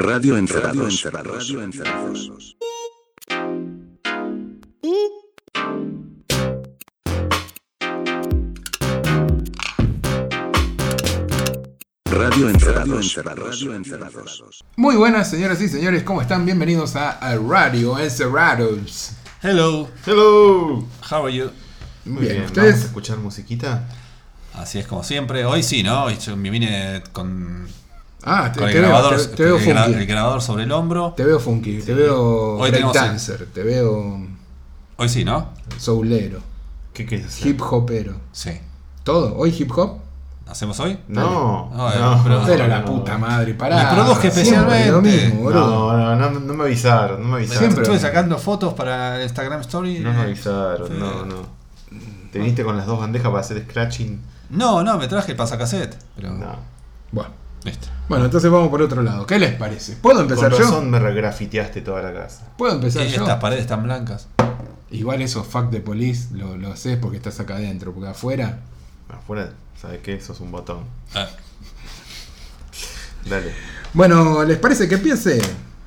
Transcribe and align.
Radio 0.00 0.36
Encerrados. 0.36 1.02
Radio 1.02 1.60
Encerrados. 1.60 2.56
Radio 12.04 12.48
Encerrados. 12.48 13.16
Radio 13.24 13.74
Encerrados. 13.74 14.64
Muy 14.76 14.94
buenas, 14.94 15.28
señoras 15.28 15.60
y 15.60 15.68
señores, 15.68 16.04
¿cómo 16.04 16.22
están? 16.22 16.46
Bienvenidos 16.46 16.94
a, 16.94 17.18
Radio 17.36 17.98
Encerrados. 17.98 19.14
Hello, 19.42 19.90
Hello. 20.06 20.86
how 21.10 21.26
are 21.26 21.36
you? 21.36 21.50
Muy 22.04 22.14
Muy 22.14 22.22
bien, 22.22 22.34
bien, 22.34 22.44
ustedes. 22.44 22.66
¿Vamos 22.70 22.82
a 22.82 22.86
escuchar 22.86 23.18
musiquita? 23.18 23.88
Así 24.54 24.78
es 24.78 24.86
como 24.86 25.02
siempre. 25.02 25.44
Hoy 25.44 25.64
sí, 25.64 25.82
¿no? 25.82 26.04
Hoy 26.04 26.16
yo 26.18 26.36
me 26.36 26.50
vine 26.50 27.02
con, 27.10 27.66
Ah, 28.28 28.52
te, 28.52 28.58
con 28.60 28.68
el, 28.68 28.74
te 28.74 28.80
veo, 28.80 28.88
grabador, 28.90 29.16
te, 29.20 29.26
te 29.36 29.44
veo 29.44 29.56
el 29.56 29.64
gra- 29.66 29.84
funky. 29.84 29.98
el 29.98 30.06
grabador 30.06 30.42
sobre 30.42 30.62
el 30.64 30.72
hombro. 30.72 31.14
Te 31.16 31.24
veo 31.24 31.40
funky, 31.40 31.78
te 31.82 31.94
veo 31.94 32.56
Hoy 32.58 32.70
tenemos 32.70 32.96
te 33.54 33.62
veo 33.62 34.26
Hoy 34.96 35.08
sí, 35.08 35.24
¿no? 35.24 35.50
soulero, 35.78 36.40
¿Qué 36.92 37.06
quieres 37.06 37.26
hacer? 37.28 37.46
hip 37.48 37.62
hopero. 37.62 38.14
Sí. 38.32 38.50
¿Todo? 39.04 39.36
¿Hoy 39.36 39.54
hip 39.56 39.70
hop? 39.76 39.98
¿Hacemos 40.48 40.80
hoy? 40.80 40.98
No. 41.08 41.70
No, 41.74 41.94
no, 42.16 42.22
pero- 42.24 42.42
Pero 42.46 42.66
la 42.68 42.80
no. 42.80 42.86
puta 42.86 43.18
madre, 43.18 43.52
pará. 43.54 43.90
Le 43.94 43.94
produje 44.02 44.28
especialmente. 44.28 44.90
Lo 44.90 45.02
mismo, 45.02 45.42
boludo. 45.42 45.92
No, 45.96 46.16
no, 46.16 46.30
no, 46.30 46.40
no 46.40 46.54
me 46.54 46.64
avisaron, 46.64 47.22
no 47.22 47.28
me 47.28 47.36
avisaron. 47.36 47.58
Siempre. 47.60 47.82
Estuve 47.82 47.98
sacando 47.98 48.38
fotos 48.38 48.72
para 48.72 49.22
Instagram 49.22 49.60
Story. 49.60 49.98
No 50.00 50.12
me 50.12 50.22
avisaron, 50.22 50.98
no, 50.98 51.24
no. 51.26 51.58
Te 52.32 52.38
viniste 52.38 52.64
con 52.64 52.76
las 52.78 52.86
dos 52.86 52.98
bandejas 52.98 53.28
para 53.28 53.40
hacer 53.40 53.62
scratching. 53.68 54.20
No, 54.50 54.82
no, 54.82 54.96
me 54.98 55.06
traje 55.06 55.32
el 55.32 55.36
pasacassette. 55.36 55.96
Pero. 56.16 56.32
No. 56.32 56.56
Bueno. 57.12 57.30
Listo. 57.64 57.88
Bueno, 58.08 58.24
entonces 58.26 58.50
vamos 58.50 58.68
por 58.68 58.80
otro 58.82 59.02
lado. 59.02 59.26
¿Qué 59.26 59.38
les 59.38 59.54
parece? 59.54 59.96
¿Puedo 59.96 60.16
Con 60.16 60.24
empezar 60.30 60.52
yo? 60.52 60.58
razón 60.58 60.90
me 60.90 60.98
regrafiteaste 60.98 61.80
toda 61.82 62.02
la 62.02 62.12
casa. 62.12 62.46
¿Puedo 62.56 62.74
empezar 62.74 63.06
yo? 63.06 63.20
estas 63.22 63.40
paredes 63.40 63.66
tan 63.66 63.82
blancas. 63.82 64.28
Igual 64.90 65.20
eso, 65.20 65.44
fuck 65.44 65.70
the 65.70 65.80
police, 65.80 66.28
lo, 66.34 66.56
lo 66.56 66.72
haces 66.72 66.96
porque 66.98 67.18
estás 67.18 67.38
acá 67.40 67.56
adentro, 67.56 67.92
porque 67.92 68.08
afuera. 68.10 68.60
Afuera, 69.10 69.50
¿sabes 69.80 70.00
qué? 70.02 70.14
Eso 70.14 70.32
es 70.32 70.40
un 70.40 70.50
botón. 70.50 70.84
Ah, 71.14 71.26
Dale. 73.28 73.52
Bueno, 73.92 74.44
¿les 74.44 74.58
parece 74.58 74.88
que 74.88 74.94
empiece? 74.94 75.40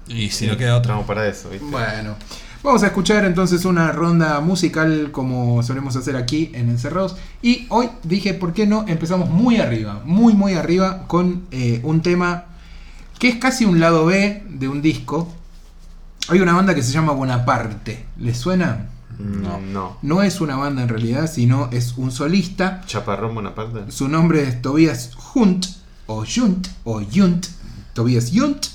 y 0.08 0.30
si 0.30 0.46
no 0.48 0.58
queda 0.58 0.76
otra. 0.78 0.92
Estamos 0.92 1.06
para 1.08 1.28
eso, 1.28 1.50
¿viste? 1.50 1.66
Bueno, 1.66 2.16
vamos 2.64 2.84
a 2.84 2.88
escuchar 2.88 3.26
entonces 3.26 3.66
una 3.66 3.92
ronda 3.92 4.40
musical 4.40 5.10
como 5.12 5.64
solemos 5.64 5.96
hacer 5.96 6.16
aquí 6.16 6.52
en 6.54 6.70
Encerrados. 6.70 7.16
Y 7.42 7.66
hoy 7.70 7.90
dije, 8.04 8.34
¿por 8.34 8.54
qué 8.54 8.68
no? 8.68 8.86
Empezamos 8.88 9.30
muy 9.30 9.58
arriba, 9.58 10.02
muy, 10.06 10.34
muy 10.34 10.54
arriba 10.54 11.08
con 11.08 11.44
eh, 11.52 11.82
un 11.84 12.02
tema 12.02 12.46
que 13.20 13.30
es 13.30 13.36
casi 13.36 13.66
un 13.66 13.80
lado 13.80 14.06
B 14.06 14.44
de 14.50 14.68
un 14.68 14.82
disco. 14.82 15.32
Hay 16.28 16.40
una 16.40 16.54
banda 16.54 16.76
que 16.76 16.84
se 16.84 16.92
llama 16.92 17.14
Bonaparte. 17.14 18.06
¿Les 18.18 18.38
suena? 18.38 18.88
No. 19.20 19.60
no. 19.60 19.98
No 20.02 20.24
es 20.24 20.42
una 20.42 20.56
banda 20.56 20.82
en 20.82 20.90
realidad, 20.90 21.30
sino 21.32 21.70
es 21.72 21.96
un 21.98 22.12
solista. 22.12 22.82
Chaparrón 22.86 23.36
Bonaparte. 23.36 23.92
Su 23.92 24.08
nombre 24.08 24.44
es 24.44 24.62
Tobias 24.62 25.12
Hunt, 25.36 25.66
o 26.08 26.26
Junt, 26.26 26.68
o 26.84 27.02
Junt, 27.02 27.48
Tobias 27.94 28.32
Junt, 28.34 28.66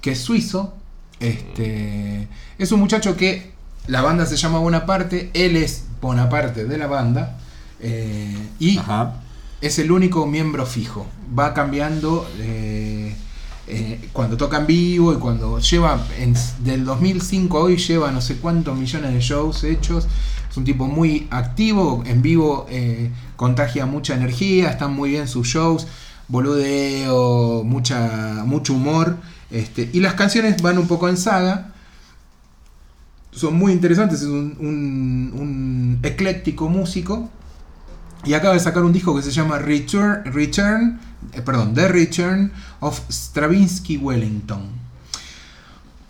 que 0.00 0.12
es 0.12 0.20
suizo. 0.20 0.74
Este, 1.22 2.28
es 2.58 2.72
un 2.72 2.80
muchacho 2.80 3.16
que 3.16 3.52
la 3.86 4.02
banda 4.02 4.26
se 4.26 4.36
llama 4.36 4.58
Bonaparte, 4.58 5.30
él 5.34 5.56
es 5.56 5.84
Bonaparte 6.00 6.64
de 6.64 6.78
la 6.78 6.86
banda, 6.88 7.38
eh, 7.80 8.36
y 8.58 8.78
Ajá. 8.78 9.14
es 9.60 9.78
el 9.78 9.92
único 9.92 10.26
miembro 10.26 10.66
fijo. 10.66 11.06
Va 11.38 11.54
cambiando 11.54 12.28
eh, 12.38 13.14
eh, 13.68 14.08
cuando 14.12 14.36
toca 14.36 14.58
en 14.58 14.66
vivo 14.66 15.12
y 15.12 15.16
cuando 15.16 15.58
lleva, 15.60 16.04
en- 16.18 16.34
del 16.64 16.84
2005 16.84 17.58
a 17.58 17.62
hoy 17.62 17.76
lleva 17.76 18.10
no 18.10 18.20
sé 18.20 18.36
cuántos 18.36 18.76
millones 18.76 19.12
de 19.14 19.20
shows 19.20 19.62
hechos. 19.64 20.06
Es 20.50 20.56
un 20.56 20.64
tipo 20.64 20.86
muy 20.86 21.28
activo, 21.30 22.02
en 22.04 22.20
vivo 22.20 22.66
contagia 23.36 23.86
mucha 23.86 24.14
energía, 24.14 24.70
están 24.70 24.92
muy 24.92 25.10
bien 25.10 25.26
sus 25.26 25.46
shows, 25.48 25.86
boludeo, 26.32 27.62
mucha, 27.62 28.42
mucho 28.46 28.72
humor. 28.74 29.18
Este, 29.50 29.90
y 29.92 30.00
las 30.00 30.14
canciones 30.14 30.60
van 30.62 30.78
un 30.78 30.88
poco 30.88 31.08
en 31.08 31.18
saga. 31.18 31.72
Son 33.30 33.54
muy 33.54 33.72
interesantes, 33.72 34.22
es 34.22 34.26
un, 34.28 34.56
un- 34.58 35.98
ecléctico 36.02 36.68
músico. 36.68 37.30
Y 38.24 38.32
acaba 38.34 38.54
de 38.54 38.60
sacar 38.60 38.82
un 38.82 38.92
disco 38.92 39.14
que 39.14 39.22
se 39.22 39.30
llama 39.30 39.58
Return, 39.58 40.24
Return 40.32 41.00
eh, 41.32 41.42
perdón, 41.42 41.74
The 41.74 41.88
Return 41.88 42.52
of 42.80 43.00
Stravinsky 43.10 43.96
Wellington. 43.98 44.62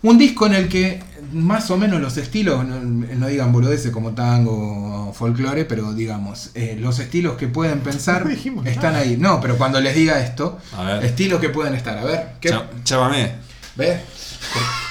Un 0.03 0.17
disco 0.17 0.45
en 0.45 0.53
el 0.53 0.69
que 0.69 1.01
más 1.33 1.69
o 1.71 1.77
menos 1.77 1.99
los 2.01 2.17
estilos, 2.17 2.65
no, 2.65 2.79
no 2.79 3.27
digan 3.27 3.51
boludeces 3.51 3.91
como 3.91 4.11
tango 4.11 5.09
o 5.09 5.13
folclore, 5.13 5.65
pero 5.65 5.93
digamos, 5.93 6.51
eh, 6.55 6.77
los 6.79 6.99
estilos 6.99 7.37
que 7.37 7.47
pueden 7.47 7.81
pensar 7.81 8.25
No 8.25 8.63
están 8.63 8.93
nada. 8.93 8.99
ahí. 8.99 9.17
No, 9.17 9.41
pero 9.41 9.57
cuando 9.57 9.79
les 9.81 9.95
diga 9.95 10.19
esto, 10.19 10.59
estilos 11.01 11.39
que 11.39 11.49
pueden 11.49 11.75
estar. 11.75 11.97
A 11.97 12.03
ver, 12.03 12.27
¿qué? 12.39 12.57
Chámame. 12.83 13.33
¿Ves? 13.75 13.99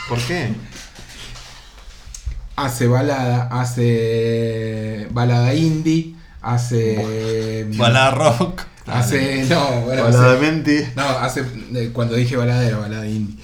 ¿Por 0.08 0.19
qué? 0.19 0.54
Hace 2.56 2.86
balada, 2.86 3.48
hace 3.50 5.09
balada 5.10 5.54
indie, 5.54 6.14
hace. 6.42 7.66
Balada 7.76 8.10
rock. 8.10 8.62
Hace. 8.86 9.44
No, 9.48 9.82
bueno, 9.82 10.04
hace-. 10.04 10.92
No, 10.97 11.03
hace, 11.03 11.44
eh, 11.74 11.91
cuando 11.92 12.14
dije 12.16 12.36
balada 12.36 12.66
era 12.66 12.78
balada 12.78 13.06
indie. 13.06 13.36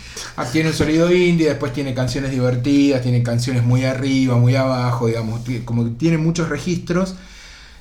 Tiene 0.52 0.70
un 0.70 0.74
sonido 0.74 1.12
indie, 1.12 1.48
después 1.48 1.72
tiene 1.72 1.94
canciones 1.94 2.30
divertidas, 2.30 3.02
tiene 3.02 3.22
canciones 3.22 3.62
muy 3.64 3.84
arriba, 3.84 4.36
muy 4.36 4.54
abajo, 4.56 5.06
digamos, 5.06 5.40
como 5.64 5.84
que 5.84 5.90
tiene 5.90 6.18
muchos 6.18 6.48
registros. 6.48 7.14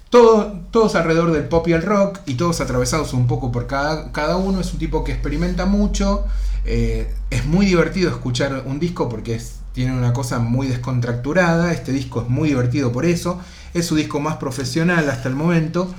Todo- 0.10 0.62
todos 0.72 0.96
alrededor 0.96 1.32
del 1.34 1.44
pop 1.44 1.68
y 1.68 1.74
el 1.74 1.82
rock 1.82 2.20
y 2.26 2.36
todos 2.36 2.62
atravesados 2.62 3.14
un 3.14 3.28
poco 3.28 3.52
por 3.52 3.68
cada, 3.68 4.12
cada 4.14 4.38
uno. 4.38 4.62
Es 4.62 4.72
un 4.74 4.80
tipo 4.80 5.04
que 5.04 5.12
experimenta 5.14 5.66
mucho. 5.66 6.26
eh, 6.70 7.14
es 7.30 7.46
muy 7.46 7.66
divertido 7.66 8.10
escuchar 8.10 8.64
un 8.66 8.78
disco 8.80 9.08
porque 9.08 9.40
tiene 9.74 9.94
una 9.94 10.12
cosa 10.14 10.40
muy 10.40 10.68
descontracturada. 10.68 11.72
Este 11.74 11.92
disco 11.94 12.22
es 12.22 12.30
muy 12.30 12.50
divertido 12.50 12.92
por 12.92 13.06
eso. 13.06 13.40
Es 13.74 13.86
su 13.86 13.96
disco 13.96 14.20
más 14.20 14.36
profesional 14.38 15.10
hasta 15.10 15.30
el 15.30 15.36
momento. 15.36 15.94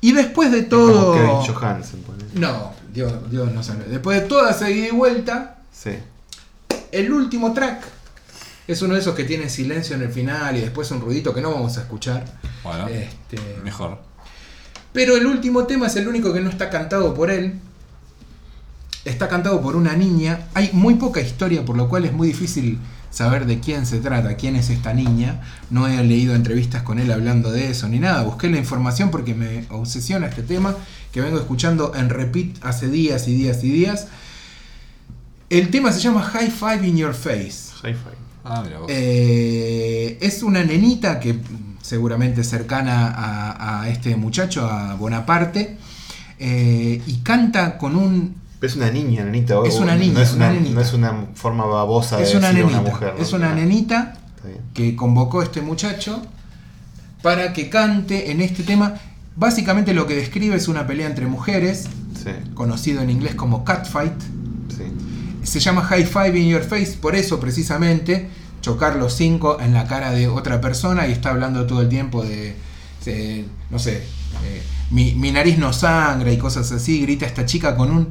Y 0.00 0.12
después 0.12 0.52
de 0.52 0.62
todo... 0.62 1.12
Como 1.14 1.42
Kevin 1.44 1.54
Johansen. 1.54 2.04
No, 2.34 2.72
Dios, 2.92 3.12
Dios 3.30 3.52
no 3.52 3.62
sabe. 3.62 3.84
Después 3.84 4.20
de 4.22 4.28
toda 4.28 4.50
esa 4.50 4.70
ida 4.70 4.88
y 4.88 4.90
vuelta, 4.90 5.58
Sí. 5.72 5.90
el 6.92 7.12
último 7.12 7.52
track 7.52 7.82
es 8.68 8.82
uno 8.82 8.94
de 8.94 9.00
esos 9.00 9.14
que 9.14 9.24
tiene 9.24 9.48
silencio 9.48 9.96
en 9.96 10.02
el 10.02 10.10
final 10.10 10.56
y 10.56 10.60
después 10.60 10.90
un 10.90 11.00
ruidito 11.00 11.32
que 11.34 11.40
no 11.40 11.50
vamos 11.52 11.76
a 11.78 11.82
escuchar. 11.82 12.24
Bueno, 12.62 12.88
Este, 12.88 13.38
mejor. 13.62 13.98
pero 14.92 15.16
el 15.16 15.26
último 15.26 15.64
tema 15.66 15.86
es 15.86 15.96
el 15.96 16.08
único 16.08 16.32
que 16.32 16.40
no 16.40 16.50
está 16.50 16.68
cantado 16.70 17.14
por 17.14 17.30
él. 17.30 17.60
Está 19.04 19.28
cantado 19.28 19.60
por 19.62 19.76
una 19.76 19.94
niña. 19.94 20.48
Hay 20.54 20.70
muy 20.72 20.94
poca 20.94 21.20
historia, 21.20 21.64
por 21.64 21.76
lo 21.76 21.88
cual 21.88 22.04
es 22.06 22.12
muy 22.12 22.28
difícil 22.28 22.78
saber 23.10 23.46
de 23.46 23.60
quién 23.60 23.86
se 23.86 23.98
trata, 23.98 24.36
quién 24.36 24.56
es 24.56 24.70
esta 24.70 24.92
niña. 24.92 25.40
No 25.70 25.88
he 25.88 26.02
leído 26.04 26.34
entrevistas 26.34 26.82
con 26.82 26.98
él 26.98 27.10
hablando 27.10 27.50
de 27.50 27.70
eso 27.70 27.88
ni 27.88 27.98
nada. 27.98 28.22
Busqué 28.22 28.48
la 28.50 28.58
información 28.58 29.10
porque 29.10 29.34
me 29.34 29.66
obsesiona 29.70 30.26
este 30.26 30.42
tema 30.42 30.74
que 31.12 31.20
vengo 31.20 31.38
escuchando 31.38 31.94
en 31.94 32.10
repeat 32.10 32.62
hace 32.62 32.88
días 32.88 33.26
y 33.28 33.34
días 33.34 33.64
y 33.64 33.70
días. 33.70 34.08
El 35.48 35.70
tema 35.70 35.92
se 35.92 36.00
llama 36.00 36.22
High 36.22 36.50
Five 36.50 36.86
in 36.86 36.96
Your 36.96 37.14
Face. 37.14 37.72
Sci-fi. 37.80 37.96
Ah, 38.44 38.62
mira 38.64 38.78
vos. 38.78 38.88
Eh, 38.90 40.18
es 40.20 40.42
una 40.42 40.62
nenita 40.62 41.18
que 41.20 41.38
seguramente 41.82 42.40
es 42.40 42.48
cercana 42.48 43.08
a, 43.08 43.82
a 43.82 43.88
este 43.88 44.16
muchacho, 44.16 44.68
a 44.68 44.94
Bonaparte, 44.94 45.78
eh, 46.38 47.02
y 47.06 47.16
canta 47.18 47.78
con 47.78 47.96
un... 47.96 48.45
Es 48.62 48.74
una 48.76 48.90
niña, 48.90 49.24
nenita. 49.24 49.56
Es 49.66 49.76
una 49.76 49.96
niña, 49.96 50.14
No 50.14 50.20
es 50.20 50.32
una 50.32 50.46
una, 50.46 50.54
nenita. 50.54 50.74
no 50.74 50.80
es 50.80 50.92
una 50.92 51.26
forma 51.34 51.64
babosa 51.66 52.16
de 52.16 52.22
Es 52.24 52.34
una 52.34 52.48
decir 52.48 52.62
a 52.62 52.66
nenita, 52.66 52.80
una 52.80 52.90
mujer. 52.90 53.14
¿no? 53.16 53.22
es 53.22 53.32
una 53.32 53.54
nenita 53.54 54.14
que 54.74 54.94
convocó 54.96 55.42
este 55.42 55.60
muchacho 55.60 56.22
para 57.22 57.52
que 57.52 57.68
cante 57.68 58.30
en 58.30 58.40
este 58.40 58.62
tema. 58.62 58.94
Básicamente 59.36 59.92
lo 59.92 60.06
que 60.06 60.14
describe 60.14 60.56
es 60.56 60.68
una 60.68 60.86
pelea 60.86 61.06
entre 61.06 61.26
mujeres, 61.26 61.88
Sí, 62.22 62.30
conocido 62.54 63.02
en 63.02 63.10
inglés 63.10 63.34
como 63.34 63.64
catfight. 63.64 64.18
sí. 64.70 64.84
Se 65.42 65.60
llama 65.60 65.82
High 65.82 66.06
Five 66.06 66.38
in 66.38 66.48
Your 66.48 66.62
Face, 66.64 66.96
por 67.00 67.14
eso 67.14 67.38
precisamente 67.38 68.28
chocar 68.62 68.96
los 68.96 69.12
cinco 69.14 69.58
en 69.60 69.74
la 69.74 69.86
cara 69.86 70.10
de 70.10 70.26
otra 70.26 70.60
persona 70.60 71.06
y 71.06 71.12
está 71.12 71.30
hablando 71.30 71.66
todo 71.66 71.82
el 71.82 71.88
tiempo 71.88 72.24
de, 72.24 72.56
de, 73.04 73.44
no 73.70 73.78
sé, 73.78 73.98
eh, 74.44 74.62
mi, 74.90 75.12
mi 75.14 75.30
nariz 75.30 75.56
no 75.58 75.72
sangra 75.72 76.32
y 76.32 76.38
cosas 76.38 76.72
así, 76.72 77.00
grita 77.00 77.26
esta 77.26 77.46
chica 77.46 77.76
con 77.76 77.92
un 77.92 78.08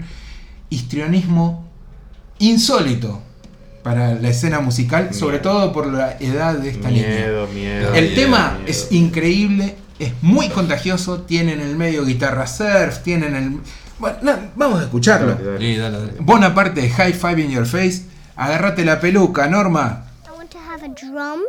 histrionismo 0.75 1.65
insólito 2.39 3.21
para 3.83 4.15
la 4.15 4.29
escena 4.29 4.59
musical, 4.59 5.13
sobre 5.13 5.39
todo 5.39 5.71
por 5.71 5.87
la 5.91 6.17
edad 6.19 6.55
de 6.55 6.69
esta 6.69 6.89
niña. 6.89 7.07
Miedo, 7.07 7.47
miedo. 7.47 7.93
El 7.93 8.05
Miedo, 8.05 8.15
tema 8.15 8.53
miedo. 8.57 8.67
es 8.67 8.91
increíble, 8.91 9.75
es 9.99 10.11
muy 10.21 10.49
contagioso, 10.49 11.21
tiene 11.21 11.53
en 11.53 11.61
el 11.61 11.75
medio 11.75 12.03
guitarra 12.03 12.47
surf, 12.47 12.99
tiene 13.03 13.27
en 13.27 13.35
el 13.35 13.59
Bueno, 13.99 14.17
no, 14.23 14.33
vamos 14.55 14.79
a 14.81 14.83
escucharlo. 14.83 15.35
Dale, 15.35 15.45
dale. 15.45 15.59
Sí, 15.59 15.77
dale, 15.77 15.97
dale. 15.99 16.13
Bonaparte 16.19 16.81
de 16.81 16.89
High 16.89 17.13
Five 17.13 17.41
in 17.41 17.51
Your 17.51 17.65
Face. 17.65 18.03
Agárrate 18.35 18.83
la 18.83 18.99
peluca, 18.99 19.47
Norma. 19.47 20.05
I 20.27 20.31
want 20.37 20.49
to 20.51 20.57
have 20.59 20.83
a 20.83 20.89
drum, 20.89 21.39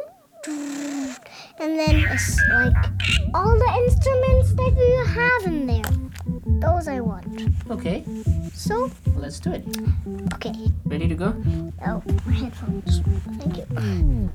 and 1.59 1.77
then 1.77 2.05
it's 2.13 2.37
like 2.51 2.77
all 3.35 3.59
the 3.59 3.71
instruments 3.85 4.55
that 4.55 4.73
you 4.77 5.05
have 5.19 5.47
in 5.53 5.67
there. 5.67 6.06
Those 6.47 6.87
I 6.89 7.01
want. 7.01 7.27
Okay, 7.71 8.05
So, 8.55 8.91
let's 9.17 9.41
do 9.41 9.53
it. 9.53 9.65
okay. 10.35 10.55
Ready 10.85 11.09
to 11.09 11.15
go? 11.15 11.35
Oh, 11.85 12.03
my 12.25 12.33
headphones. 12.33 13.01
Thank 13.39 13.57
you. 13.59 13.65
Mm. 13.75 14.31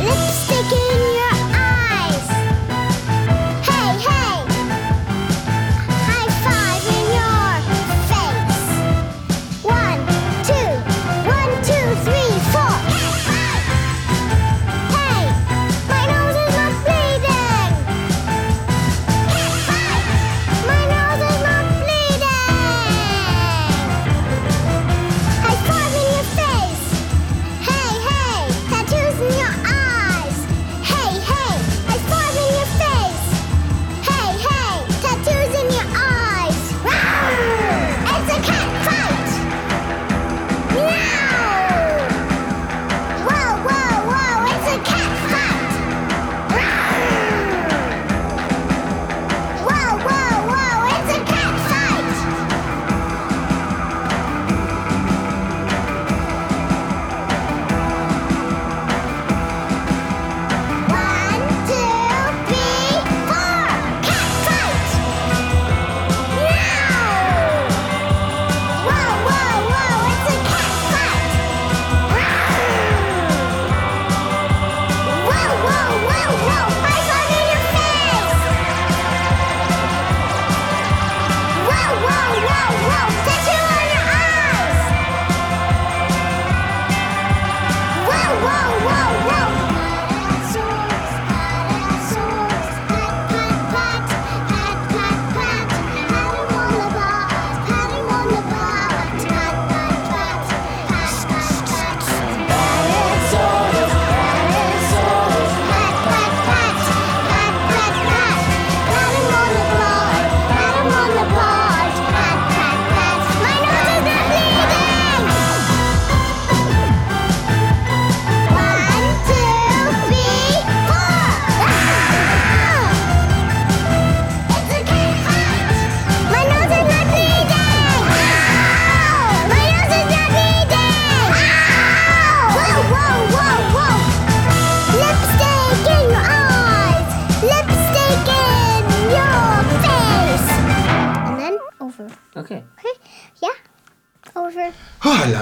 Lipstick 0.00 0.72
in 0.72 1.00
your 1.18 1.34
eyes. 1.50 1.59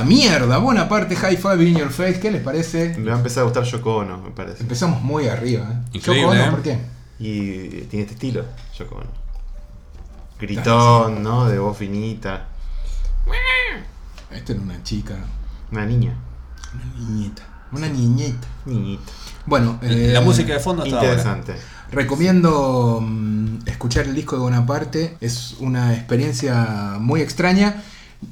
Mierda! 0.08 0.58
Bonaparte 0.58 1.14
High 1.14 1.36
Five 1.36 1.64
in 1.64 1.76
Your 1.76 1.90
Face. 1.90 2.18
¿Qué 2.20 2.30
les 2.30 2.42
parece? 2.42 2.96
Me 2.98 3.10
va 3.10 3.14
a 3.14 3.18
empezar 3.18 3.42
a 3.42 3.44
gustar 3.44 3.64
Yoko 3.64 3.96
Ono, 3.98 4.18
me 4.18 4.30
parece. 4.30 4.62
Empezamos 4.62 5.02
muy 5.02 5.28
arriba. 5.28 5.68
¿eh? 5.70 5.88
Increíble, 5.92 6.22
Yoko 6.22 6.32
Ono, 6.32 6.44
¿eh? 6.44 6.50
¿por 6.50 6.62
qué? 6.62 6.78
Y 7.20 7.68
tiene 7.86 8.02
este 8.02 8.14
estilo, 8.14 8.44
Yoko 8.76 8.96
Ono. 8.96 9.10
Gritón, 10.40 11.22
¿no? 11.22 11.46
De 11.48 11.58
voz 11.58 11.76
finita. 11.76 12.48
Esta 14.32 14.52
era 14.52 14.60
una 14.62 14.82
chica, 14.82 15.14
Una 15.72 15.86
niña. 15.86 16.14
una 16.74 17.06
niñeta. 17.08 17.42
Una 17.72 17.88
niñeta. 17.88 18.46
Niñita. 18.66 19.12
Bueno, 19.46 19.78
eh, 19.82 20.10
La 20.12 20.20
música 20.20 20.52
de 20.54 20.60
fondo 20.60 20.84
está 20.84 20.96
ahora. 20.98 21.08
Interesante. 21.12 21.54
Recomiendo 21.90 23.00
mm, 23.02 23.58
escuchar 23.66 24.06
el 24.06 24.14
disco 24.14 24.36
de 24.36 24.42
Bonaparte. 24.42 25.16
Es 25.20 25.56
una 25.58 25.94
experiencia 25.94 26.96
muy 27.00 27.20
extraña. 27.22 27.82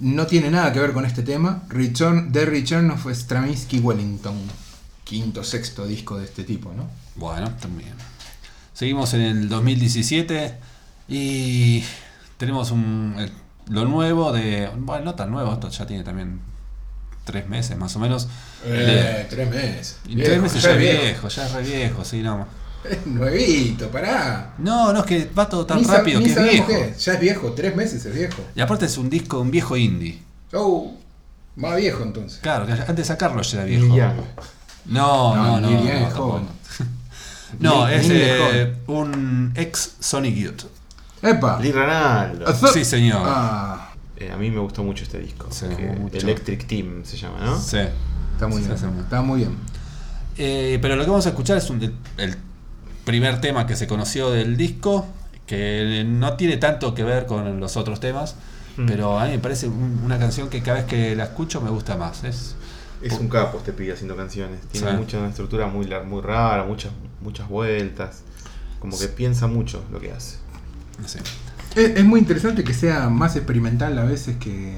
No 0.00 0.26
tiene 0.26 0.50
nada 0.50 0.72
que 0.72 0.80
ver 0.80 0.92
con 0.92 1.04
este 1.04 1.22
tema. 1.22 1.62
Return, 1.68 2.32
The 2.32 2.44
Return 2.46 2.90
of 2.90 3.06
Stravinsky 3.06 3.78
Wellington. 3.78 4.36
Quinto, 5.04 5.44
sexto 5.44 5.86
disco 5.86 6.18
de 6.18 6.24
este 6.24 6.42
tipo, 6.44 6.72
¿no? 6.72 6.88
Bueno, 7.14 7.50
también. 7.60 7.92
Seguimos 8.74 9.14
en 9.14 9.20
el 9.22 9.48
2017 9.48 10.54
y 11.08 11.84
tenemos 12.36 12.70
un, 12.72 13.14
el- 13.18 13.32
lo 13.68 13.84
nuevo 13.84 14.32
de. 14.32 14.68
Bueno, 14.76 15.04
no 15.06 15.14
tan 15.14 15.30
nuevo, 15.30 15.52
esto 15.52 15.68
ya 15.70 15.86
tiene 15.86 16.02
también 16.04 16.40
tres 17.24 17.48
meses 17.48 17.76
más 17.76 17.94
o 17.96 17.98
menos. 18.00 18.28
Eh, 18.64 19.26
tres 19.30 19.48
meses. 19.50 19.98
Tres 20.04 20.42
meses 20.42 20.62
ya 20.62 20.70
es 20.72 20.78
viejo, 20.78 21.28
ya 21.28 21.46
es 21.46 21.52
re 21.52 21.62
viejo, 21.62 22.04
sí, 22.04 22.22
no. 22.22 22.46
Es 22.90 23.06
nuevito, 23.06 23.88
pará. 23.90 24.54
No, 24.58 24.92
no 24.92 25.00
es 25.00 25.06
que 25.06 25.30
va 25.36 25.48
todo 25.48 25.64
tan 25.66 25.80
Ni 25.80 25.84
rápido 25.86 26.20
que 26.20 26.26
es 26.30 26.42
viejo. 26.42 26.66
qué. 26.68 26.94
Ya 26.98 27.12
es 27.14 27.20
viejo, 27.20 27.52
tres 27.52 27.74
meses 27.76 28.04
es 28.04 28.14
viejo. 28.14 28.42
Y 28.54 28.60
aparte 28.60 28.86
es 28.86 28.96
un 28.98 29.08
disco, 29.10 29.40
un 29.40 29.50
viejo 29.50 29.76
indie. 29.76 30.18
Oh, 30.52 30.92
más 31.56 31.76
viejo 31.76 32.02
entonces. 32.02 32.38
Claro, 32.42 32.66
que 32.66 32.72
antes 32.72 32.96
de 32.96 33.04
sacarlo 33.04 33.42
ya 33.42 33.58
era 33.64 33.64
viejo. 33.66 33.96
No, 34.86 35.34
no, 35.36 35.60
no. 35.60 35.70
No, 35.70 35.88
es 35.90 36.12
joven. 36.14 36.42
No, 37.60 37.86
eh, 37.88 38.76
un 38.88 39.52
ex 39.54 39.96
Sonic 40.00 40.34
Youth. 40.36 40.62
¡Epa! 41.22 41.58
Lee 41.60 41.72
Ranaldo. 41.72 42.46
Sí, 42.72 42.84
señor. 42.84 43.22
Ah, 43.24 43.92
Eh, 44.18 44.30
a 44.30 44.36
mí 44.36 44.50
me 44.50 44.58
gustó 44.60 44.82
mucho 44.82 45.04
este 45.04 45.18
disco. 45.18 45.46
Sí, 45.50 45.66
mucho. 45.98 46.16
Electric 46.18 46.66
Team 46.66 47.04
se 47.04 47.16
llama, 47.16 47.38
¿no? 47.40 47.58
Sí. 47.60 47.78
está 48.32 48.46
muy 48.48 48.62
Sí, 48.62 48.68
bien. 48.68 48.98
Está 49.00 49.22
muy 49.22 49.38
bien. 49.40 49.56
Eh, 50.38 50.78
pero 50.82 50.96
lo 50.96 51.04
que 51.04 51.10
vamos 51.10 51.26
a 51.26 51.30
escuchar 51.30 51.56
es 51.58 51.68
un- 51.70 51.82
el, 51.82 51.94
el 52.18 52.36
primer 53.06 53.40
tema 53.40 53.66
que 53.66 53.74
se 53.76 53.86
conoció 53.86 54.30
del 54.30 54.58
disco, 54.58 55.06
que 55.46 56.04
no 56.06 56.34
tiene 56.36 56.58
tanto 56.58 56.92
que 56.94 57.04
ver 57.04 57.24
con 57.24 57.58
los 57.60 57.78
otros 57.78 58.00
temas, 58.00 58.34
Mm. 58.76 58.86
pero 58.86 59.18
a 59.18 59.24
mí 59.24 59.30
me 59.30 59.38
parece 59.38 59.68
un- 59.68 60.02
una 60.04 60.18
canción 60.18 60.50
que 60.50 60.60
cada 60.60 60.78
vez 60.80 60.86
que 60.86 61.16
la 61.16 61.24
escucho 61.24 61.62
me 61.62 61.70
gusta 61.70 61.96
más. 61.96 62.24
Es, 62.24 62.56
Es 63.00 63.12
un 63.14 63.28
capo 63.28 63.58
este 63.58 63.72
pibe 63.72 63.92
haciendo 63.92 64.16
canciones. 64.16 64.60
Tiene 64.72 64.90
Sí. 64.90 64.96
mucha 64.96 65.18
una 65.18 65.28
estructura 65.28 65.66
muy, 65.66 65.86
muy 66.06 66.20
rara, 66.22 66.64
muchas, 66.64 66.90
muchas 67.22 67.48
vueltas. 67.48 68.22
Como 68.80 68.98
que 68.98 69.06
piensa 69.08 69.46
mucho 69.46 69.82
lo 69.92 70.00
que 70.00 70.12
hace. 70.12 70.36
Es, 71.76 71.90
es 71.96 72.04
muy 72.04 72.20
interesante 72.20 72.64
que 72.64 72.74
sea 72.74 73.08
más 73.08 73.36
experimental 73.36 73.98
a 73.98 74.04
veces 74.04 74.36
que. 74.38 74.76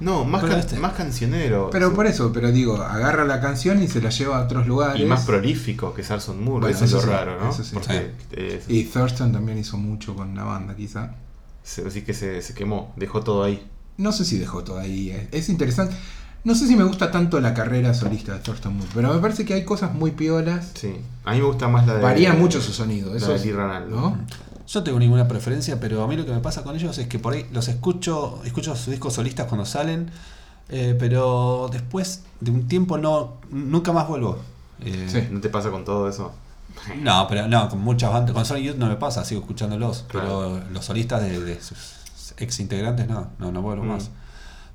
No, 0.00 0.24
más, 0.24 0.42
can- 0.44 0.58
este- 0.58 0.78
más 0.78 0.92
cancionero. 0.94 1.70
Pero 1.70 1.90
Sí. 1.90 1.94
por 1.94 2.06
eso, 2.06 2.32
pero 2.32 2.50
digo, 2.52 2.76
agarra 2.76 3.24
la 3.24 3.40
canción 3.40 3.82
y 3.82 3.88
se 3.88 4.00
la 4.02 4.10
lleva 4.10 4.38
a 4.38 4.44
otros 4.44 4.66
lugares. 4.66 5.00
Y 5.00 5.04
más 5.06 5.24
prolífico 5.24 5.94
que 5.94 6.02
Sarson 6.02 6.42
Moore, 6.42 6.60
Bueno, 6.62 6.76
eso 6.76 6.84
es 6.84 6.92
lo 6.92 7.00
sí, 7.00 7.06
raro, 7.06 7.40
¿no? 7.40 7.50
eso 7.50 7.62
sí. 7.64 7.70
Porque 7.74 8.12
es- 8.32 8.68
Y 8.68 8.84
Thurston 8.84 9.32
también 9.32 9.56
hizo 9.58 9.76
mucho 9.78 10.14
con 10.16 10.34
la 10.34 10.44
banda, 10.44 10.74
quizá. 10.76 11.14
se- 11.62 11.86
así 11.86 12.02
que 12.02 12.12
se, 12.12 12.42
se 12.42 12.52
quemó, 12.54 12.92
dejó 12.96 13.22
todo 13.22 13.44
ahí. 13.44 13.66
No 13.96 14.12
sé 14.12 14.24
si 14.24 14.38
dejó 14.38 14.64
todo 14.64 14.78
ahí. 14.80 15.10
Es, 15.10 15.28
es 15.32 15.48
interesante. 15.48 15.94
No 16.42 16.54
sé 16.54 16.66
si 16.66 16.76
me 16.76 16.84
gusta 16.84 17.10
tanto 17.10 17.40
la 17.40 17.54
carrera 17.54 17.94
solista 17.94 18.34
de 18.34 18.40
Thurston 18.40 18.76
Moore, 18.76 18.90
pero 18.94 19.14
me 19.14 19.20
parece 19.20 19.46
que 19.46 19.54
hay 19.54 19.64
cosas 19.64 19.94
muy 19.94 20.10
piolas. 20.10 20.72
Sí. 20.74 20.94
A 21.24 21.32
mí 21.32 21.38
me 21.38 21.44
gusta 21.44 21.68
más 21.68 21.86
la 21.86 21.94
de. 21.94 22.02
Varía 22.02 22.34
mucho 22.34 22.60
su 22.60 22.72
sonido. 22.72 23.12
la 23.12 23.16
Eso 23.16 23.30
de 23.30 23.36
es- 23.36 23.44
Lee 23.46 23.52
Ranaldo. 23.52 23.96
¿no? 23.96 24.18
Yo 24.66 24.80
no 24.80 24.84
tengo 24.84 24.98
ninguna 24.98 25.28
preferencia, 25.28 25.78
pero 25.78 26.02
a 26.02 26.06
mí 26.08 26.16
lo 26.16 26.24
que 26.24 26.32
me 26.32 26.40
pasa 26.40 26.62
con 26.62 26.74
ellos 26.74 26.96
es 26.98 27.06
que 27.06 27.18
por 27.18 27.34
ahí 27.34 27.46
los 27.52 27.68
escucho, 27.68 28.40
escucho 28.44 28.74
sus 28.76 28.86
discos 28.92 29.12
solistas 29.14 29.46
cuando 29.46 29.66
salen, 29.66 30.10
eh, 30.70 30.96
pero 30.98 31.68
después 31.70 32.22
de 32.40 32.50
un 32.50 32.66
tiempo 32.66 32.96
no, 32.98 33.34
nunca 33.50 33.92
más 33.92 34.08
vuelvo. 34.08 34.38
Eh, 34.80 35.06
Sí. 35.10 35.28
¿No 35.30 35.40
te 35.40 35.48
pasa 35.50 35.70
con 35.70 35.84
todo 35.84 36.08
eso? 36.08 36.32
No, 37.00 37.26
pero 37.28 37.46
no, 37.46 37.68
con 37.68 37.80
muchas 37.80 38.12
bandas, 38.12 38.32
con 38.34 38.44
Sonic 38.44 38.64
Youth 38.64 38.76
no 38.76 38.86
me 38.86 38.96
pasa, 38.96 39.24
sigo 39.24 39.42
escuchándolos, 39.42 40.04
Claro. 40.08 40.54
pero 40.60 40.70
los 40.72 40.84
solistas 40.84 41.22
de, 41.22 41.40
de 41.40 41.60
sus 41.60 41.94
ex 42.38 42.58
integrantes 42.58 43.06
no, 43.06 43.28
no, 43.38 43.52
no 43.52 43.62
vuelvo 43.62 43.84
Mm. 43.84 43.88
más. 43.88 44.10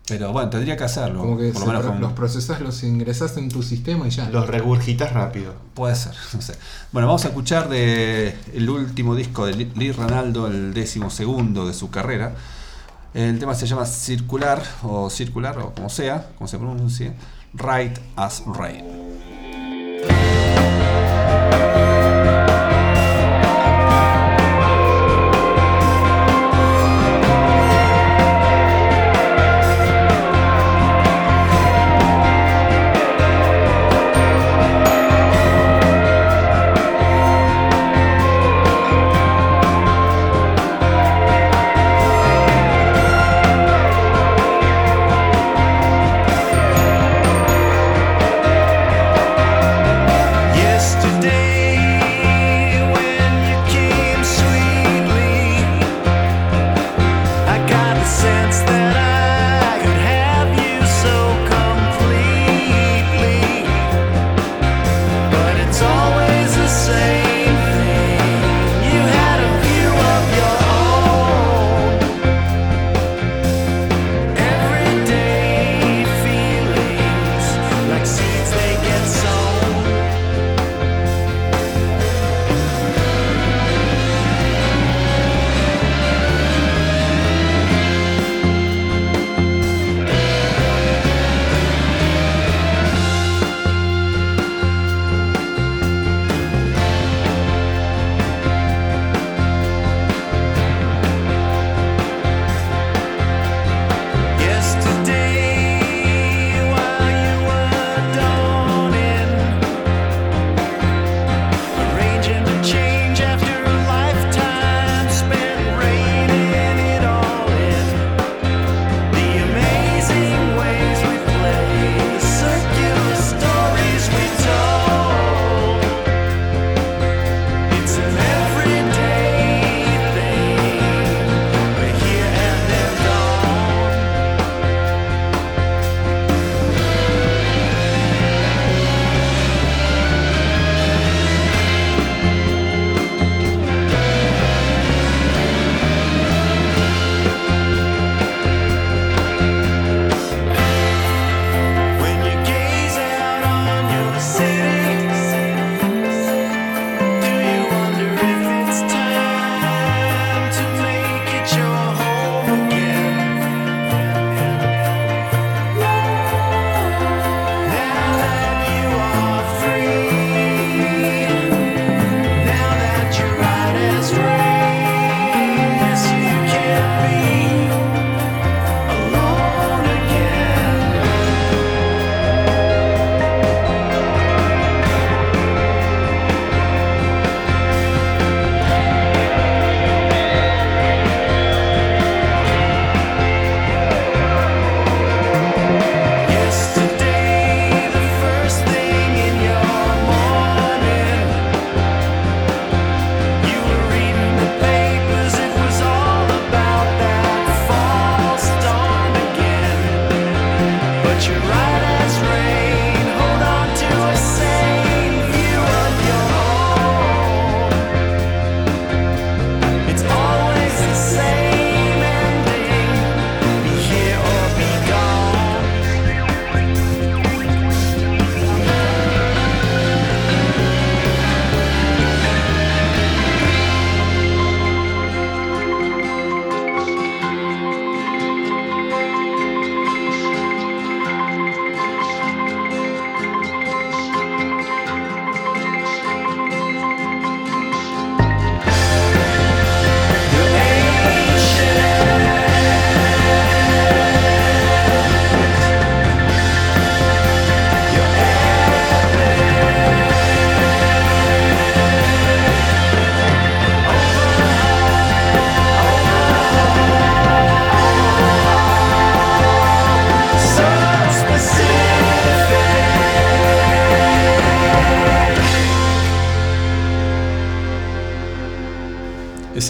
Pero 0.09 0.31
bueno, 0.33 0.49
tendría 0.49 0.75
que 0.75 0.83
hacerlo. 0.83 1.19
Como 1.21 1.37
que 1.37 1.49
por 1.49 1.61
lo 1.61 1.67
menos 1.67 1.83
pro- 1.85 1.99
los 1.99 2.13
procesás, 2.13 2.59
los 2.61 2.83
ingresás 2.83 3.37
en 3.37 3.49
tu 3.49 3.63
sistema 3.63 4.07
y 4.07 4.09
ya. 4.09 4.29
Los 4.29 4.47
regurgitas 4.47 5.13
rápido. 5.13 5.53
Puede 5.73 5.95
ser, 5.95 6.13
no 6.33 6.41
sé. 6.41 6.53
Bueno, 6.91 7.07
vamos 7.07 7.23
a 7.25 7.29
escuchar 7.29 7.69
de 7.69 8.35
el 8.53 8.69
último 8.69 9.15
disco 9.15 9.45
de 9.45 9.53
Lee 9.55 9.71
Lee 9.75 9.91
Ranaldo, 9.91 10.47
el 10.47 10.73
décimo 10.73 11.09
segundo 11.09 11.67
de 11.67 11.73
su 11.73 11.89
carrera. 11.89 12.33
El 13.13 13.39
tema 13.39 13.55
se 13.55 13.65
llama 13.65 13.85
Circular, 13.85 14.61
o 14.83 15.09
Circular, 15.09 15.57
o 15.59 15.73
como 15.73 15.89
sea, 15.89 16.27
como 16.37 16.47
se 16.47 16.57
pronuncie, 16.59 17.13
Right 17.53 17.97
as 18.15 18.43
Rain. 18.45 18.85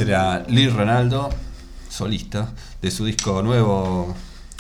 Ese 0.04 0.12
era 0.12 0.46
Lee 0.48 0.70
Ronaldo, 0.70 1.30
solista, 1.90 2.50
de 2.82 2.92
su 2.92 3.06
disco 3.06 3.42
nuevo, 3.42 4.16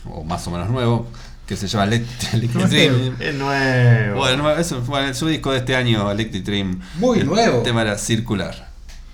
o 0.05 0.23
más 0.23 0.45
o 0.47 0.51
menos 0.51 0.69
nuevo, 0.69 1.07
que 1.47 1.55
se 1.55 1.67
llama 1.67 1.85
Elect- 1.87 2.33
Electric 2.33 2.65
Dream. 2.69 3.15
Es 3.19 3.35
nuevo. 3.35 4.17
Bueno, 4.17 4.51
eso 4.51 4.81
fue 4.81 5.13
su 5.13 5.27
disco 5.27 5.51
de 5.51 5.59
este 5.59 5.75
año, 5.75 6.09
Electric 6.11 6.43
Dream. 6.43 6.79
Muy 6.95 7.19
El 7.19 7.27
nuevo. 7.27 7.61
tema 7.61 7.81
era 7.83 7.97
circular. 7.97 8.69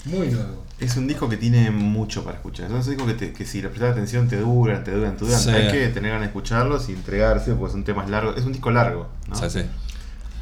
Muy 0.05 0.27
nuevo. 0.27 0.63
Es 0.79 0.98
un 0.98 1.08
disco 1.08 1.29
que 1.29 1.38
tiene 1.38 1.72
mucho 1.72 2.24
para 2.24 2.36
escuchar. 2.38 2.65
Es 2.65 2.72
un 2.88 2.91
disco 2.96 3.05
que, 3.05 3.13
te- 3.13 3.32
que 3.34 3.46
si 3.46 3.62
le 3.62 3.70
prestas 3.70 3.91
atención 3.94 4.27
te 4.27 4.38
duran, 4.38 4.84
te 4.84 4.91
duran, 4.91 5.15
te 5.15 5.24
duran. 5.25 5.39
Sí. 5.39 5.50
Hay 5.51 5.72
que 5.72 5.88
tener 5.88 6.12
ganas 6.12 6.22
de 6.22 6.25
escucharlos 6.27 6.89
y 6.89 6.94
entregarse 6.94 7.53
porque 7.53 7.72
son 7.72 7.84
temas 7.86 8.10
largos. 8.10 8.36
Es 8.38 8.44
un 8.46 8.51
disco 8.51 8.72
largo, 8.72 9.08
¿no? 9.29 9.36
Sí. 9.50 9.62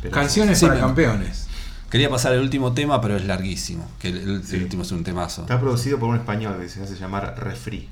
Pero- 0.01 0.13
Canciones 0.13 0.57
Sí, 0.59 0.65
para 0.65 0.79
campeones. 0.79 1.47
Quería 1.93 2.09
pasar 2.09 2.33
el 2.33 2.39
último 2.41 2.73
tema, 2.73 2.99
pero 3.01 3.15
es 3.15 3.23
larguísimo. 3.25 3.87
Que 3.99 4.09
el, 4.09 4.17
el 4.17 4.43
Sí. 4.43 4.55
último 4.57 4.81
es 4.81 4.91
un 4.91 5.03
temazo. 5.03 5.43
Está 5.43 5.59
producido 5.59 5.99
por 5.99 6.09
un 6.09 6.15
español 6.15 6.57
que 6.59 6.67
se 6.67 6.81
hace 6.81 6.95
llamar 6.95 7.35
Refri. 7.37 7.87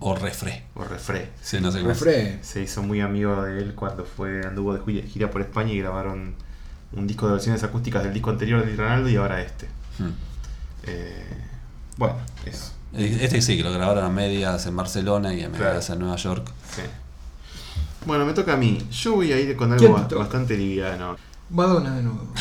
O 0.00 0.14
refre. 0.14 0.64
o 0.74 0.84
Refre. 0.84 1.30
Sí, 1.40 1.58
no 1.62 1.72
sé. 1.72 1.80
Refre. 1.80 2.38
Se 2.42 2.60
hizo 2.62 2.82
muy 2.82 3.00
amigo 3.00 3.42
de 3.42 3.58
él 3.58 3.74
cuando 3.74 4.04
fue 4.04 4.44
anduvo 4.46 4.74
de 4.76 5.02
gira- 5.02 5.30
por 5.30 5.40
España 5.40 5.72
y 5.72 5.78
grabaron 5.78 6.34
un 6.92 7.06
disco 7.06 7.26
de 7.26 7.32
versiones 7.32 7.62
acústicas 7.62 8.02
del 8.04 8.12
disco 8.12 8.28
anterior 8.28 8.64
de 8.66 8.76
Ronaldo 8.76 9.08
y 9.08 9.16
ahora 9.16 9.40
este. 9.40 9.66
Hmm. 9.98 10.10
Eh, 10.84 11.24
bueno, 11.96 12.16
eso. 12.44 12.72
Este 12.92 13.40
sí, 13.40 13.56
que 13.56 13.62
lo 13.62 13.72
grabaron 13.72 14.04
a 14.04 14.10
medias 14.10 14.66
en 14.66 14.76
Barcelona 14.76 15.32
y 15.32 15.42
a 15.42 15.48
medias 15.48 15.86
Claro. 15.86 15.92
en 15.94 15.98
Nueva 16.00 16.16
York. 16.16 16.50
Sí. 16.74 16.82
Bueno, 18.04 18.26
me 18.26 18.34
toca 18.34 18.52
a 18.52 18.56
mí. 18.58 18.86
Yo 18.90 19.14
voy 19.14 19.32
a 19.32 19.40
ir 19.40 19.56
con 19.56 19.74
¿Quién 19.78 19.94
algo 19.94 20.18
bastante 20.18 20.56
liviano. 20.56 21.16
Madonna 21.50 21.96
de 21.96 22.02
nuevo. 22.02 22.26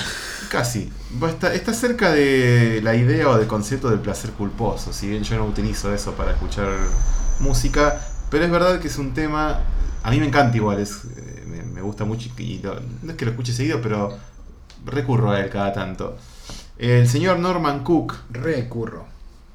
Casi. 0.55 0.89
Va 1.21 1.27
a 1.27 1.31
estar- 1.31 1.53
está 1.53 1.73
cerca 1.73 2.11
de 2.11 2.79
la 2.81 2.95
idea 2.95 3.29
o 3.29 3.37
del 3.37 3.47
concepto 3.47 3.89
del 3.89 3.99
placer 3.99 4.31
culposo, 4.31 4.93
si 4.93 5.07
bien 5.09 5.23
yo 5.23 5.37
no 5.37 5.45
utilizo 5.45 5.93
eso 5.93 6.13
para 6.13 6.31
escuchar 6.31 6.69
música, 7.41 7.99
pero 8.29 8.45
es 8.45 8.51
verdad 8.51 8.79
que 8.79 8.87
es 8.87 8.97
un 8.97 9.13
tema, 9.13 9.59
a 10.03 10.11
mí 10.11 10.19
me 10.19 10.27
encanta 10.27 10.55
igual, 10.55 10.79
es, 10.79 11.01
eh, 11.17 11.43
me, 11.45 11.61
me 11.63 11.81
gusta 11.81 12.05
mucho 12.05 12.29
y 12.37 12.59
lo- 12.59 12.79
no 13.03 13.11
es 13.11 13.17
que 13.17 13.25
lo 13.25 13.31
escuche 13.31 13.51
seguido, 13.51 13.81
pero 13.81 14.17
recurro 14.85 15.31
a 15.31 15.41
él 15.41 15.49
cada 15.49 15.73
tanto. 15.73 16.17
El 16.77 17.07
señor 17.09 17.39
Norman 17.39 17.83
Cook, 17.83 18.13
Recurro. 18.31 19.05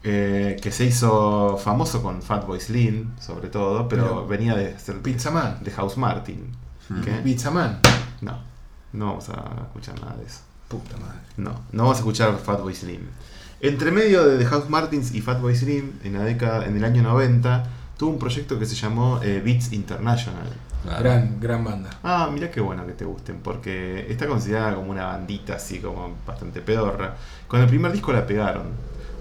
eh, 0.03 0.57
que 0.63 0.71
se 0.73 0.85
hizo 0.87 1.59
famoso 1.59 2.03
con 2.03 2.23
Fatboy 2.23 2.59
Slim, 2.61 3.11
sobre 3.21 3.49
todo, 3.49 3.87
pero, 3.89 4.03
Pero- 4.05 4.27
venía 4.27 4.55
de 4.55 4.79
ser 4.79 4.99
Pizza 5.01 5.31
Man. 5.31 5.59
de 5.63 5.71
House 5.73 5.97
Martin. 5.99 6.51
Mm. 6.89 7.23
Pizza 7.23 7.51
Man. 7.51 7.81
No, 8.23 8.39
no 8.95 9.07
vamos 9.07 9.29
a 9.29 9.63
escuchar 9.67 9.99
nada 10.01 10.17
de 10.17 10.25
eso. 10.27 10.41
Puta 10.71 10.97
madre. 10.99 11.19
No, 11.37 11.51
no 11.73 11.83
vamos 11.83 11.97
a 11.97 11.99
escuchar 11.99 12.39
Fatboy 12.39 12.73
Slim. 12.73 13.01
Entre 13.61 13.91
medio 13.91 14.25
de 14.25 14.39
The 14.39 14.47
House 14.47 14.71
Martins 14.71 15.13
y 15.13 15.21
Fatboy 15.21 15.57
Slim, 15.57 15.99
en 16.05 16.13
la 16.13 16.23
década, 16.23 16.65
en 16.65 16.77
el 16.77 16.85
año 16.85 17.03
90, 17.03 17.65
tuvo 17.99 18.11
un 18.11 18.19
proyecto 18.21 18.57
que 18.57 18.67
se 18.67 18.77
llamó 18.77 19.21
eh, 19.21 19.43
Beats 19.45 19.73
International. 19.73 20.47
Claro. 20.85 21.03
Gran, 21.03 21.41
gran 21.41 21.65
banda. 21.65 21.91
Ah, 22.05 22.31
mirá 22.33 22.53
qué 22.53 22.61
bueno 22.61 22.87
que 22.87 22.93
te 22.93 23.05
gusten, 23.05 23.41
porque 23.43 24.07
está 24.09 24.29
considerada 24.29 24.77
como 24.77 24.93
una 24.93 25.07
bandita 25.07 25.57
así, 25.57 25.81
como 25.81 26.15
bastante 26.25 26.61
pedorra. 26.61 27.17
Con 27.49 27.61
el 27.61 27.67
primer 27.67 27.91
disco 27.91 28.13
la 28.13 28.25
pegaron. 28.25 28.69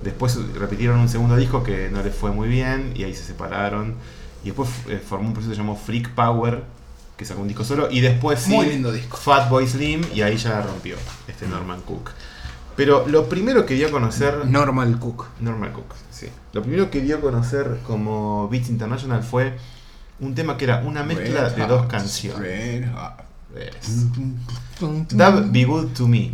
Después 0.03 0.38
repitieron 0.53 1.00
un 1.00 1.10
segundo 1.10 1.36
disco 1.36 1.63
que 1.63 1.89
no 1.89 2.03
les 2.03 2.13
fue 2.13 2.32
muy 2.32 2.48
bien 2.48 2.94
y 2.96 3.06
ahí 3.06 3.15
se 3.15 3.24
separaron. 3.24 3.96
Y 4.44 4.50
después 4.50 4.70
eh, 4.88 5.01
formó 5.03 5.29
un 5.29 5.34
proyecto 5.34 5.50
que 5.50 5.56
se 5.56 5.62
llamó 5.63 5.75
Freak 5.75 6.12
Power, 6.12 6.63
que 7.19 7.25
sacó 7.25 7.41
un 7.41 7.49
disco 7.49 7.65
solo. 7.65 7.89
Y 7.91 7.99
después 7.99 8.39
sí, 8.39 8.51
Muy 8.51 8.67
lindo 8.67 8.93
disco. 8.93 9.17
Fatboy 9.17 9.67
Slim 9.67 10.05
y 10.15 10.21
ahí 10.21 10.38
ya 10.38 10.61
rompió 10.61 10.95
este 11.27 11.47
Norman 11.47 11.81
Cook. 11.81 12.11
Pero 12.77 13.05
lo 13.09 13.27
primero 13.27 13.65
que 13.65 13.73
dio 13.73 13.89
a 13.89 13.91
conocer... 13.91 14.45
Normal 14.45 14.97
Cook. 14.99 15.25
Norman 15.41 15.73
Cook, 15.73 15.95
sí. 16.09 16.27
Lo 16.53 16.61
primero 16.61 16.89
que 16.89 17.01
dio 17.01 17.17
a 17.17 17.19
conocer 17.19 17.79
como 17.85 18.47
Beats 18.47 18.69
International 18.69 19.21
fue 19.21 19.57
un 20.21 20.33
tema 20.33 20.55
que 20.55 20.63
era 20.63 20.77
una 20.77 21.03
mezcla 21.03 21.49
Red 21.49 21.57
de 21.57 21.67
dos 21.67 21.88
canciones. 21.88 22.39
Red 22.39 22.93
Hot. 22.93 23.28
Es 23.56 24.06
Dub 24.80 25.52
Be 25.52 25.63
Good 25.65 25.88
to 25.97 26.08
Me. 26.08 26.32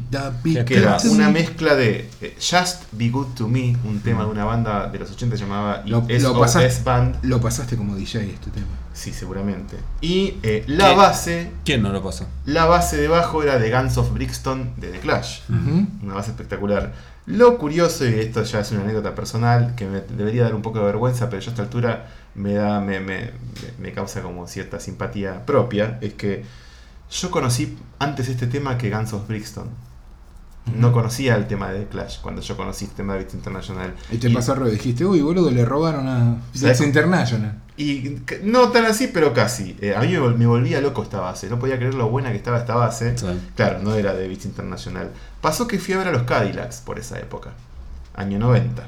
Que 0.65 0.77
era 0.77 0.93
Good 0.97 1.01
to 1.03 1.11
una 1.11 1.27
Me. 1.27 1.33
mezcla 1.33 1.75
de 1.75 2.09
eh, 2.21 2.35
Just 2.39 2.83
Be 2.91 3.09
Good 3.09 3.33
to 3.35 3.47
Me, 3.47 3.75
un 3.85 3.99
tema 4.01 4.23
de 4.25 4.29
una 4.31 4.43
banda 4.45 4.87
de 4.89 4.99
los 4.99 5.09
80 5.11 5.35
llamada 5.35 5.83
Lo- 5.85 6.01
lo 6.07 6.19
SOS 6.19 6.37
pasaste. 6.39 6.83
Band. 6.83 7.15
Lo 7.23 7.39
pasaste 7.41 7.77
como 7.77 7.95
DJ 7.95 8.25
este 8.33 8.51
tema. 8.51 8.67
Sí, 8.93 9.11
seguramente. 9.13 9.77
Y 10.01 10.35
eh, 10.43 10.63
la 10.67 10.89
¿Qué? 10.89 10.95
base, 10.95 11.51
¿Quién 11.63 11.81
no 11.81 11.89
lo 11.91 12.03
pasó? 12.03 12.27
la 12.45 12.65
base 12.65 12.97
de 12.97 13.07
bajo 13.07 13.41
era 13.43 13.57
de 13.59 13.71
Guns 13.71 13.97
of 13.97 14.13
Brixton 14.13 14.73
de 14.77 14.89
The 14.89 14.99
Clash. 14.99 15.39
Una 15.49 16.13
base 16.15 16.31
espectacular. 16.31 16.93
Lo 17.25 17.57
curioso, 17.57 18.05
y 18.05 18.13
esto 18.19 18.43
ya 18.43 18.59
es 18.59 18.71
una 18.71 18.81
anécdota 18.81 19.15
personal, 19.15 19.73
que 19.75 19.87
me 19.87 20.01
debería 20.01 20.43
dar 20.43 20.53
un 20.53 20.61
poco 20.61 20.77
de 20.79 20.85
vergüenza, 20.85 21.27
pero 21.29 21.41
yo 21.41 21.49
a 21.49 21.53
esta 21.53 21.63
altura 21.63 22.07
me 22.35 22.53
da, 22.53 22.79
me, 22.81 22.99
me- 22.99 23.31
me 23.79 23.91
causa 23.93 24.21
como 24.21 24.45
cierta 24.47 24.79
simpatía 24.79 25.43
propia, 25.45 25.97
es 26.01 26.13
que 26.13 26.43
yo 27.21 27.31
conocí 27.31 27.77
antes 27.99 28.27
este 28.29 28.47
tema 28.47 28.77
que 28.77 28.89
Guns 28.89 29.13
of 29.13 29.27
Brixton. 29.27 29.69
No 30.79 30.91
conocía 30.91 31.35
el 31.35 31.45
tema 31.45 31.71
de 31.71 31.81
The 31.81 31.87
Clash 31.89 32.19
cuando 32.21 32.41
yo 32.41 32.57
conocí 32.57 32.85
el 32.85 32.91
tema 32.91 33.13
de 33.13 33.19
Beats 33.19 33.35
International. 33.35 33.93
Y 34.11 34.17
te 34.17 34.29
revés. 34.29 34.73
Dijiste, 34.73 35.05
uy, 35.05 35.21
boludo, 35.21 35.51
le 35.51 35.63
robaron 35.63 36.07
a 36.07 36.37
¿Sabes 36.53 36.79
Beats? 36.79 36.81
International. 36.81 37.61
Y 37.77 38.17
no 38.41 38.69
tan 38.69 38.85
así, 38.85 39.11
pero 39.13 39.31
casi. 39.31 39.77
Eh, 39.79 39.93
a 39.95 39.99
mí 40.01 40.07
me, 40.07 40.19
vol- 40.19 40.35
me 40.35 40.47
volvía 40.47 40.81
loco 40.81 41.03
esta 41.03 41.19
base. 41.19 41.49
No 41.51 41.59
podía 41.59 41.77
creer 41.77 41.93
lo 41.93 42.09
buena 42.09 42.31
que 42.31 42.37
estaba 42.37 42.57
esta 42.57 42.73
base. 42.73 43.15
Sí. 43.15 43.27
Claro, 43.55 43.79
no 43.83 43.93
era 43.93 44.13
de 44.15 44.27
Beats 44.27 44.45
International. 44.45 45.11
Pasó 45.39 45.67
que 45.67 45.77
fui 45.77 45.93
a 45.93 45.99
ver 45.99 46.07
a 46.07 46.11
los 46.11 46.23
Cadillacs 46.23 46.77
por 46.77 46.97
esa 46.97 47.19
época. 47.19 47.51
Año 48.15 48.39
90. 48.39 48.81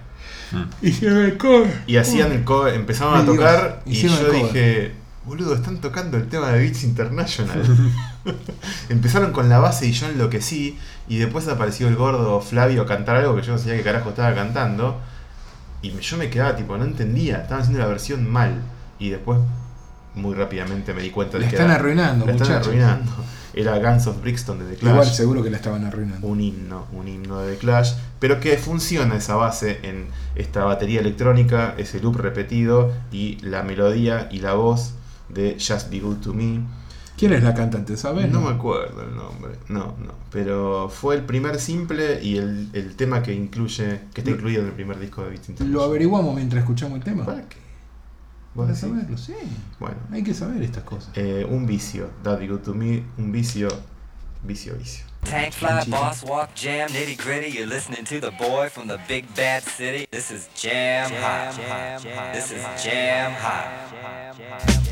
Hicieron 0.81 1.19
el 1.25 1.37
cover. 1.37 1.83
Y 1.85 1.97
hacían 1.97 2.31
el 2.31 2.43
cover, 2.43 2.73
empezaron 2.73 3.13
a 3.19 3.23
Dios, 3.23 3.35
tocar 3.35 3.81
y 3.85 3.93
yo 3.93 4.31
dije, 4.31 4.93
boludo, 5.25 5.53
están 5.53 5.79
tocando 5.79 6.17
el 6.17 6.27
tema 6.27 6.49
de 6.53 6.59
Beats 6.59 6.83
International. 6.85 7.61
Empezaron 8.89 9.31
con 9.31 9.49
la 9.49 9.59
base 9.59 9.87
y 9.87 9.91
yo 9.91 10.07
enloquecí 10.07 10.77
y 11.07 11.17
después 11.17 11.47
apareció 11.47 11.87
el 11.87 11.95
gordo 11.95 12.39
Flavio 12.41 12.83
a 12.83 12.85
cantar 12.85 13.17
algo 13.17 13.35
que 13.35 13.41
yo 13.41 13.53
no 13.53 13.57
sabía 13.57 13.77
qué 13.77 13.83
carajo 13.83 14.09
estaba 14.09 14.33
cantando 14.35 14.99
y 15.81 15.91
yo 15.99 16.17
me 16.17 16.29
quedaba 16.29 16.55
tipo, 16.55 16.77
no 16.77 16.83
entendía, 16.83 17.37
estaban 17.41 17.61
haciendo 17.61 17.79
la 17.79 17.87
versión 17.87 18.29
mal 18.29 18.61
y 18.99 19.09
después 19.09 19.39
muy 20.15 20.33
rápidamente 20.35 20.93
me 20.93 21.01
di 21.03 21.11
cuenta 21.11 21.37
de 21.37 21.43
La 21.43 21.49
que 21.49 21.55
están 21.55 21.69
era- 21.69 21.79
arruinando, 21.79 22.25
la 22.25 22.31
están 22.31 22.47
muchachos. 22.47 22.67
arruinando. 22.67 23.11
Era 23.53 23.79
Guns 23.79 24.05
of 24.05 24.21
Brixton 24.21 24.59
de 24.59 24.65
The 24.65 24.75
Clash 24.75 24.91
Igual 24.93 25.07
seguro 25.07 25.43
que 25.43 25.49
la 25.49 25.57
estaban 25.57 25.83
arruinando. 25.85 26.27
un 26.27 26.39
himno, 26.41 26.85
un 26.93 27.07
himno 27.07 27.39
de 27.41 27.53
The 27.53 27.57
Clash, 27.59 27.93
pero 28.19 28.39
que 28.39 28.55
funciona 28.57 29.15
esa 29.15 29.35
base 29.35 29.79
en 29.83 30.07
esta 30.35 30.63
batería 30.63 30.99
electrónica, 30.99 31.73
ese 31.77 31.99
loop 31.99 32.17
repetido 32.17 32.91
y 33.11 33.37
la 33.41 33.63
melodía 33.63 34.27
y 34.31 34.39
la 34.39 34.53
voz 34.53 34.93
de 35.29 35.57
Just 35.59 35.89
Be 35.89 35.99
Good 36.01 36.17
to 36.17 36.33
Me. 36.33 36.61
¿Quién 37.17 37.33
es 37.33 37.41
la 37.43 37.53
cantante, 37.55 37.97
sabes? 37.97 38.29
No 38.29 38.41
me 38.41 38.51
acuerdo 38.51 39.01
el 39.01 39.15
nombre, 39.15 39.53
no, 39.69 39.95
no, 39.97 40.13
pero 40.31 40.87
fue 40.87 41.15
el 41.15 41.23
primer 41.23 41.59
simple 41.59 42.21
y 42.21 42.37
el, 42.37 42.69
el 42.73 42.95
tema 42.95 43.23
que 43.23 43.33
incluye, 43.33 44.01
que 44.13 44.21
está 44.21 44.29
Lo- 44.29 44.37
incluido 44.37 44.61
en 44.61 44.67
el 44.67 44.73
primer 44.73 44.99
disco 44.99 45.23
de 45.23 45.31
Beats 45.31 45.59
Lo 45.61 45.81
averiguamos 45.83 46.35
mientras 46.35 46.61
escuchamos 46.61 46.99
el 46.99 47.03
tema. 47.03 47.25
¿Para 47.25 47.41
qué? 47.49 47.57
¿Vos 48.53 48.65
Para 48.67 48.75
decís? 48.75 48.79
saberlo, 48.89 49.17
sí. 49.17 49.33
Bueno, 49.79 49.95
Hay 50.11 50.23
que 50.23 50.33
saber 50.35 50.61
estas 50.61 50.83
cosas. 50.83 51.09
eh, 51.15 51.45
un 51.49 51.65
vicio, 51.65 52.09
That 52.23 52.37
Be 52.39 52.47
Good 52.47 52.59
to 52.61 52.73
Me, 52.75 53.03
un 53.17 53.31
vicio, 53.31 53.67
vicio, 54.43 54.75
vicio. 54.75 55.05
Tank 55.23 55.51
fly, 55.53 55.83
boss 55.89 56.23
walk, 56.23 56.49
jam, 56.55 56.87
nitty 56.93 57.15
gritty. 57.17 57.49
You're 57.51 57.65
listening 57.67 58.05
to 58.05 58.19
the 58.21 58.31
boy 58.37 58.69
from 58.69 58.87
the 58.87 58.97
big 59.07 59.25
bad 59.35 59.63
city. 59.63 60.07
This 60.11 60.29
is 60.31 60.47
jam 60.55 61.11
hot. 61.11 61.53
This 62.33 62.51
is 62.51 62.63
jam 62.81 63.33
hot. 63.33 64.86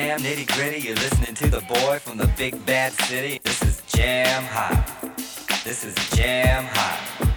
Jam 0.00 0.20
nitty 0.20 0.46
gritty. 0.54 0.80
You're 0.80 0.96
listening 0.96 1.34
to 1.34 1.50
the 1.50 1.60
boy 1.60 1.98
from 1.98 2.16
the 2.16 2.26
big 2.38 2.64
bad 2.64 2.92
city. 2.92 3.38
This 3.44 3.62
is 3.62 3.82
Jam 3.88 4.44
Hot. 4.44 5.14
This 5.62 5.84
is 5.84 5.94
Jam 6.16 6.64
Hot. 6.64 7.29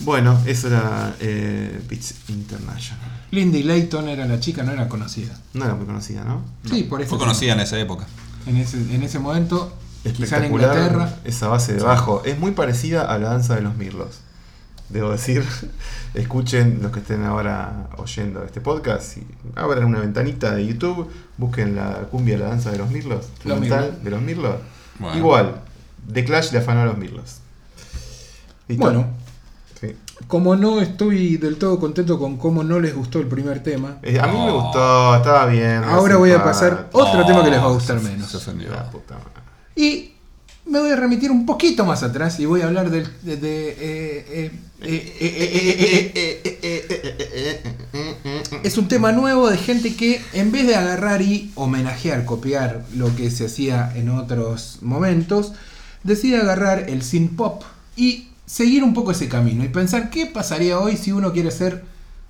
Bueno, 0.00 0.38
eso 0.46 0.68
era 0.68 1.14
eh, 1.20 1.80
Beats 1.88 2.14
International. 2.28 3.18
Lindy 3.30 3.62
Layton 3.62 4.08
era 4.08 4.26
la 4.26 4.40
chica, 4.40 4.62
no 4.62 4.72
era 4.72 4.88
conocida. 4.88 5.38
No 5.54 5.64
era 5.64 5.74
muy 5.74 5.86
conocida, 5.86 6.24
¿no? 6.24 6.42
Sí, 6.68 6.84
por 6.84 7.00
eso. 7.00 7.10
Fue 7.10 7.18
conocida 7.18 7.54
en 7.54 7.60
esa 7.60 7.78
época. 7.78 8.06
En 8.46 8.56
ese, 8.56 8.78
en 8.78 9.02
ese 9.02 9.18
momento, 9.18 9.76
quizá 10.02 10.08
en 10.38 10.44
Espectacular 10.44 10.76
Inglaterra. 10.76 11.14
esa 11.24 11.48
base 11.48 11.74
de 11.74 11.82
bajo. 11.82 12.22
Es 12.24 12.38
muy 12.38 12.52
parecida 12.52 13.02
a 13.02 13.18
la 13.18 13.30
danza 13.30 13.56
de 13.56 13.62
los 13.62 13.76
mirlos. 13.76 14.20
Debo 14.88 15.10
decir, 15.10 15.44
escuchen 16.14 16.78
los 16.80 16.92
que 16.92 17.00
estén 17.00 17.24
ahora 17.24 17.88
oyendo 17.98 18.44
este 18.44 18.60
podcast. 18.60 19.18
Y 19.18 19.26
abran 19.56 19.84
una 19.84 19.98
ventanita 20.00 20.54
de 20.54 20.66
YouTube, 20.66 21.10
busquen 21.36 21.76
la 21.76 22.06
cumbia 22.10 22.38
de 22.38 22.44
la 22.44 22.50
danza 22.50 22.70
de 22.70 22.78
los 22.78 22.90
mirlos. 22.90 23.26
Mirlos. 23.44 24.02
de 24.02 24.10
los 24.10 24.22
mirlos. 24.22 24.54
Bueno. 24.98 25.18
Igual, 25.18 25.60
The 26.10 26.24
Clash 26.24 26.52
le 26.52 26.58
afanó 26.58 26.80
a 26.82 26.84
los 26.86 26.96
mirlos. 26.96 27.38
¿Listo? 28.68 28.84
Bueno, 28.84 29.06
Sí. 29.80 29.94
como 30.26 30.56
no 30.56 30.80
estoy 30.80 31.36
del 31.36 31.56
todo 31.56 31.78
contento 31.78 32.18
con 32.18 32.36
cómo 32.36 32.64
no 32.64 32.80
les 32.80 32.94
gustó 32.94 33.20
el 33.20 33.26
primer 33.28 33.62
tema, 33.62 33.98
Eh, 34.02 34.18
a 34.18 34.26
mí 34.26 34.32
me 34.38 34.50
Oh. 34.50 34.62
gustó, 34.62 35.16
estaba 35.16 35.46
bien. 35.46 35.84
ahora 35.84 36.16
voy 36.16 36.32
a 36.32 36.42
pasar 36.42 36.88
otro 36.92 37.24
tema 37.24 37.44
que 37.44 37.50
les 37.50 37.60
va 37.60 37.64
a 37.64 37.68
Oh, 37.68 37.74
gustar 37.74 38.00
menos. 38.02 38.28
Se 38.28 38.36
ofendió. 38.38 38.70
La 38.70 38.90
puta 38.90 39.14
madre. 39.14 39.30
Y 39.76 40.12
me 40.66 40.80
voy 40.80 40.90
a 40.90 40.96
remitir 40.96 41.30
un 41.30 41.46
poquito 41.46 41.84
más 41.84 42.02
atrás 42.02 42.40
y 42.40 42.46
voy 42.46 42.62
a 42.62 42.66
hablar 42.66 42.90
del, 42.90 43.06
de, 43.22 43.36
de, 43.36 43.68
eh, 43.70 43.76
eh, 43.80 44.50
eh, 44.82 45.16
eh, 45.20 46.12
eh, 46.14 46.40
eh, 46.44 47.62
eh, 47.92 48.42
Es 48.64 48.76
un 48.78 48.88
tema 48.88 49.12
nuevo 49.12 49.48
de 49.48 49.56
gente 49.56 49.94
que 49.94 50.20
en 50.32 50.50
vez 50.52 50.66
de 50.66 50.74
agarrar 50.76 51.22
y 51.22 51.50
homenajear, 51.54 52.24
copiar 52.24 52.84
lo 52.96 53.14
que 53.16 53.30
se 53.30 53.46
hacía 53.46 53.92
en 53.94 54.08
otros 54.10 54.78
momentos, 54.82 55.52
decide 56.04 56.38
agarrar 56.38 56.88
el 56.90 57.02
synth 57.02 57.36
pop 57.36 57.62
y 57.96 58.27
seguir 58.48 58.82
un 58.82 58.94
poco 58.94 59.10
ese 59.12 59.28
camino 59.28 59.62
y 59.62 59.68
pensar 59.68 60.08
qué 60.10 60.24
pasaría 60.26 60.78
hoy 60.80 60.96
si 60.96 61.12
uno 61.12 61.32
quiere 61.32 61.48
hacer 61.50 61.84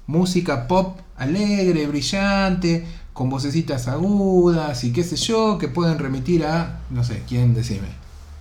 música 0.06 0.66
pop 0.66 0.98
alegre, 1.16 1.86
brillante, 1.86 2.84
con 3.12 3.30
vocecitas 3.30 3.88
agudas 3.88 4.82
y 4.84 4.92
qué 4.92 5.04
sé 5.04 5.16
yo, 5.16 5.58
que 5.58 5.68
pueden 5.68 5.98
remitir 5.98 6.44
a, 6.44 6.80
no 6.90 7.04
sé, 7.04 7.22
¿quién 7.28 7.54
decime? 7.54 7.88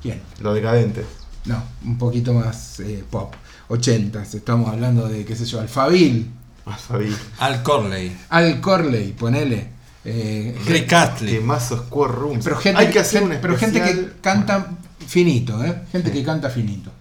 ¿Quién? 0.02 0.22
Lo 0.40 0.54
decadente. 0.54 1.06
No, 1.46 1.64
un 1.86 1.98
poquito 1.98 2.34
más 2.34 2.80
eh, 2.82 3.04
pop. 3.10 3.34
80 3.70 4.22
estamos 4.24 4.70
hablando 4.70 5.08
de, 5.08 5.26
qué 5.26 5.36
sé 5.36 5.46
yo, 5.46 5.60
Más 5.62 5.70
Fabi. 5.72 6.26
Al 7.40 7.64
Corley. 7.64 8.16
Al 8.30 8.60
Corley, 8.62 9.14
ponele. 9.14 9.70
Eh, 10.06 10.58
Rick 10.68 10.94
Astley. 10.94 11.36
Temazo 11.36 11.78
Square 11.78 12.14
Rooms. 12.14 12.44
pero 12.44 12.58
gente, 12.58 12.80
Hay 12.82 12.90
que 12.90 13.00
hacer 13.00 13.24
un 13.24 13.30
pero 13.42 13.58
gente 13.58 13.82
que 13.82 13.90
especial- 13.90 14.14
canta 14.22 14.68
finito, 15.06 15.64
¿eh? 15.64 15.82
Gente 15.92 16.12
que 16.12 16.24
canta 16.24 16.50
finito. 16.50 16.92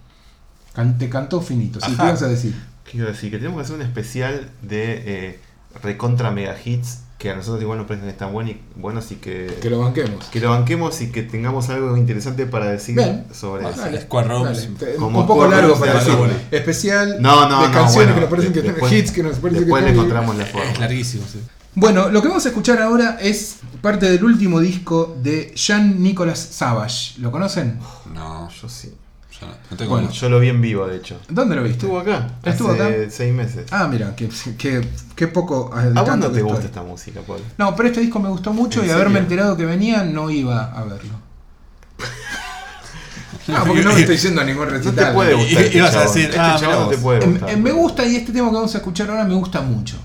Can- 0.77 0.97
te 0.97 1.09
cantó 1.09 1.41
finito, 1.41 1.79
sí, 1.81 1.87
Ajá. 1.91 2.03
¿qué 2.03 2.09
ibas 2.09 2.21
a 2.21 2.27
decir? 2.27 2.55
¿Qué 2.85 2.97
iba 2.99 3.07
a 3.07 3.11
decir? 3.11 3.31
Que 3.31 3.37
tenemos 3.37 3.57
que 3.57 3.63
hacer 3.63 3.75
un 3.75 3.81
especial 3.81 4.49
de 4.61 5.03
eh, 5.05 5.39
recontra 5.83 6.31
mega 6.31 6.55
hits 6.63 6.99
que 7.17 7.31
a 7.31 7.35
nosotros 7.35 7.63
igual 7.63 7.79
nos 7.79 7.87
parecen 7.87 8.05
que 8.05 8.11
están 8.11 8.31
buen 8.31 8.47
y- 8.47 8.61
buenos 8.75 9.11
y 9.11 9.15
que, 9.15 9.57
Que 9.59 9.71
lo 9.71 9.79
banquemos. 9.79 10.25
que 10.25 10.39
lo 10.39 10.51
banquemos 10.51 11.01
y 11.01 11.11
que 11.11 11.23
tengamos 11.23 11.67
algo 11.69 11.97
interesante 11.97 12.45
para 12.45 12.67
decir 12.69 12.95
Bien. 12.95 13.25
sobre 13.33 13.63
Bueno, 13.63 13.69
eso. 13.75 13.81
Dale, 13.85 13.97
dale. 14.07 14.95
Como 14.97 15.21
un 15.21 15.25
poco 15.27 15.45
Square 15.45 15.61
largo 15.61 15.79
para 15.79 15.93
de 15.95 15.99
decir. 16.11 16.47
Especial 16.51 17.17
No, 17.19 17.49
no, 17.49 17.61
de 17.63 17.67
no, 17.69 17.73
canciones 17.73 17.95
bueno, 17.95 18.13
que 18.13 18.21
nos 18.21 18.29
parecen 18.29 18.53
que 18.53 18.61
después- 18.61 18.93
hits 18.93 19.11
que 19.11 19.23
nos 19.23 19.37
parecen 19.39 19.63
Después 19.63 19.83
que 19.83 19.89
le 19.89 19.95
encontramos 19.95 20.35
la 20.37 20.45
forma. 20.45 20.71
Es 20.71 20.79
larguísimo, 20.79 21.23
sí. 21.31 21.39
Bueno, 21.73 22.09
lo 22.09 22.21
que 22.21 22.27
vamos 22.27 22.45
a 22.45 22.49
escuchar 22.49 22.79
ahora 22.83 23.17
es 23.19 23.57
parte 23.81 24.07
del 24.09 24.23
último 24.23 24.59
disco 24.59 25.17
de 25.21 25.53
Jean 25.55 26.01
Nicolas 26.03 26.37
Savage. 26.39 27.19
¿Lo 27.19 27.31
conocen? 27.31 27.79
No, 28.13 28.47
Yo 28.61 28.69
sí. 28.69 28.93
Yo 29.39 29.47
no, 29.47 29.53
no 29.71 29.77
tengo 29.77 29.91
Bueno. 29.91 30.11
Yo 30.11 30.29
lo 30.29 30.39
vi 30.39 30.49
en 30.49 30.61
vivo, 30.61 30.87
de 30.87 30.97
hecho. 30.97 31.19
¿Dónde 31.29 31.55
lo 31.55 31.63
viste? 31.63 31.79
Estuvo 31.85 31.99
acá. 31.99 32.27
¿Estuvo 32.43 32.71
hace 32.71 32.83
acá? 33.03 33.11
seis 33.11 33.33
meses. 33.33 33.65
Ah, 33.71 33.87
mira, 33.87 34.15
qué, 34.15 34.29
qué, 34.57 34.87
qué 35.15 35.27
poco 35.27 35.71
¿A 35.73 36.01
vos 36.01 36.17
no 36.17 36.31
te 36.31 36.41
gusta 36.41 36.65
esta 36.65 36.83
música, 36.83 37.21
Paul? 37.21 37.41
No, 37.57 37.75
pero 37.75 37.89
este 37.89 38.01
disco 38.01 38.19
me 38.19 38.29
gustó 38.29 38.51
mucho 38.53 38.81
¿En 38.81 38.87
y 38.87 38.91
haberme 38.91 39.19
enterado 39.19 39.55
que 39.57 39.65
venía 39.65 40.03
no 40.03 40.29
iba 40.29 40.71
a 40.73 40.83
verlo. 40.83 41.13
No, 43.47 43.63
porque 43.63 43.81
no 43.81 43.93
me 43.93 44.01
estoy 44.01 44.17
yendo 44.17 44.41
a 44.41 44.43
ningún 44.43 44.65
No 44.65 44.71
recital. 44.71 45.05
te 45.07 45.13
puede 45.13 45.33
gustar. 45.35 45.63
este 45.63 45.77
ibas 45.77 45.95
a 45.95 46.01
decir, 46.01 46.25
este 46.25 46.37
ah, 46.37 46.57
chabón 46.59 46.79
no 46.83 46.87
te 46.89 46.97
puede 46.97 47.23
Em- 47.23 47.31
gustar. 47.31 47.49
em, 47.49 47.61
me 47.61 47.71
gusta 47.71 48.05
y 48.05 48.17
este 48.17 48.33
tema 48.33 48.49
que 48.49 48.55
vamos 48.55 48.75
a 48.75 48.77
escuchar 48.79 49.09
ahora 49.09 49.23
me 49.23 49.35
gusta 49.35 49.61
mucho. 49.61 49.95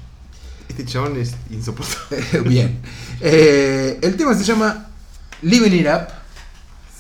Este 0.69 0.85
chabón 0.85 1.17
es 1.21 1.35
insoportable. 1.51 2.41
Bien. 2.49 2.79
Eh, 3.21 3.99
el 4.01 4.17
tema 4.17 4.35
se 4.35 4.45
llama 4.45 4.87
Living 5.43 5.73
It 5.73 5.87
Up. 5.89 6.07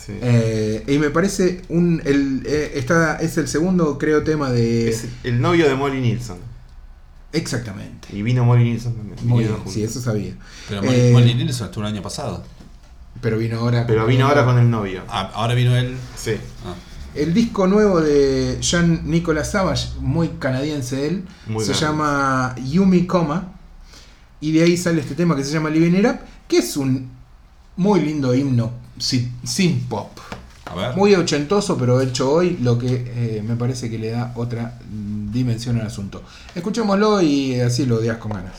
Sí. 0.05 0.13
eh, 0.21 0.85
y 0.89 0.99
me 0.99 1.11
parece 1.11 1.63
un. 1.69 2.03
El, 2.05 2.43
eh, 2.47 2.73
está, 2.75 3.17
es 3.21 3.37
el 3.39 3.47
segundo, 3.49 3.99
creo, 3.99 4.23
tema 4.25 4.51
de. 4.51 4.89
Es 4.91 5.07
el 5.23 5.41
novio 5.41 5.69
de 5.69 5.75
Molly 5.75 6.01
Nilsson. 6.01 6.39
Exactamente. 7.33 8.09
Y 8.15 8.23
vino 8.23 8.45
Molly 8.45 8.65
Nilsson 8.65 8.95
también. 8.95 9.17
Muy 9.23 9.45
Vinieron 9.45 9.65
bien, 9.65 9.75
sí, 9.75 9.83
eso 9.85 10.01
sabía. 10.01 10.35
Pero 10.69 10.83
Eh, 10.85 11.11
Molly 11.13 11.35
Nilsson 11.35 11.67
estuvo 11.69 11.85
el 11.87 11.93
año 11.93 12.03
pasado. 12.03 12.45
Pero 13.21 13.39
vino 13.39 13.59
ahora. 13.61 13.87
Pero 13.87 14.07
vino 14.07 14.27
ahora 14.27 14.45
con 14.45 14.59
el 14.59 14.69
novio. 14.69 15.03
Ah, 15.09 15.31
ahora 15.35 15.55
vino 15.55 15.77
él. 15.77 15.97
Sí. 16.17 16.33
Ah, 16.67 16.75
El 17.15 17.33
disco 17.33 17.67
nuevo 17.67 18.01
de 18.01 18.59
Jean 18.61 19.03
Nicolas 19.09 19.53
Savage, 19.53 19.89
muy 20.01 20.29
canadiense 20.39 21.07
él, 21.07 21.25
Muy 21.47 21.65
se 21.65 21.73
grande. 21.73 21.87
llama 21.87 22.55
Yumi 22.71 23.07
Coma. 23.07 23.53
Y 24.41 24.51
de 24.53 24.65
ahí 24.65 24.77
sale 24.77 25.01
este 25.01 25.15
tema 25.15 25.37
que 25.37 25.45
se 25.45 25.53
llama 25.53 25.71
Living 25.71 25.97
It 26.01 26.07
Up, 26.07 26.19
que 26.49 26.59
es 26.59 26.77
un 26.77 27.09
muy 27.77 28.01
lindo 28.01 28.35
himno 28.35 28.73
sin, 29.03 29.33
sin 29.45 29.81
pop. 29.89 30.11
A 30.67 30.75
ver. 30.75 30.97
Muy 30.97 31.15
ochentoso, 31.15 31.77
pero 31.77 32.01
hecho 32.01 32.33
hoy, 32.33 32.57
lo 32.63 32.79
que 32.79 32.87
eh, 32.89 33.43
me 33.47 33.57
parece 33.57 33.91
que 33.91 33.99
le 33.99 34.11
da 34.11 34.33
otra 34.37 34.79
dimensión 34.89 35.81
al 35.81 35.89
asunto. 35.89 36.23
Escuchémoslo 36.55 37.21
y 37.21 37.61
así 37.61 37.85
lo 37.85 37.97
odias 37.97 38.19
con 38.19 38.33
ganas. 38.33 38.55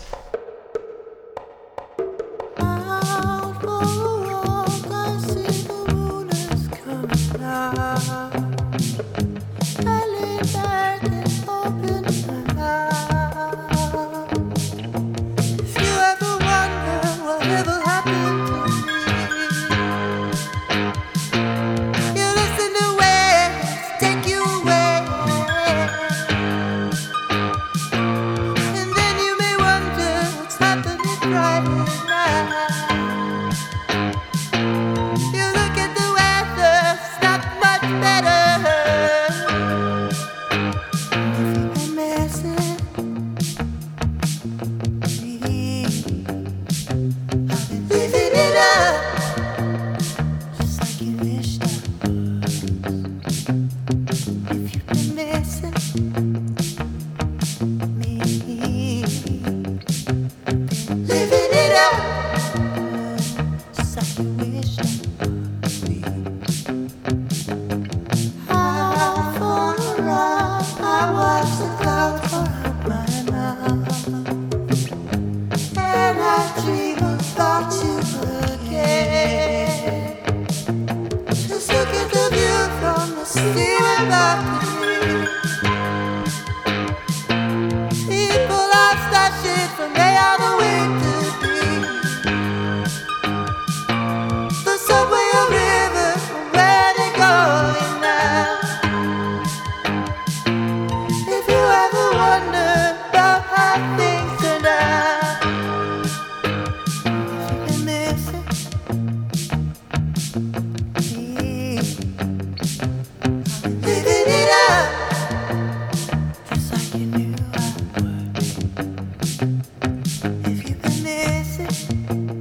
sit. 121.54 122.33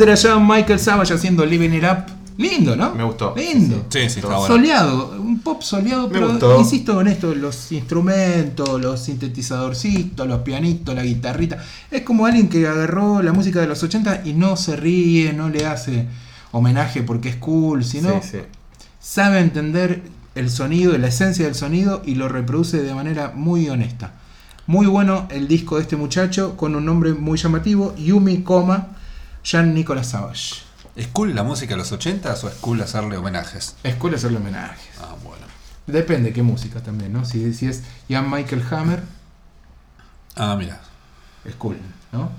Era 0.00 0.14
ya 0.14 0.38
Michael 0.38 0.78
Savage 0.78 1.12
haciendo 1.14 1.44
Living 1.44 1.70
It 1.76 1.84
Up. 1.84 2.04
Lindo, 2.38 2.74
¿no? 2.74 2.94
Me 2.94 3.04
gustó. 3.04 3.34
Lindo. 3.36 3.84
Sí, 3.90 4.08
sí, 4.08 4.20
está 4.20 4.28
bueno. 4.28 4.46
Soleado, 4.46 5.14
un 5.20 5.40
pop 5.40 5.60
soleado, 5.62 6.06
Me 6.08 6.14
pero 6.14 6.28
gustó. 6.30 6.58
insisto 6.58 6.94
con 6.94 7.06
esto, 7.06 7.34
los 7.34 7.70
instrumentos, 7.70 8.80
los 8.80 8.98
sintetizadorcitos, 9.00 10.26
los 10.26 10.40
pianitos, 10.40 10.94
la 10.94 11.02
guitarrita. 11.02 11.58
Es 11.90 12.00
como 12.02 12.24
alguien 12.24 12.48
que 12.48 12.66
agarró 12.66 13.20
la 13.22 13.32
música 13.34 13.60
de 13.60 13.66
los 13.66 13.82
80 13.82 14.22
y 14.24 14.32
no 14.32 14.56
se 14.56 14.76
ríe, 14.76 15.34
no 15.34 15.50
le 15.50 15.66
hace 15.66 16.06
homenaje 16.52 17.02
porque 17.02 17.28
es 17.28 17.36
cool, 17.36 17.84
sino 17.84 18.22
Sí, 18.22 18.28
sí. 18.32 18.38
sabe 18.98 19.40
entender 19.40 20.02
el 20.34 20.48
sonido, 20.50 20.96
la 20.96 21.08
esencia 21.08 21.44
del 21.44 21.54
sonido 21.54 22.00
y 22.06 22.14
lo 22.14 22.28
reproduce 22.28 22.82
de 22.82 22.94
manera 22.94 23.32
muy 23.34 23.68
honesta. 23.68 24.12
Muy 24.66 24.86
bueno 24.86 25.26
el 25.30 25.46
disco 25.46 25.76
de 25.76 25.82
este 25.82 25.96
muchacho 25.96 26.56
con 26.56 26.74
un 26.74 26.86
nombre 26.86 27.12
muy 27.12 27.36
llamativo, 27.36 27.94
Yumi, 27.96 28.38
coma, 28.42 28.88
Jean 29.44 29.74
Nicolas 29.74 30.08
Savage. 30.08 30.62
¿Es 30.96 31.06
cool 31.08 31.34
la 31.34 31.42
música 31.42 31.74
de 31.74 31.78
los 31.78 31.92
80 31.92 32.34
o 32.42 32.48
es 32.48 32.54
cool 32.56 32.80
hacerle 32.82 33.16
homenajes? 33.16 33.76
Es 33.82 33.94
cool 33.96 34.14
hacerle 34.14 34.38
homenajes. 34.38 34.90
Ah, 35.00 35.14
bueno. 35.22 35.46
Depende 35.86 36.32
qué 36.32 36.42
música 36.42 36.82
también, 36.82 37.12
¿no? 37.12 37.24
Si, 37.24 37.52
si 37.54 37.66
es 37.66 37.82
Ian 38.08 38.30
Michael 38.30 38.64
Hammer, 38.70 39.02
Ah, 40.36 40.54
mira. 40.56 40.80
es 41.44 41.54
cool, 41.56 41.78
¿no? 42.12 42.30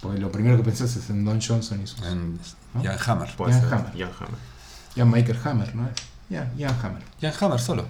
Porque 0.00 0.18
lo 0.18 0.32
primero 0.32 0.56
que 0.56 0.64
pensás 0.64 0.96
es 0.96 1.08
en 1.10 1.24
Don 1.24 1.40
Johnson 1.40 1.80
y 1.82 1.86
sus... 1.86 2.02
En 2.02 2.38
¿No? 2.74 2.82
Jan 2.82 2.98
Hammer. 3.06 3.36
Puede 3.36 3.52
Ian 3.52 3.60
ser. 3.62 3.74
Hammer. 3.74 3.94
Ian 3.96 4.10
Hammer. 4.18 4.38
Ian 4.96 5.10
Michael 5.10 5.38
Hammer, 5.44 5.74
¿no 5.76 5.86
es? 5.88 5.92
Ian, 6.30 6.52
Ian 6.56 6.76
Hammer. 6.82 7.02
Jan 7.20 7.32
Hammer 7.40 7.60
solo. 7.60 7.86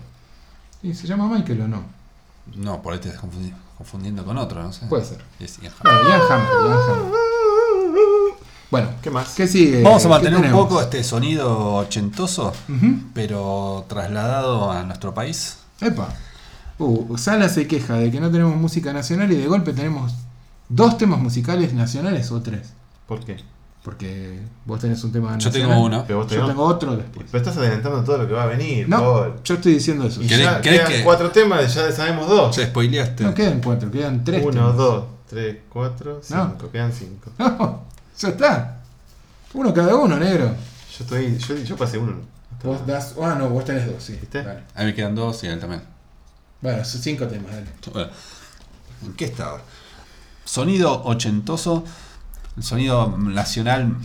¿Y 0.82 0.94
se 0.94 1.06
llama 1.06 1.26
Michael 1.28 1.62
o 1.62 1.68
no? 1.68 1.84
No, 2.56 2.82
por 2.82 2.92
ahí 2.92 2.98
te 2.98 3.08
estás 3.08 3.22
confundi- 3.24 3.54
confundiendo 3.78 4.24
con 4.24 4.36
otro, 4.36 4.62
no 4.62 4.72
sé. 4.72 4.86
Puede 4.86 5.04
ser. 5.04 5.22
Es 5.40 5.58
Ian 5.60 5.72
Hammer. 5.80 5.94
Bueno, 5.94 6.08
Ian 6.10 6.20
Hammer, 6.32 6.48
Ian 6.66 6.78
Hammer. 6.90 7.12
Bueno, 8.72 8.88
¿Qué 9.02 9.10
más? 9.10 9.34
¿qué 9.36 9.46
sigue? 9.46 9.82
Vamos 9.82 10.00
a 10.04 10.08
¿Qué 10.08 10.08
mantener 10.08 10.46
un 10.46 10.50
poco 10.50 10.80
este 10.80 11.04
sonido 11.04 11.74
ochentoso, 11.74 12.54
pero 13.12 13.84
trasladado 13.86 14.70
a 14.72 14.82
nuestro 14.84 15.12
país. 15.12 15.58
Epa. 15.80 16.08
Uh, 16.78 17.18
Sala 17.18 17.50
se 17.50 17.66
queja 17.68 17.96
de 17.96 18.10
que 18.10 18.18
no 18.18 18.30
tenemos 18.30 18.56
música 18.56 18.94
nacional 18.94 19.30
y 19.30 19.36
de 19.36 19.46
golpe 19.46 19.74
tenemos 19.74 20.14
dos 20.70 20.96
temas 20.96 21.20
musicales 21.20 21.74
nacionales 21.74 22.32
o 22.32 22.40
tres. 22.40 22.72
¿Por 23.06 23.22
qué? 23.24 23.36
Porque 23.84 24.40
vos 24.64 24.80
tenés 24.80 25.04
un 25.04 25.12
tema 25.12 25.36
Yo 25.36 25.50
nacional. 25.50 25.68
tengo 25.70 25.84
uno. 25.84 26.04
Pero 26.06 26.18
vos 26.20 26.28
Yo 26.32 26.36
tenés- 26.38 26.48
tengo 26.48 26.64
otro 26.64 26.96
después. 26.96 27.26
Pero 27.30 27.44
estás 27.44 27.56
adelantando 27.58 28.02
todo 28.04 28.16
lo 28.18 28.26
que 28.26 28.32
va 28.32 28.44
a 28.44 28.46
venir, 28.46 28.88
No, 28.88 28.98
Paul. 29.00 29.34
yo 29.44 29.54
estoy 29.54 29.74
diciendo 29.74 30.06
eso. 30.06 30.22
Y 30.22 30.26
¿Querés- 30.28 30.44
ya 30.44 30.60
querés 30.62 30.80
quedan 30.80 30.92
que- 30.92 31.04
cuatro 31.04 31.30
temas, 31.30 31.74
ya 31.74 31.92
sabemos 31.92 32.26
dos. 32.26 32.56
Ya 32.56 32.64
spoileaste. 32.68 33.22
No 33.24 33.34
quedan 33.34 33.60
cuatro, 33.60 33.90
quedan 33.90 34.24
tres. 34.24 34.42
Uno, 34.42 34.52
temas. 34.52 34.76
dos, 34.78 35.04
tres, 35.28 35.56
cuatro, 35.68 36.20
cinco. 36.22 36.56
No. 36.62 36.70
Quedan 36.72 36.92
cinco. 36.92 37.30
No, 37.38 37.92
ya 38.18 38.28
está. 38.28 38.76
Uno 39.54 39.72
cada 39.74 39.94
uno, 39.96 40.16
negro. 40.18 40.46
Yo 40.98 41.04
estoy. 41.04 41.38
Yo, 41.38 41.56
yo 41.56 41.76
pasé 41.76 41.98
uno. 41.98 42.14
Vos 42.62 42.86
das. 42.86 43.14
Ah, 43.20 43.34
no, 43.38 43.48
vos 43.50 43.64
tenés 43.64 43.86
dos, 43.86 44.02
sí. 44.02 44.12
¿Viste? 44.20 44.42
Dale. 44.42 44.62
A 44.74 44.80
mí 44.80 44.86
me 44.86 44.94
quedan 44.94 45.14
dos 45.14 45.42
y 45.44 45.48
a 45.48 45.52
él 45.52 45.60
también. 45.60 45.82
Bueno, 46.60 46.84
son 46.84 47.00
cinco 47.02 47.26
temas, 47.26 47.50
dale. 47.52 47.66
Bueno, 47.92 48.10
¿En 49.04 49.12
qué 49.14 49.24
está 49.24 49.46
ahora? 49.46 49.62
Sonido 50.44 51.02
ochentoso, 51.04 51.84
el 52.56 52.62
sonido 52.62 53.16
nacional 53.18 53.96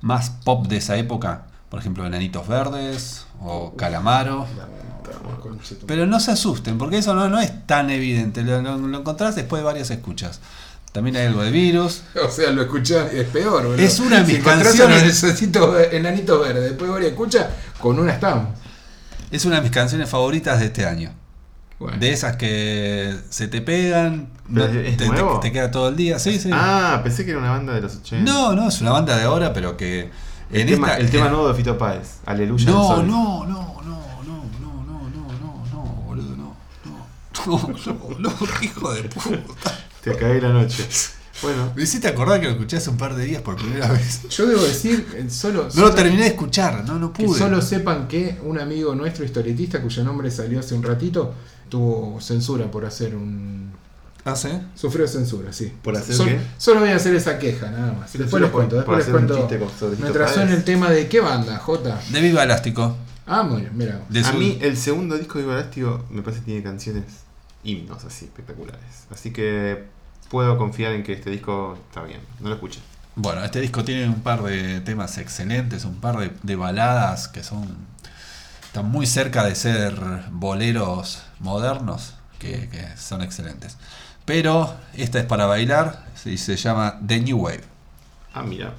más 0.00 0.30
pop 0.30 0.66
de 0.66 0.78
esa 0.78 0.96
época. 0.96 1.44
Por 1.68 1.78
ejemplo, 1.80 2.04
Enanitos 2.06 2.46
Verdes 2.48 3.26
o 3.40 3.74
Calamaro. 3.76 4.46
Pero 5.86 6.06
no 6.06 6.18
se 6.20 6.32
asusten, 6.32 6.78
porque 6.78 6.98
eso 6.98 7.14
no, 7.14 7.28
no 7.28 7.38
es 7.40 7.66
tan 7.66 7.90
evidente. 7.90 8.42
Lo, 8.42 8.60
lo- 8.62 8.76
lo 8.78 8.98
encontrás 8.98 9.34
después 9.36 9.60
de 9.60 9.64
varias 9.66 9.90
escuchas. 9.90 10.40
También 10.94 11.16
hay 11.16 11.26
algo 11.26 11.42
de 11.42 11.50
virus. 11.50 12.04
O 12.24 12.30
sea, 12.30 12.52
lo 12.52 12.62
escuchás, 12.62 13.12
es 13.12 13.26
peor, 13.26 13.64
boludo. 13.66 13.82
Es 13.82 13.98
una 13.98 14.20
de 14.20 14.26
mis 14.28 14.36
si 14.36 14.42
canciones. 14.42 15.24
enanito 15.92 16.38
verde, 16.38 16.60
después 16.60 16.86
de 16.88 16.92
varias 16.92 17.10
escuchas, 17.10 17.46
con 17.80 17.98
una 17.98 18.12
estamos. 18.12 18.50
Es 19.32 19.44
una 19.44 19.56
de 19.56 19.62
mis 19.62 19.72
canciones 19.72 20.08
favoritas 20.08 20.60
de 20.60 20.66
este 20.66 20.86
año. 20.86 21.10
Bueno. 21.80 21.98
De 21.98 22.12
esas 22.12 22.36
que 22.36 23.12
se 23.28 23.48
te 23.48 23.60
pegan, 23.60 24.28
no- 24.46 24.64
¿Pero 24.66 24.80
es 24.82 24.96
te, 24.96 25.08
te- 25.40 25.52
queda 25.52 25.72
todo 25.72 25.88
el 25.88 25.96
día. 25.96 26.20
Sí, 26.20 26.38
sí. 26.38 26.48
Ah, 26.52 27.00
pensé 27.02 27.24
que 27.24 27.32
era 27.32 27.40
una 27.40 27.50
banda 27.50 27.74
de 27.74 27.80
los 27.80 27.96
80. 27.96 28.30
no, 28.30 28.54
no, 28.54 28.68
es 28.68 28.80
una 28.80 28.92
banda 28.92 29.16
de 29.16 29.24
ahora, 29.24 29.52
pero 29.52 29.76
que 29.76 30.10
El, 30.52 30.60
en 30.60 30.66
tema, 30.68 30.90
esta- 30.92 31.00
el 31.00 31.10
tema 31.10 31.28
nuevo 31.28 31.48
de 31.48 31.54
Fito 31.54 31.76
Páez, 31.76 32.18
Aleluya. 32.24 32.68
al 32.68 32.72
No, 32.72 33.02
no, 33.02 33.44
no, 33.46 33.46
no, 33.48 33.82
no, 33.84 34.04
no, 34.24 34.44
no, 34.60 35.10
no, 35.10 35.10
no, 35.10 35.66
no, 35.72 35.82
boludo, 36.06 36.36
no, 36.36 36.56
no, 37.46 37.68
no, 37.84 38.16
no, 38.20 38.30
no, 38.30 38.32
hijo 38.62 38.92
de 38.94 39.02
puta. 39.08 39.83
Te 40.04 40.16
caí 40.16 40.40
la 40.40 40.50
noche. 40.50 40.86
Bueno, 41.42 41.72
Me 41.74 41.82
hiciste 41.82 42.06
acordar 42.06 42.38
que 42.40 42.46
lo 42.46 42.52
escuché 42.52 42.76
hace 42.76 42.88
un 42.90 42.96
par 42.96 43.14
de 43.16 43.24
días 43.24 43.42
por 43.42 43.56
primera 43.56 43.90
vez. 43.90 44.20
Yo 44.30 44.46
debo 44.46 44.62
decir, 44.62 45.04
solo. 45.28 45.64
No 45.64 45.70
solo- 45.70 45.88
lo 45.88 45.94
terminé 45.94 46.22
de 46.22 46.28
escuchar, 46.28 46.84
no, 46.86 46.98
no 46.98 47.12
Que 47.12 47.24
pude. 47.24 47.38
solo 47.38 47.60
sepan 47.60 48.06
que 48.06 48.38
un 48.44 48.58
amigo 48.60 48.94
nuestro 48.94 49.24
historietista, 49.24 49.82
cuyo 49.82 50.04
nombre 50.04 50.30
salió 50.30 50.60
hace 50.60 50.74
un 50.76 50.84
ratito, 50.84 51.34
tuvo 51.68 52.18
censura 52.20 52.70
por 52.70 52.86
hacer 52.86 53.16
un. 53.16 53.72
¿Ah, 54.24 54.36
sí? 54.36 54.48
Sufrió 54.76 55.08
censura, 55.08 55.52
sí. 55.52 55.70
¿Por 55.82 55.96
hacer 55.96 56.14
Sol- 56.14 56.28
qué? 56.28 56.38
Solo 56.56 56.80
voy 56.80 56.90
a 56.90 56.96
hacer 56.96 57.14
esa 57.16 57.36
queja, 57.38 57.68
nada 57.70 57.92
más. 57.92 58.12
Censura 58.12 58.24
Después 58.24 58.42
les 58.42 58.50
cuento, 58.52 58.84
por 58.86 58.96
después 58.96 59.06
les 59.06 59.36
cuento. 59.68 59.96
Mientras 60.00 60.26
Páez. 60.30 60.34
suena 60.36 60.54
el 60.54 60.64
tema 60.64 60.88
de 60.90 61.08
qué 61.08 61.20
banda, 61.20 61.58
J. 61.58 62.00
De 62.10 62.20
Viva 62.22 62.44
Elástico. 62.44 62.96
Ah, 63.26 63.42
muy 63.42 63.62
bien, 63.62 63.72
mira. 63.76 64.00
A 64.24 64.30
su- 64.32 64.38
mí 64.38 64.56
el 64.62 64.76
segundo 64.78 65.18
disco 65.18 65.38
de 65.38 65.44
Ibarástico 65.44 66.04
me 66.10 66.22
parece 66.22 66.40
que 66.42 66.46
tiene 66.46 66.62
canciones 66.62 67.04
himnos 67.64 68.04
así 68.04 68.26
espectaculares. 68.26 69.06
Así 69.10 69.32
que 69.32 69.84
puedo 70.30 70.56
confiar 70.58 70.92
en 70.92 71.02
que 71.02 71.14
este 71.14 71.30
disco 71.30 71.78
está 71.88 72.02
bien. 72.02 72.20
No 72.40 72.48
lo 72.48 72.54
escuché. 72.54 72.80
Bueno, 73.16 73.44
este 73.44 73.60
disco 73.60 73.84
tiene 73.84 74.08
un 74.08 74.22
par 74.22 74.42
de 74.42 74.80
temas 74.80 75.18
excelentes, 75.18 75.84
un 75.84 76.00
par 76.00 76.18
de, 76.18 76.32
de 76.42 76.56
baladas 76.56 77.28
que 77.28 77.42
son 77.42 77.94
están 78.74 78.90
muy 78.90 79.06
cerca 79.06 79.44
de 79.44 79.54
ser 79.54 79.94
boleros 80.32 81.22
modernos, 81.38 82.14
que, 82.40 82.68
que 82.68 82.96
son 82.96 83.22
excelentes. 83.22 83.76
Pero 84.24 84.74
esta 84.94 85.20
es 85.20 85.26
para 85.26 85.46
bailar 85.46 86.06
y 86.24 86.38
se 86.38 86.56
llama 86.56 86.98
The 87.06 87.20
New 87.20 87.38
Wave. 87.38 87.62
Ah, 88.32 88.42
mira. 88.42 88.74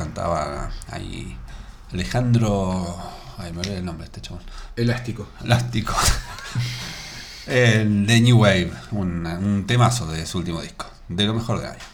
Cantaba 0.00 0.70
ahí 0.90 1.36
Alejandro. 1.92 2.96
Ay, 3.36 3.52
me 3.52 3.58
olvidé 3.58 3.76
el 3.76 3.84
nombre 3.84 4.04
de 4.04 4.06
este 4.06 4.22
chabón. 4.22 4.42
Elástico. 4.74 5.28
Elástico. 5.44 5.94
El 7.46 8.06
de 8.06 8.20
New 8.22 8.38
Wave, 8.38 8.72
un, 8.92 9.26
un 9.26 9.66
temazo 9.66 10.06
de 10.06 10.24
su 10.24 10.38
último 10.38 10.62
disco, 10.62 10.86
de 11.10 11.26
lo 11.26 11.34
mejor 11.34 11.60
de 11.60 11.66
año. 11.66 11.84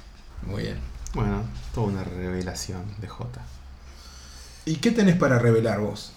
Muy 0.46 0.62
bien. 0.62 0.78
Bueno, 1.14 1.42
toda 1.74 1.88
una 1.88 2.04
revelación 2.04 2.84
de 3.00 3.08
J. 3.08 3.40
¿Y 4.66 4.76
qué 4.76 4.92
tenés 4.92 5.16
para 5.16 5.40
revelar 5.40 5.80
vos? 5.80 6.12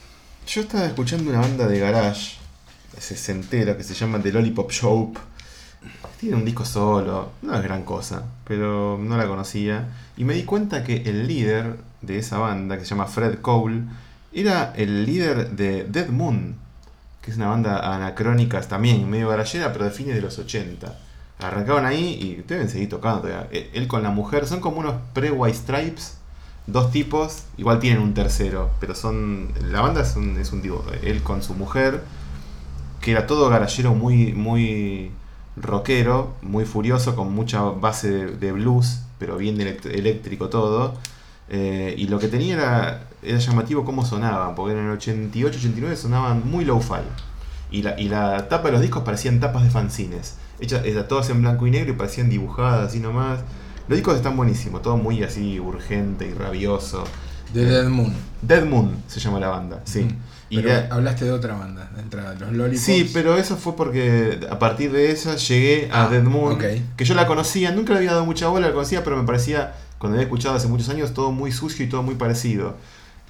Yo 0.46 0.62
estaba 0.62 0.86
escuchando 0.86 1.32
una 1.32 1.40
banda 1.40 1.66
de 1.66 1.80
garage 1.80 2.38
sesentera 3.00 3.76
que 3.76 3.84
se 3.84 3.96
llama 3.96 4.22
The 4.22 4.32
Lollipop 4.32 4.72
Show. 4.72 5.12
Tiene 6.20 6.36
un 6.36 6.46
disco 6.46 6.66
solo, 6.66 7.32
no 7.42 7.56
es 7.56 7.64
gran 7.64 7.84
cosa, 7.84 8.24
pero 8.46 9.00
no 9.02 9.18
la 9.18 9.28
conocía. 9.28 9.88
Y 10.18 10.26
me 10.26 10.34
di 10.34 10.44
cuenta 10.44 10.84
que 10.84 11.04
el 11.04 11.28
líder 11.28 11.78
de 12.02 12.18
esa 12.18 12.38
banda, 12.38 12.78
que 12.78 12.84
se 12.84 12.90
llama 12.90 13.06
Fred 13.06 13.40
Cole, 13.40 13.84
era 14.34 14.74
el 14.76 15.06
líder 15.06 15.52
de 15.52 15.86
Dead 15.86 16.10
Moon, 16.10 16.56
que 17.22 17.32
es 17.32 17.38
una 17.38 17.48
banda 17.48 17.96
anacrónica 17.96 18.60
también, 18.62 19.10
medio 19.10 19.30
garallera, 19.30 19.72
pero 19.72 19.86
de 19.86 19.92
fines 19.92 20.16
de 20.16 20.22
los 20.22 20.38
80. 20.38 20.98
Arrancaban 21.40 21.86
ahí 21.86 22.18
y 22.22 22.44
deben 22.48 22.70
seguir 22.70 22.90
tocando. 22.90 23.30
Eh, 23.52 23.72
Él 23.74 23.88
con 23.88 24.04
la 24.04 24.12
mujer, 24.12 24.46
son 24.46 24.60
como 24.60 24.80
unos 24.80 24.96
pre-White 25.14 25.58
Stripes, 25.58 26.18
dos 26.68 26.92
tipos, 26.92 27.44
igual 27.58 27.80
tienen 27.80 28.02
un 28.02 28.14
tercero, 28.14 28.72
pero 28.80 28.96
son. 28.96 29.54
La 29.72 29.82
banda 29.82 30.02
es 30.02 30.16
un, 30.16 30.38
es 30.38 30.52
un 30.52 30.62
tipo, 30.62 30.84
él 31.02 31.24
con 31.24 31.42
su 31.42 31.54
mujer, 31.54 32.04
que 33.02 33.12
era 33.12 33.28
todo 33.28 33.50
garallero 33.50 33.96
muy, 33.96 34.34
muy 34.34 35.12
rockero, 35.62 36.36
muy 36.42 36.66
furioso, 36.66 37.16
con 37.16 37.34
mucha 37.34 37.62
base 37.62 38.10
de, 38.10 38.26
de 38.38 38.52
blues, 38.52 39.02
pero 39.18 39.38
bien 39.38 39.60
eléctrico 39.60 40.50
todo. 40.50 40.96
Eh, 41.50 41.96
y 41.98 42.08
lo 42.08 42.20
que 42.20 42.28
tenía 42.28 42.54
era, 42.54 43.08
era 43.24 43.40
llamativo 43.40 43.84
cómo 43.84 44.06
sonaban, 44.06 44.56
porque 44.56 44.74
en 44.74 44.86
el 44.86 44.92
88, 44.92 45.58
89 45.58 45.96
sonaban 45.96 46.50
muy 46.50 46.66
low-fi. 46.66 47.02
Y 47.72 47.84
la, 47.84 48.00
y 48.00 48.08
la 48.10 48.48
tapa 48.50 48.68
de 48.68 48.74
los 48.74 48.82
discos 48.82 49.04
parecían 49.04 49.40
tapas 49.40 49.64
de 49.64 49.70
fanzines. 49.70 50.38
Hechas, 50.60 50.86
hechas 50.86 51.08
todas 51.08 51.30
en 51.30 51.42
blanco 51.42 51.68
y 51.68 51.72
negro 51.72 51.94
y 51.94 51.96
parecían 51.96 52.30
dibujadas 52.30 52.90
así 52.90 53.00
nomás. 53.00 53.40
Los 53.88 53.98
discos 53.98 54.16
están 54.16 54.38
buenísimos, 54.38 54.82
todo 54.82 54.98
muy 54.98 55.24
así 55.24 55.60
urgente 55.60 56.28
y 56.28 56.34
rabioso. 56.34 57.04
De 57.54 57.66
Dead 57.66 57.88
Moon. 57.90 58.14
Dead 58.42 58.66
Moon 58.66 59.04
se 59.08 59.20
llama 59.20 59.40
la 59.40 59.48
banda, 59.48 59.82
sí. 59.86 60.04
Mm. 60.04 60.18
Y 60.50 60.58
Pero 60.58 60.70
de- 60.70 60.88
hablaste 60.90 61.26
de 61.26 61.32
otra 61.32 61.54
banda, 61.56 61.92
de 61.96 62.02
entrada, 62.02 62.34
los 62.40 62.52
Lollipops. 62.54 62.82
Sí, 62.84 63.10
pero 63.14 63.38
eso 63.38 63.56
fue 63.56 63.76
porque 63.76 64.40
a 64.50 64.58
partir 64.58 64.92
de 64.92 65.12
esa 65.12 65.36
llegué 65.36 65.90
a 65.92 66.06
Ah, 66.06 66.10
Dead 66.10 66.24
Moon, 66.24 66.58
que 66.58 67.06
yo 67.06 67.14
la 67.14 67.28
conocía, 67.28 67.72
nunca 67.72 67.94
le 67.94 68.00
había 68.00 68.12
dado 68.14 68.26
mucha 68.26 68.48
bola, 68.48 68.68
la 68.68 68.74
conocía, 68.74 69.04
pero 69.04 69.16
me 69.18 69.24
parecía, 69.26 69.74
cuando 70.00 70.16
había 70.16 70.24
escuchado 70.26 70.56
hace 70.56 70.68
muchos 70.68 70.90
años, 70.90 71.14
todo 71.14 71.32
muy 71.32 71.52
sucio 71.52 71.86
y 71.86 71.90
todo 71.90 72.02
muy 72.02 72.16
parecido. 72.16 72.78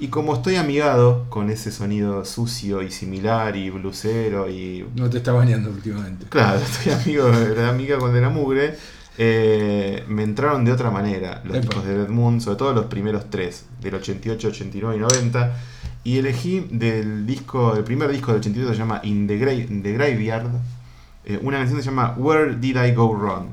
Y 0.01 0.07
como 0.07 0.33
estoy 0.33 0.55
amigado 0.55 1.25
con 1.29 1.49
ese 1.49 1.73
sonido 1.73 2.23
sucio 2.23 2.81
y 2.83 2.89
similar 2.89 3.57
y 3.57 3.69
blusero 3.69 4.49
y... 4.49 4.85
No 4.95 5.09
te 5.09 5.17
está 5.17 5.33
bañando 5.33 5.69
últimamente. 5.71 6.25
Claro, 6.29 6.57
estoy 6.63 6.93
amigo 6.93 7.29
de 7.29 7.53
la 7.53 7.67
amiga 7.67 7.97
con 7.97 8.13
de 8.13 8.21
la 8.21 8.29
mugre. 8.29 8.77
eh, 9.17 10.05
me 10.07 10.23
entraron 10.23 10.63
de 10.63 10.71
otra 10.71 10.89
manera 10.89 11.41
los 11.43 11.57
Epa. 11.57 11.81
de 11.81 11.97
Dead 11.97 12.07
Moon, 12.07 12.39
sobre 12.39 12.55
todo 12.57 12.71
los 12.73 12.85
primeros 12.85 13.29
tres, 13.29 13.65
del 13.81 13.95
88, 13.95 14.47
89 14.47 14.95
y 14.95 14.99
90. 15.01 15.57
Y 16.03 16.17
elegí 16.17 16.61
del 16.71 17.25
disco, 17.25 17.75
el 17.75 17.83
primer 17.83 18.09
disco 18.11 18.31
del 18.31 18.39
88 18.39 18.71
se 18.73 18.77
llama 18.79 19.01
In 19.03 19.27
the, 19.27 19.39
Gra- 19.39 19.53
in 19.69 19.83
the 19.83 19.93
Graveyard, 19.93 20.47
eh, 21.25 21.39
una 21.41 21.57
canción 21.57 21.77
que 21.77 21.83
se 21.83 21.89
llama 21.89 22.15
Where 22.17 22.55
Did 22.55 22.77
I 22.83 22.93
Go 22.93 23.13
Wrong? 23.15 23.47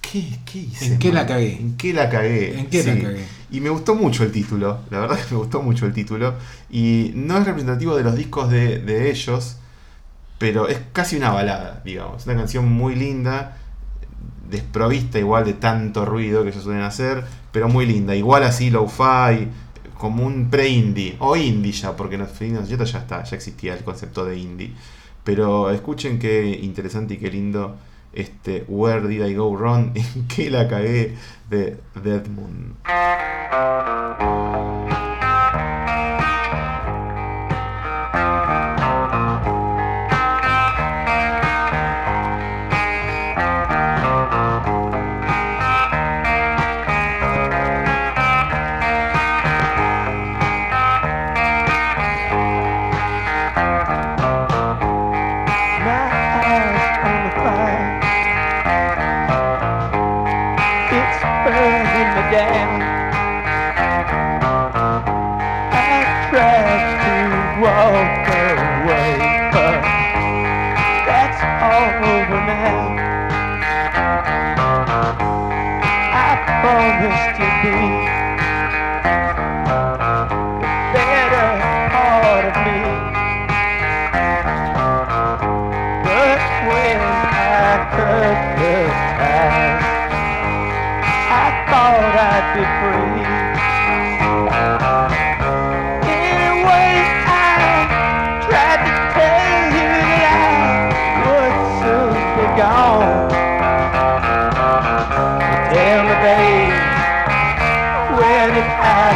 ¿Qué, 0.00 0.38
qué 0.44 0.58
hice? 0.58 0.86
¿En 0.86 0.98
qué 0.98 1.12
la 1.12 1.26
cagué? 1.26 1.56
¿En 1.60 1.76
qué 1.76 1.92
la 1.94 2.10
cagué? 2.10 2.58
¿En 2.58 2.66
qué 2.66 2.82
la 2.84 3.00
cagué? 3.02 3.24
Y 3.50 3.60
me 3.60 3.70
gustó 3.70 3.94
mucho 3.94 4.24
el 4.24 4.32
título, 4.32 4.80
la 4.90 5.00
verdad 5.00 5.16
que 5.18 5.34
me 5.34 5.38
gustó 5.40 5.62
mucho 5.62 5.86
el 5.86 5.92
título. 5.92 6.34
Y 6.70 7.12
no 7.14 7.38
es 7.38 7.44
representativo 7.46 7.96
de 7.96 8.02
los 8.02 8.16
discos 8.16 8.50
de, 8.50 8.78
de 8.80 9.10
ellos, 9.10 9.56
pero 10.38 10.68
es 10.68 10.80
casi 10.92 11.16
una 11.16 11.30
balada, 11.30 11.80
digamos. 11.84 12.26
Una 12.26 12.34
canción 12.36 12.70
muy 12.70 12.96
linda, 12.96 13.56
desprovista 14.50 15.18
igual 15.18 15.44
de 15.44 15.54
tanto 15.54 16.04
ruido 16.04 16.42
que 16.42 16.50
ellos 16.50 16.64
suelen 16.64 16.82
hacer, 16.82 17.24
pero 17.52 17.68
muy 17.68 17.86
linda. 17.86 18.14
Igual 18.14 18.42
así 18.42 18.70
low-fi, 18.70 19.48
como 20.02 20.26
un 20.26 20.50
pre-indie, 20.50 21.14
o 21.20 21.36
indie 21.36 21.70
ya, 21.70 21.94
porque 21.94 22.16
en 22.16 22.22
los 22.22 22.32
fines 22.32 22.68
de 22.68 22.76
los 22.76 22.90
80 22.90 22.92
ya 22.92 22.98
está, 22.98 23.22
ya 23.22 23.36
existía 23.36 23.72
el 23.74 23.84
concepto 23.84 24.24
de 24.24 24.36
indie. 24.36 24.72
Pero 25.22 25.70
escuchen 25.70 26.18
qué 26.18 26.58
interesante 26.60 27.14
y 27.14 27.18
qué 27.18 27.30
lindo 27.30 27.76
este 28.12 28.64
Where 28.66 29.06
Did 29.06 29.24
I 29.24 29.36
Go 29.36 29.56
Wrong, 29.56 29.92
en 29.94 30.26
qué 30.26 30.50
la 30.50 30.66
cagué 30.66 31.14
de 31.48 31.76
Dead 32.02 32.26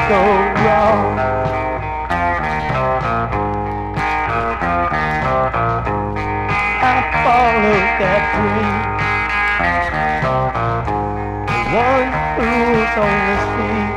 go 0.09 0.23
wrong? 0.63 1.19
I 6.79 6.97
followed 7.27 7.91
that 8.01 8.23
dream. 8.37 8.77
The 11.51 11.61
one 11.75 12.11
who's 12.37 12.95
on 13.03 13.19
his 13.27 13.43
feet. 13.57 13.95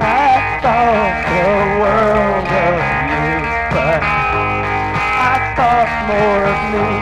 I 0.00 0.32
thought 0.62 1.16
the 1.28 1.52
world 1.80 2.48
of 2.64 2.80
you, 3.12 3.28
but 3.76 4.00
I 5.20 5.36
thought 5.54 5.90
more 6.08 6.44
of 6.48 6.60
me. 6.72 6.99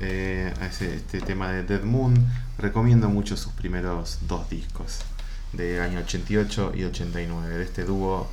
Eh, 0.00 0.52
a 0.60 0.66
ese- 0.66 0.96
este 0.96 1.20
tema 1.20 1.50
de 1.52 1.62
Dead 1.62 1.82
Moon. 1.82 2.14
Recomiendo 2.58 3.08
mucho 3.08 3.36
sus 3.36 3.52
primeros 3.52 4.18
dos 4.28 4.48
discos, 4.50 5.00
del 5.52 5.80
año 5.80 6.00
88 6.00 6.72
y 6.74 6.84
89, 6.84 7.56
de 7.56 7.64
este 7.64 7.84
dúo 7.84 8.28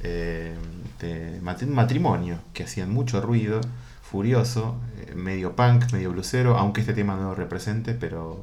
eh, 0.00 0.54
de 1.00 1.40
mat- 1.42 1.62
matrimonio, 1.62 2.38
que 2.52 2.64
hacían 2.64 2.90
mucho 2.90 3.20
ruido, 3.22 3.60
furioso, 4.02 4.76
eh, 4.98 5.14
medio 5.14 5.56
punk, 5.56 5.90
medio 5.92 6.12
blusero, 6.12 6.58
aunque 6.58 6.82
este 6.82 6.92
tema 6.92 7.16
no 7.16 7.22
lo 7.30 7.34
represente, 7.34 7.94
pero 7.94 8.42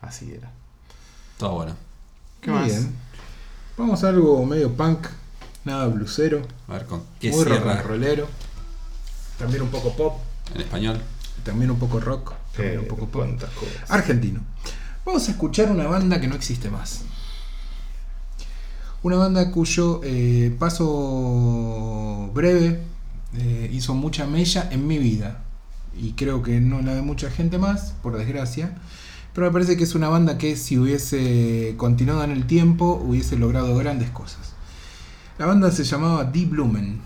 así 0.00 0.32
era. 0.32 0.50
Todo 1.38 1.54
bueno. 1.56 1.76
¿Qué 2.40 2.50
Muy 2.50 2.60
más? 2.60 2.68
bien. 2.70 2.94
Vamos 3.76 4.04
a 4.04 4.08
algo 4.08 4.44
medio 4.46 4.72
punk, 4.72 5.06
nada 5.64 5.86
blusero, 5.88 6.42
A 6.68 6.72
ver 6.72 6.86
con 6.86 7.02
qué 7.20 7.30
muy 7.30 7.44
rock 7.44 7.84
rollero. 7.86 8.26
También 9.38 9.62
un 9.62 9.68
poco 9.70 9.94
pop, 9.96 10.18
en 10.54 10.60
español. 10.62 11.00
También 11.44 11.70
un 11.70 11.78
poco 11.78 12.00
rock, 12.00 12.32
también 12.56 12.76
Eh, 12.76 12.78
un 12.80 12.86
poco 12.88 13.06
pop. 13.08 13.26
Argentino. 13.88 14.40
Vamos 15.04 15.28
a 15.28 15.32
escuchar 15.32 15.70
una 15.70 15.86
banda 15.86 16.20
que 16.20 16.28
no 16.28 16.34
existe 16.34 16.70
más. 16.70 17.02
Una 19.02 19.16
banda 19.16 19.50
cuyo 19.50 20.00
eh, 20.04 20.54
paso 20.58 22.30
breve 22.34 22.80
eh, 23.36 23.68
hizo 23.72 23.94
mucha 23.94 24.26
mella 24.26 24.68
en 24.70 24.86
mi 24.86 24.98
vida. 24.98 25.42
Y 25.96 26.12
creo 26.12 26.42
que 26.42 26.60
no 26.60 26.80
la 26.82 26.94
de 26.94 27.02
mucha 27.02 27.30
gente 27.30 27.58
más, 27.58 27.94
por 28.02 28.16
desgracia. 28.16 28.76
Pero 29.34 29.46
me 29.48 29.52
parece 29.52 29.76
que 29.76 29.84
es 29.84 29.94
una 29.94 30.08
banda 30.08 30.38
que 30.38 30.56
si 30.56 30.78
hubiese 30.78 31.74
continuado 31.76 32.22
en 32.24 32.30
el 32.30 32.46
tiempo 32.46 32.94
hubiese 33.04 33.36
logrado 33.36 33.74
grandes 33.76 34.10
cosas. 34.10 34.52
La 35.38 35.46
banda 35.46 35.70
se 35.70 35.84
llamaba 35.84 36.24
Die 36.24 36.46
Blumen 36.46 37.00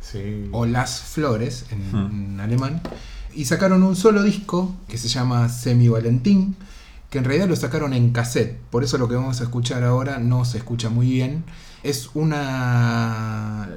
Sí. 0.00 0.48
o 0.52 0.66
Las 0.66 1.00
Flores 1.00 1.66
en, 1.70 1.92
Hmm. 1.92 2.32
en 2.34 2.40
alemán. 2.40 2.80
Y 3.34 3.44
sacaron 3.44 3.82
un 3.82 3.96
solo 3.96 4.22
disco 4.22 4.74
que 4.88 4.98
se 4.98 5.08
llama 5.08 5.48
Semi 5.48 5.88
Valentín, 5.88 6.56
que 7.10 7.18
en 7.18 7.24
realidad 7.24 7.48
lo 7.48 7.56
sacaron 7.56 7.92
en 7.94 8.10
cassette. 8.12 8.58
Por 8.70 8.84
eso 8.84 8.98
lo 8.98 9.08
que 9.08 9.14
vamos 9.14 9.40
a 9.40 9.44
escuchar 9.44 9.84
ahora 9.84 10.18
no 10.18 10.44
se 10.44 10.58
escucha 10.58 10.88
muy 10.90 11.08
bien. 11.10 11.44
Es 11.82 12.10
una... 12.14 13.68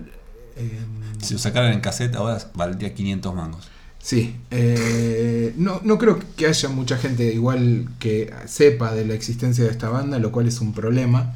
em, 0.55 1.19
Si 1.21 1.33
lo 1.33 1.39
sacaran 1.39 1.73
en 1.73 1.81
cassette 1.81 2.15
ahora 2.15 2.39
valdría 2.55 2.93
500 2.93 3.35
mangos. 3.35 3.67
Sí, 3.99 4.35
eh, 4.49 5.53
no, 5.57 5.79
no 5.83 5.99
creo 5.99 6.19
que 6.35 6.47
haya 6.47 6.69
mucha 6.69 6.97
gente 6.97 7.31
igual 7.33 7.87
que 7.99 8.33
sepa 8.47 8.93
de 8.95 9.05
la 9.05 9.13
existencia 9.13 9.63
de 9.63 9.69
esta 9.69 9.89
banda, 9.89 10.17
lo 10.17 10.31
cual 10.31 10.47
es 10.47 10.59
un 10.59 10.73
problema. 10.73 11.33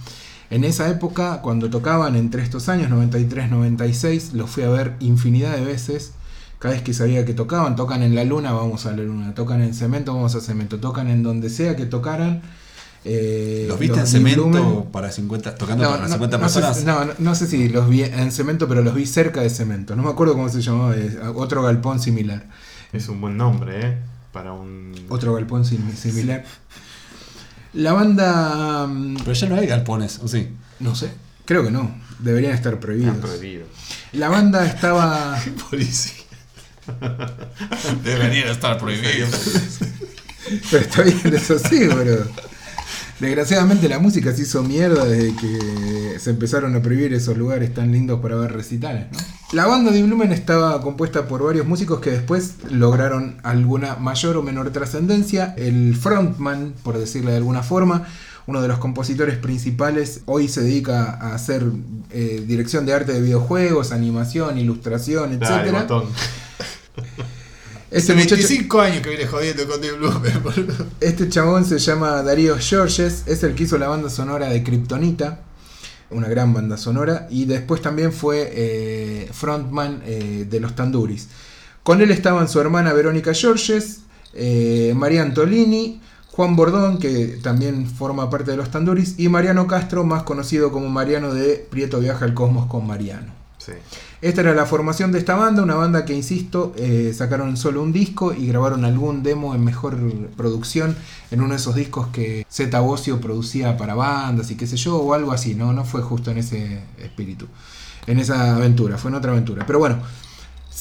En 0.49 0.63
esa 0.63 0.89
época, 0.89 1.41
cuando 1.41 1.69
tocaban 1.69 2.15
entre 2.15 2.41
estos 2.41 2.67
años, 2.69 2.89
93-96, 2.89 4.31
los 4.33 4.49
fui 4.49 4.63
a 4.63 4.69
ver 4.69 4.95
infinidad 4.99 5.55
de 5.55 5.63
veces. 5.63 6.13
Cada 6.65 6.73
vez 6.73 6.83
que 6.83 6.95
sabía 6.95 7.23
que 7.25 7.35
tocaban, 7.35 7.75
tocan 7.75 8.01
en 8.01 8.15
la 8.15 8.23
luna, 8.23 8.51
vamos 8.51 8.87
a 8.87 8.91
la 8.91 9.03
luna. 9.03 9.35
Tocan 9.35 9.61
en 9.61 9.75
cemento, 9.75 10.15
vamos 10.15 10.33
a 10.33 10.41
cemento. 10.41 10.79
Tocan 10.79 11.07
en 11.11 11.21
donde 11.21 11.51
sea 11.51 11.75
que 11.75 11.85
tocaran. 11.85 12.41
eh, 13.03 13.65
¿Los 13.69 13.77
viste 13.77 13.99
en 13.99 14.07
cemento 14.07 14.47
Blumen- 14.47 14.85
para 14.89 15.11
50, 15.11 15.53
tocando 15.53 15.83
no, 15.83 15.91
para 15.91 16.01
no, 16.07 16.13
50 16.13 16.37
no 16.39 16.49
sé, 16.49 16.59
personas? 16.61 16.79
si- 16.79 16.85
no, 16.85 17.05
no- 17.05 17.13
no 17.19 17.35
sé 17.35 17.45
si 17.45 17.69
los 17.69 17.87
vi 17.87 18.01
en 18.01 18.31
cemento, 18.31 18.67
pero 18.67 18.81
los 18.81 18.95
vi 18.95 19.05
cerca 19.05 19.41
de 19.41 19.51
cemento. 19.51 19.95
No 19.95 20.01
me 20.01 20.09
acuerdo 20.09 20.33
cómo 20.33 20.49
se 20.49 20.59
llamaba, 20.63 20.95
es 20.95 21.15
otro 21.35 21.61
galpón 21.61 21.99
similar. 21.99 22.47
Es 22.93 23.07
un 23.09 23.21
buen 23.21 23.37
nombre, 23.37 23.79
¿eh? 23.87 23.97
Para 24.33 24.53
un. 24.53 24.91
Otro 25.09 25.35
galpón 25.35 25.65
sim- 25.65 25.95
similar. 25.95 26.45
La 27.73 27.93
banda. 27.93 28.87
mm, 28.87 29.17
Pero 29.19 29.33
ya 29.33 29.49
no 29.49 29.55
hay 29.57 29.67
galpones, 29.67 30.17
¿o 30.23 30.27
sí? 30.27 30.47
No 30.79 30.95
sé, 30.95 31.11
creo 31.45 31.63
que 31.63 31.69
no. 31.69 31.91
Deberían 32.17 32.53
estar 32.55 32.79
prohibidos. 32.79 33.17
prohibido. 33.17 33.67
La 34.13 34.29
banda 34.29 34.65
estaba. 34.65 35.37
Policía. 35.69 36.24
Deberían 38.03 38.49
estar 38.49 38.77
prohibidos. 38.79 39.79
Pero 40.69 40.83
está 40.83 41.01
bien, 41.03 41.33
eso 41.33 41.57
sí, 41.59 41.87
pero. 41.93 42.27
Desgraciadamente 43.19 43.87
la 43.87 43.97
música 43.97 44.33
se 44.33 44.41
hizo 44.41 44.61
mierda 44.61 45.05
desde 45.05 45.33
que 45.37 46.19
se 46.19 46.31
empezaron 46.31 46.75
a 46.75 46.81
prohibir 46.81 47.13
esos 47.13 47.37
lugares 47.37 47.73
tan 47.73 47.93
lindos 47.93 48.19
para 48.19 48.35
ver 48.35 48.51
recitales, 48.51 49.05
¿no? 49.09 49.17
La 49.53 49.67
banda 49.67 49.91
de 49.91 50.03
Blumen 50.03 50.33
estaba 50.33 50.81
compuesta 50.81 51.27
por 51.27 51.41
varios 51.41 51.65
músicos 51.65 52.01
que 52.01 52.11
después 52.11 52.55
lograron 52.69 53.37
alguna 53.43 53.95
mayor 53.95 54.35
o 54.35 54.43
menor 54.43 54.71
trascendencia. 54.71 55.53
El 55.55 55.95
frontman, 55.95 56.73
por 56.83 56.97
decirle 56.97 57.31
de 57.31 57.37
alguna 57.37 57.63
forma, 57.63 58.05
uno 58.47 58.61
de 58.61 58.67
los 58.67 58.79
compositores 58.79 59.37
principales, 59.37 60.21
hoy 60.25 60.49
se 60.49 60.61
dedica 60.61 61.11
a 61.11 61.35
hacer 61.35 61.63
eh, 62.11 62.43
dirección 62.45 62.85
de 62.85 62.95
arte 62.95 63.13
de 63.13 63.21
videojuegos, 63.21 63.93
animación, 63.93 64.57
ilustración, 64.57 65.31
etc. 65.31 65.71
botón. 65.71 66.05
Este 67.91 68.13
muchacho, 68.13 68.81
años 68.81 69.01
que 69.01 69.09
viene 69.09 69.25
jodiendo 69.25 69.65
con 69.67 69.79
The 69.79 69.91
boludo. 70.39 70.87
Este 70.99 71.29
chabón 71.29 71.63
se 71.63 71.79
llama 71.79 72.23
Darío 72.23 72.57
Georges, 72.59 73.23
es 73.25 73.43
el 73.43 73.55
que 73.55 73.63
hizo 73.63 73.77
la 73.77 73.87
banda 73.87 74.09
sonora 74.09 74.49
de 74.49 74.63
Kryptonita, 74.63 75.39
una 76.09 76.27
gran 76.27 76.53
banda 76.53 76.77
sonora, 76.77 77.27
y 77.29 77.45
después 77.45 77.81
también 77.81 78.11
fue 78.11 78.51
eh, 78.53 79.29
frontman 79.31 80.01
eh, 80.05 80.45
de 80.49 80.59
los 80.59 80.75
Tanduris. 80.75 81.29
Con 81.83 82.01
él 82.01 82.11
estaban 82.11 82.49
su 82.49 82.59
hermana 82.59 82.91
Verónica 82.91 83.33
Georges, 83.33 84.01
eh, 84.33 84.93
María 84.95 85.21
Antolini, 85.21 86.01
Juan 86.31 86.55
Bordón, 86.57 86.97
que 86.97 87.39
también 87.41 87.87
forma 87.87 88.29
parte 88.29 88.51
de 88.51 88.57
los 88.57 88.71
Tanduris, 88.71 89.15
y 89.19 89.29
Mariano 89.29 89.67
Castro, 89.67 90.03
más 90.03 90.23
conocido 90.23 90.71
como 90.71 90.89
Mariano 90.89 91.33
de 91.33 91.65
Prieto 91.69 91.99
Viaja 91.99 92.25
al 92.25 92.33
Cosmos 92.33 92.65
con 92.65 92.85
Mariano. 92.85 93.44
Esta 94.21 94.41
era 94.41 94.53
la 94.53 94.65
formación 94.65 95.11
de 95.11 95.19
esta 95.19 95.35
banda, 95.35 95.63
una 95.63 95.75
banda 95.75 96.05
que, 96.05 96.13
insisto, 96.13 96.73
eh, 96.77 97.13
sacaron 97.15 97.57
solo 97.57 97.81
un 97.81 97.91
disco 97.91 98.33
y 98.33 98.47
grabaron 98.47 98.85
algún 98.85 99.23
demo 99.23 99.55
en 99.55 99.63
mejor 99.63 99.97
producción 100.35 100.95
en 101.31 101.41
uno 101.41 101.51
de 101.51 101.57
esos 101.57 101.75
discos 101.75 102.07
que 102.07 102.45
Zeta 102.51 102.79
Bosio 102.79 103.19
producía 103.19 103.77
para 103.77 103.95
bandas 103.95 104.51
y 104.51 104.55
qué 104.55 104.67
sé 104.67 104.77
yo, 104.77 104.97
o 104.97 105.13
algo 105.13 105.31
así, 105.31 105.55
no, 105.55 105.73
no 105.73 105.85
fue 105.85 106.01
justo 106.01 106.31
en 106.31 106.37
ese 106.37 106.81
espíritu, 106.99 107.47
en 108.07 108.19
esa 108.19 108.55
aventura, 108.55 108.97
fue 108.97 109.11
en 109.11 109.15
otra 109.15 109.31
aventura. 109.31 109.65
Pero 109.65 109.79
bueno, 109.79 109.99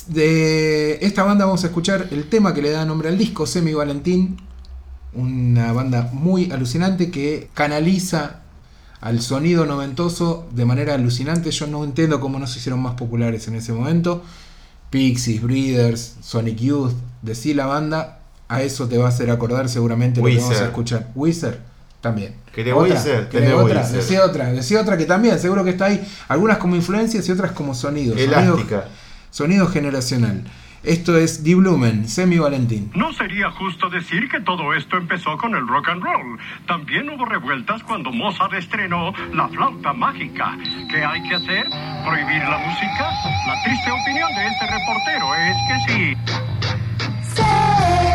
de 0.09 0.99
esta 1.03 1.22
banda 1.24 1.45
vamos 1.45 1.64
a 1.64 1.68
escuchar 1.68 2.09
el 2.11 2.28
tema 2.28 2.55
que 2.55 2.62
le 2.62 2.70
da 2.70 2.85
nombre 2.85 3.09
al 3.09 3.18
disco, 3.18 3.47
Semi 3.47 3.72
Valentín, 3.74 4.37
una 5.14 5.72
banda 5.72 6.11
muy 6.12 6.51
alucinante 6.51 7.11
que 7.11 7.49
canaliza 7.55 8.44
al 9.05 9.21
sonido 9.21 9.67
noventoso 9.67 10.49
de 10.53 10.65
manera 10.65 10.95
alucinante. 10.95 11.51
Yo 11.51 11.67
no 11.67 11.85
entiendo 11.85 12.21
cómo 12.21 12.39
no 12.39 12.47
se 12.47 12.59
hicieron 12.59 12.81
más 12.81 12.95
populares 12.95 13.47
en 13.49 13.55
ese 13.55 13.75
momento. 13.75 14.23
Pixies, 14.89 15.43
Breeders, 15.43 16.17
Sonic 16.23 16.57
Youth, 16.57 16.95
decí 17.21 17.53
la 17.53 17.67
banda, 17.67 18.21
a 18.49 18.63
eso 18.63 18.89
te 18.89 18.97
va 18.97 19.07
a 19.07 19.09
hacer 19.11 19.31
acordar 19.31 19.69
seguramente 19.69 20.21
lo 20.23 20.27
que 20.27 20.39
vamos 20.39 20.59
a 20.59 20.65
escuchar. 20.65 21.11
Wizard 21.15 21.59
también. 22.01 22.35
¿Querés 22.55 22.73
Otra, 22.73 22.95
Weezer? 22.95 23.29
¿querés 23.29 23.49
Tenés 23.51 23.63
otra? 23.63 23.81
Weezer. 23.81 23.97
Decí 23.97 24.17
otra, 24.17 24.53
decí 24.53 24.77
otra 24.77 24.97
que 24.97 25.05
también, 25.05 25.39
seguro 25.39 25.65
que 25.65 25.71
está 25.71 25.87
ahí. 25.87 26.03
Algunas 26.29 26.57
como 26.57 26.75
influencias 26.75 27.29
y 27.29 27.33
otras 27.33 27.53
como 27.53 27.75
sonidos. 27.75 28.19
Sonido, 28.19 28.41
Elástica. 28.41 28.85
sonido 29.31 29.67
generacional. 29.67 30.45
Esto 30.85 31.16
es 31.16 31.43
Die 31.43 31.55
Blumen, 31.55 32.07
Semi 32.07 32.39
Valentín. 32.39 32.91
No 32.95 33.12
sería 33.14 33.51
justo 33.51 33.89
decir 33.89 34.28
que 34.28 34.41
todo 34.41 34.74
esto 34.74 34.99
empezó 34.99 35.37
con 35.39 35.55
el 35.55 35.66
rock 35.66 35.89
and 35.89 36.03
roll. 36.03 36.39
También 36.66 37.09
hubo 37.09 37.24
revueltas 37.24 37.82
cuando 37.85 38.12
Mozart 38.12 38.53
estrenó 38.53 39.12
la 39.32 39.49
flauta 39.49 39.95
mágica. 39.95 40.59
¿Qué 40.91 41.03
hay 41.03 41.22
que 41.26 41.37
hacer? 41.37 41.66
¿Prohibir 42.05 42.43
la 42.43 42.59
música? 42.59 43.11
La 43.47 43.62
triste 43.64 43.91
opinión 43.91 44.30
de 44.35 44.47
este 44.47 44.66
reportero 44.66 45.35
es 45.35 45.57
que 45.68 45.93
sí. 45.93 46.16
Semi 47.35 48.14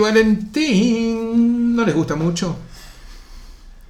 Valentín 0.00 1.76
no 1.76 1.84
les 1.84 1.94
gusta 1.94 2.14
mucho. 2.14 2.56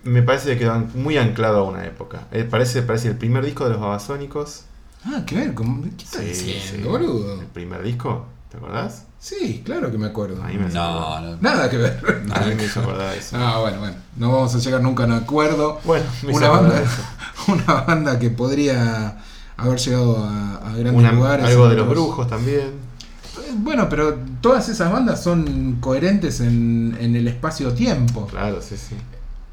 Me 0.04 0.22
parece 0.22 0.50
que 0.50 0.58
quedan 0.60 0.90
muy 0.94 1.18
anclado 1.18 1.58
a 1.58 1.62
una 1.64 1.84
época. 1.84 2.26
Eh, 2.32 2.44
parece, 2.44 2.82
parece 2.82 3.08
el 3.08 3.16
primer 3.16 3.44
disco 3.44 3.64
de 3.64 3.70
los 3.70 3.80
Babasónicos. 3.80 4.62
Ah, 5.04 5.22
¿qué 5.26 5.34
ver? 5.36 5.54
¿Cómo- 5.54 5.82
¿Qué 5.96 6.04
estás 6.04 6.22
Sí, 6.22 6.28
diciendo, 6.28 6.82
sí. 6.84 6.88
boludo? 6.88 7.40
¿El 7.40 7.46
primer 7.46 7.82
disco? 7.82 8.26
¿Te 8.50 8.56
acordás? 8.56 9.04
Sí, 9.20 9.62
claro 9.64 9.90
que 9.90 9.98
me 9.98 10.06
acuerdo. 10.06 10.42
A 10.42 10.46
mí 10.46 10.54
me 10.56 10.66
hace 10.66 10.74
No, 10.74 11.20
no. 11.20 11.36
Nada 11.40 11.68
que 11.68 11.76
ver. 11.76 12.00
A 12.34 12.40
mí 12.46 12.54
me 12.54 12.64
hizo 12.64 12.80
acordar 12.80 13.12
de 13.12 13.18
eso. 13.18 13.36
Ah, 13.38 13.58
bueno, 13.60 13.80
bueno. 13.80 13.96
No 14.16 14.32
vamos 14.32 14.54
a 14.54 14.58
llegar 14.58 14.80
nunca 14.80 15.02
a 15.02 15.06
un 15.06 15.12
acuerdo. 15.12 15.80
Bueno, 15.84 16.06
me 16.22 16.30
hizo 16.32 16.38
una 16.38 16.48
banda, 16.48 16.80
eso. 16.80 17.02
una 17.52 17.80
banda 17.82 18.18
que 18.18 18.30
podría 18.30 19.18
haber 19.56 19.78
llegado 19.78 20.24
a, 20.24 20.56
a 20.56 20.72
grandes 20.72 20.94
Una- 20.94 21.12
lugares. 21.12 21.46
algo 21.46 21.68
de 21.68 21.76
los 21.76 21.88
brujos 21.88 22.28
también. 22.28 22.88
Bueno, 23.57 23.88
pero 23.88 24.18
todas 24.40 24.68
esas 24.68 24.92
bandas 24.92 25.22
son 25.22 25.78
coherentes 25.80 26.40
en, 26.40 26.96
en 27.01 27.16
el 27.16 27.28
espacio-tiempo. 27.28 28.26
Claro, 28.26 28.61
sí, 28.62 28.76
sí. 28.76 28.94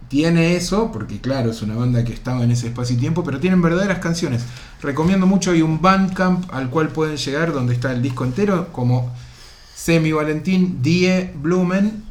Tiene 0.08 0.56
eso, 0.56 0.92
porque 0.92 1.20
claro, 1.20 1.52
es 1.52 1.62
una 1.62 1.76
banda 1.76 2.04
que 2.04 2.14
estaba 2.14 2.44
en 2.44 2.52
ese 2.52 2.68
espacio 2.68 2.96
y 2.96 3.00
tiempo, 3.00 3.24
pero 3.24 3.40
tienen 3.40 3.62
verdaderas 3.62 4.00
canciones. 4.00 4.44
Recomiendo 4.82 5.26
mucho, 5.26 5.52
hay 5.52 5.62
un 5.62 5.82
Bandcamp 5.82 6.54
al 6.54 6.70
cual 6.70 6.90
pueden 6.90 7.18
llegar, 7.18 7.52
donde 7.52 7.74
está 7.74 7.92
el 7.92 8.02
disco 8.02 8.24
entero, 8.24 8.72
como 8.72 9.12
Semi 9.76 10.12
Valentín, 10.12 10.82
Die 10.82 11.34
Blumen. 11.36 12.04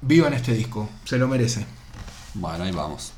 Vivan 0.00 0.32
este 0.32 0.52
disco, 0.52 0.88
se 1.04 1.18
lo 1.18 1.26
merece. 1.26 1.66
Bueno, 2.34 2.64
ahí 2.64 2.72
vamos. 2.72 3.12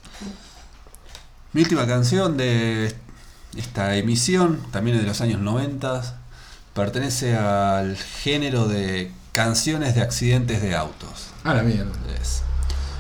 Mi 1.53 1.63
última 1.63 1.87
canción 1.87 2.37
de 2.37 2.95
esta 3.57 3.97
emisión, 3.97 4.61
también 4.71 4.97
es 4.97 5.03
de 5.03 5.09
los 5.09 5.21
años 5.21 5.41
90, 5.41 6.20
pertenece 6.81 7.37
al 7.37 7.95
género 7.97 8.67
de 8.67 9.11
canciones 9.33 9.95
de 9.95 10.01
accidentes 10.01 10.63
de 10.63 10.75
autos. 10.75 11.29
A 11.45 11.53
la 11.53 11.63
mierda. 11.63 11.93
Es, 12.21 12.43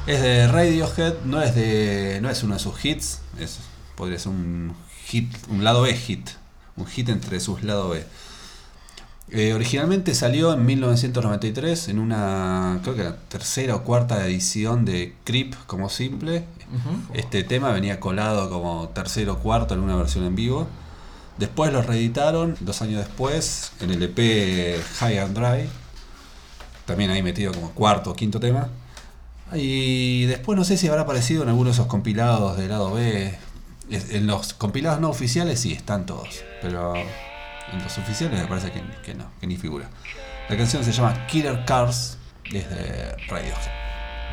es 0.06 0.20
de 0.20 0.48
Radiohead, 0.48 1.14
no 1.24 1.40
es 1.40 1.54
de 1.54 2.18
no 2.20 2.28
es 2.28 2.42
uno 2.42 2.54
de 2.54 2.60
sus 2.60 2.84
hits, 2.84 3.20
es, 3.38 3.58
podría 3.96 4.18
ser 4.18 4.32
un 4.32 4.74
hit, 5.06 5.32
un 5.48 5.64
lado 5.64 5.82
B 5.82 5.94
hit, 5.94 6.28
un 6.76 6.86
hit 6.86 7.08
entre 7.08 7.40
sus 7.40 7.62
lados 7.62 7.92
B. 7.92 8.04
Eh, 9.32 9.54
originalmente 9.54 10.14
salió 10.14 10.52
en 10.52 10.66
1993 10.66 11.88
en 11.88 12.00
una, 12.00 12.80
creo 12.82 12.96
que 12.96 13.04
la 13.04 13.16
tercera 13.16 13.76
o 13.76 13.84
cuarta 13.84 14.26
edición 14.26 14.84
de 14.84 15.14
Creep 15.24 15.54
como 15.66 15.88
simple. 15.88 16.44
Este 17.14 17.44
tema 17.44 17.70
venía 17.70 17.98
colado 17.98 18.50
como 18.50 18.90
tercero 18.90 19.34
o 19.34 19.38
cuarto 19.38 19.72
en 19.72 19.80
una 19.80 19.96
versión 19.96 20.24
en 20.24 20.36
vivo. 20.36 20.68
Después 21.40 21.72
lo 21.72 21.80
reeditaron 21.82 22.56
dos 22.60 22.82
años 22.82 22.98
después 23.04 23.72
en 23.80 23.90
el 23.90 24.02
EP 24.02 24.78
High 24.98 25.18
and 25.18 25.36
Dry. 25.36 25.68
También 26.84 27.10
ahí 27.10 27.22
metido 27.22 27.52
como 27.52 27.70
cuarto 27.72 28.10
o 28.10 28.14
quinto 28.14 28.38
tema. 28.40 28.68
Y 29.54 30.26
después 30.26 30.56
no 30.58 30.64
sé 30.64 30.76
si 30.76 30.86
habrá 30.88 31.02
aparecido 31.02 31.42
en 31.42 31.48
alguno 31.48 31.70
de 31.70 31.74
esos 31.74 31.86
compilados 31.86 32.56
de 32.58 32.68
lado 32.68 32.92
B. 32.92 33.36
Es- 33.90 34.10
En 34.10 34.26
los 34.26 34.52
compilados 34.54 35.00
no 35.00 35.08
oficiales 35.08 35.58
sí 35.60 35.72
están 35.72 36.04
todos. 36.06 36.42
Pero 36.60 36.94
en 36.94 37.82
los 37.82 37.96
oficiales 37.98 38.38
me 38.38 38.46
parece 38.46 38.70
que, 38.70 38.82
que 39.02 39.14
no, 39.14 39.24
que 39.40 39.46
ni 39.46 39.56
figura. 39.56 39.88
La 40.48 40.56
canción 40.56 40.84
se 40.84 40.92
llama 40.92 41.26
Killer 41.26 41.64
Cars 41.64 42.18
desde 42.50 43.16
Radiohead. 43.28 43.56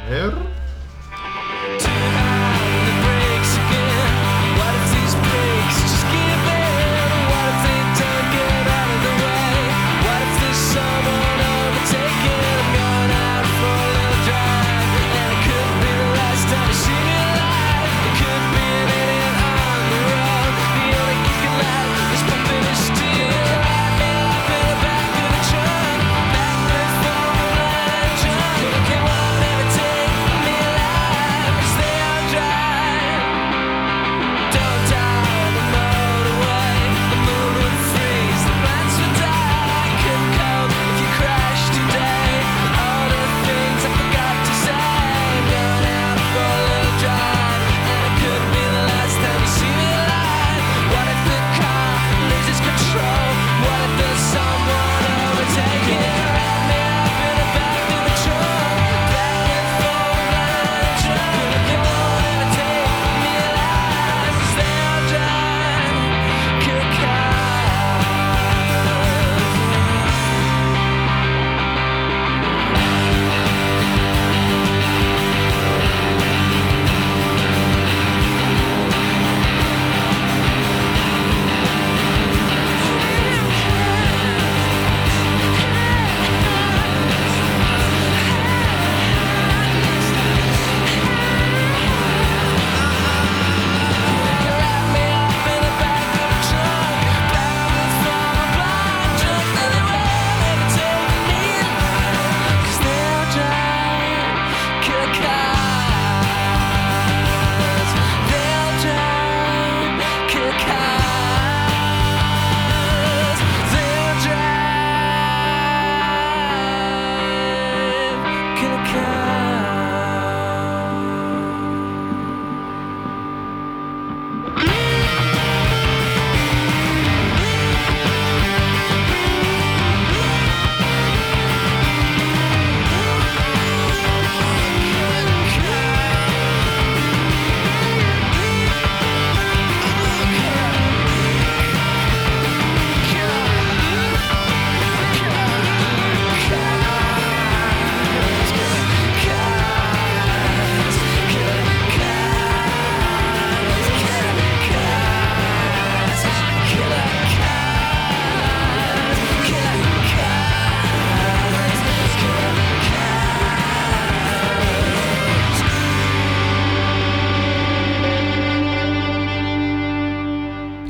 A. 0.10 1.77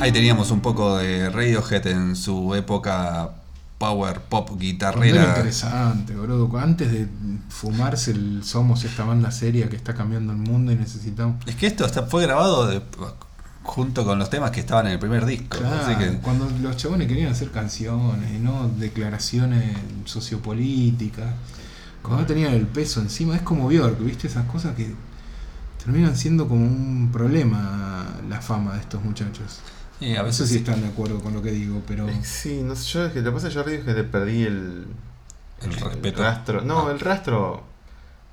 Ahí 0.07 0.13
teníamos 0.13 0.51
un 0.51 0.61
poco 0.61 0.95
de 0.99 1.29
Radiohead 1.29 1.85
en 1.87 2.15
su 2.15 2.55
época 2.55 3.29
power 3.77 4.21
pop 4.21 4.47
Cuando 4.47 4.63
era 4.63 4.71
guitarrera. 4.71 5.23
interesante, 5.35 6.15
boludo. 6.15 6.57
Antes 6.57 6.93
de 6.93 7.07
fumarse 7.49 8.11
el 8.11 8.41
Somos 8.45 8.85
esta 8.85 9.03
banda 9.03 9.31
seria 9.31 9.67
que 9.67 9.75
está 9.75 9.93
cambiando 9.95 10.31
el 10.31 10.39
mundo 10.39 10.71
y 10.71 10.75
necesitamos. 10.77 11.45
Es 11.45 11.55
que 11.55 11.67
esto 11.67 11.85
fue 12.09 12.23
grabado 12.23 12.67
de- 12.67 12.81
junto 13.63 14.05
con 14.05 14.17
los 14.17 14.29
temas 14.29 14.51
que 14.51 14.61
estaban 14.61 14.85
en 14.87 14.93
el 14.93 14.99
primer 14.99 15.25
disco. 15.25 15.57
Claro, 15.57 15.75
Así 15.85 15.95
que 15.97 16.19
cuando 16.19 16.49
los 16.61 16.77
chabones 16.77 17.05
querían 17.09 17.33
hacer 17.33 17.51
canciones 17.51 18.31
y 18.33 18.39
no 18.39 18.69
declaraciones 18.79 19.75
sociopolíticas, 20.05 21.27
cuando 22.01 22.21
no 22.21 22.25
tenían 22.27 22.53
el 22.53 22.65
peso 22.65 23.01
encima, 23.01 23.35
es 23.35 23.41
como 23.41 23.67
Bjork, 23.67 23.99
¿viste? 23.99 24.27
Esas 24.27 24.45
cosas 24.45 24.73
que 24.73 24.95
terminan 25.83 26.15
siendo 26.15 26.47
como 26.47 26.65
un 26.65 27.09
problema 27.11 28.05
la 28.29 28.39
fama 28.39 28.75
de 28.75 28.79
estos 28.79 29.03
muchachos. 29.03 29.59
Y 29.99 30.15
a 30.15 30.23
No 30.23 30.31
sé 30.31 30.43
veces 30.43 30.49
si 30.49 30.57
están 30.57 30.81
de 30.81 30.87
acuerdo 30.87 31.19
con 31.19 31.33
lo 31.33 31.41
que 31.41 31.51
digo, 31.51 31.81
pero 31.87 32.07
Eh, 32.09 32.19
Sí, 32.23 32.61
no 32.63 32.75
sé, 32.75 32.87
yo 32.93 33.05
es 33.05 33.13
que 33.13 33.19
lo 33.21 33.31
que 33.31 33.35
pasa 33.35 33.49
yo 33.49 33.61
es 33.61 33.83
que 33.83 33.93
le 33.93 34.03
perdí 34.03 34.43
el, 34.43 34.85
el 35.61 35.73
respeto. 35.73 36.21
rastro. 36.21 36.61
No, 36.61 36.87
Ah. 36.87 36.91
el 36.91 36.99
rastro 36.99 37.63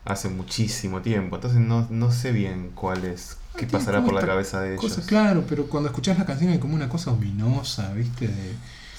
hace 0.05 0.29
muchísimo 0.29 1.01
tiempo, 1.01 1.37
entonces 1.37 1.61
no, 1.61 1.87
no 1.91 2.11
sé 2.13 2.33
bien 2.33 2.73
cuál 2.75 3.05
es, 3.07 3.39
qué 3.55 3.61
tiene 3.67 3.73
pasará 3.73 4.05
por 4.05 4.13
la 4.13 4.21
cabeza 4.21 4.61
de 4.61 4.71
ellos. 4.75 4.81
cosas, 4.83 5.07
claro, 5.07 5.45
pero 5.49 5.67
cuando 5.67 5.89
escuchás 5.89 6.19
la 6.19 6.27
canción 6.27 6.51
hay 6.53 6.59
como 6.59 6.75
una 6.75 6.89
cosa 6.91 7.11
ominosa, 7.13 7.93
¿viste? 7.95 8.29
De 8.29 8.53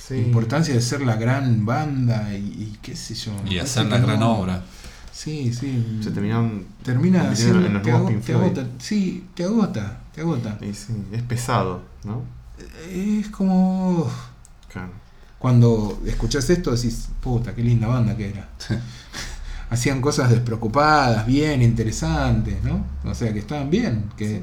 Sí. 0.08 0.16
importancia 0.18 0.74
de 0.74 0.82
ser 0.82 1.02
la 1.02 1.16
gran 1.16 1.66
banda 1.66 2.32
y, 2.34 2.38
y 2.38 2.78
qué 2.82 2.96
sé 2.96 3.14
yo. 3.16 3.32
Y 3.46 3.58
hacer 3.60 3.86
la 3.88 3.98
gran 4.00 4.20
no- 4.20 4.40
obra. 4.40 4.64
Sí, 5.12 5.52
sí. 5.54 6.00
Se 6.04 6.12
terminaron 6.12 6.66
Termina 6.84 7.34
siendo, 7.36 7.66
en 7.66 7.74
los 7.76 7.82
te, 7.84 8.34
agota. 8.34 8.68
Sí, 8.80 9.26
te 9.34 9.46
agota, 9.46 10.02
te 10.14 10.22
agota. 10.22 10.58
Y 10.62 10.74
sí, 10.74 10.94
es 11.12 11.22
pesado, 11.24 11.82
¿no? 12.04 12.22
Es 12.92 13.28
como 13.30 14.10
Claro. 14.72 14.92
cuando 15.40 16.02
escuchás 16.06 16.50
esto 16.50 16.72
decís, 16.76 17.10
puta, 17.22 17.54
qué 17.56 17.62
linda 17.64 17.88
banda 17.88 18.16
que 18.16 18.30
era. 18.30 18.50
Hacían 19.68 20.00
cosas 20.00 20.30
despreocupadas, 20.30 21.26
bien, 21.26 21.64
interesantes, 21.64 22.64
¿no? 22.64 22.86
O 23.04 23.16
sea, 23.16 23.34
que 23.34 23.40
estaban 23.40 23.72
bien, 23.72 24.06
que 24.16 24.40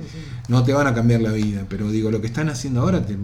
no 0.49 0.65
te 0.65 0.73
van 0.73 0.89
a 0.89 0.95
cambiar 0.95 1.21
la 1.21 1.31
vida, 1.31 1.65
pero 1.69 1.89
digo, 1.93 2.11
lo 2.11 2.21
que 2.21 2.27
están 2.27 2.49
haciendo 2.49 2.81
ahora 2.81 3.07
te, 3.07 3.17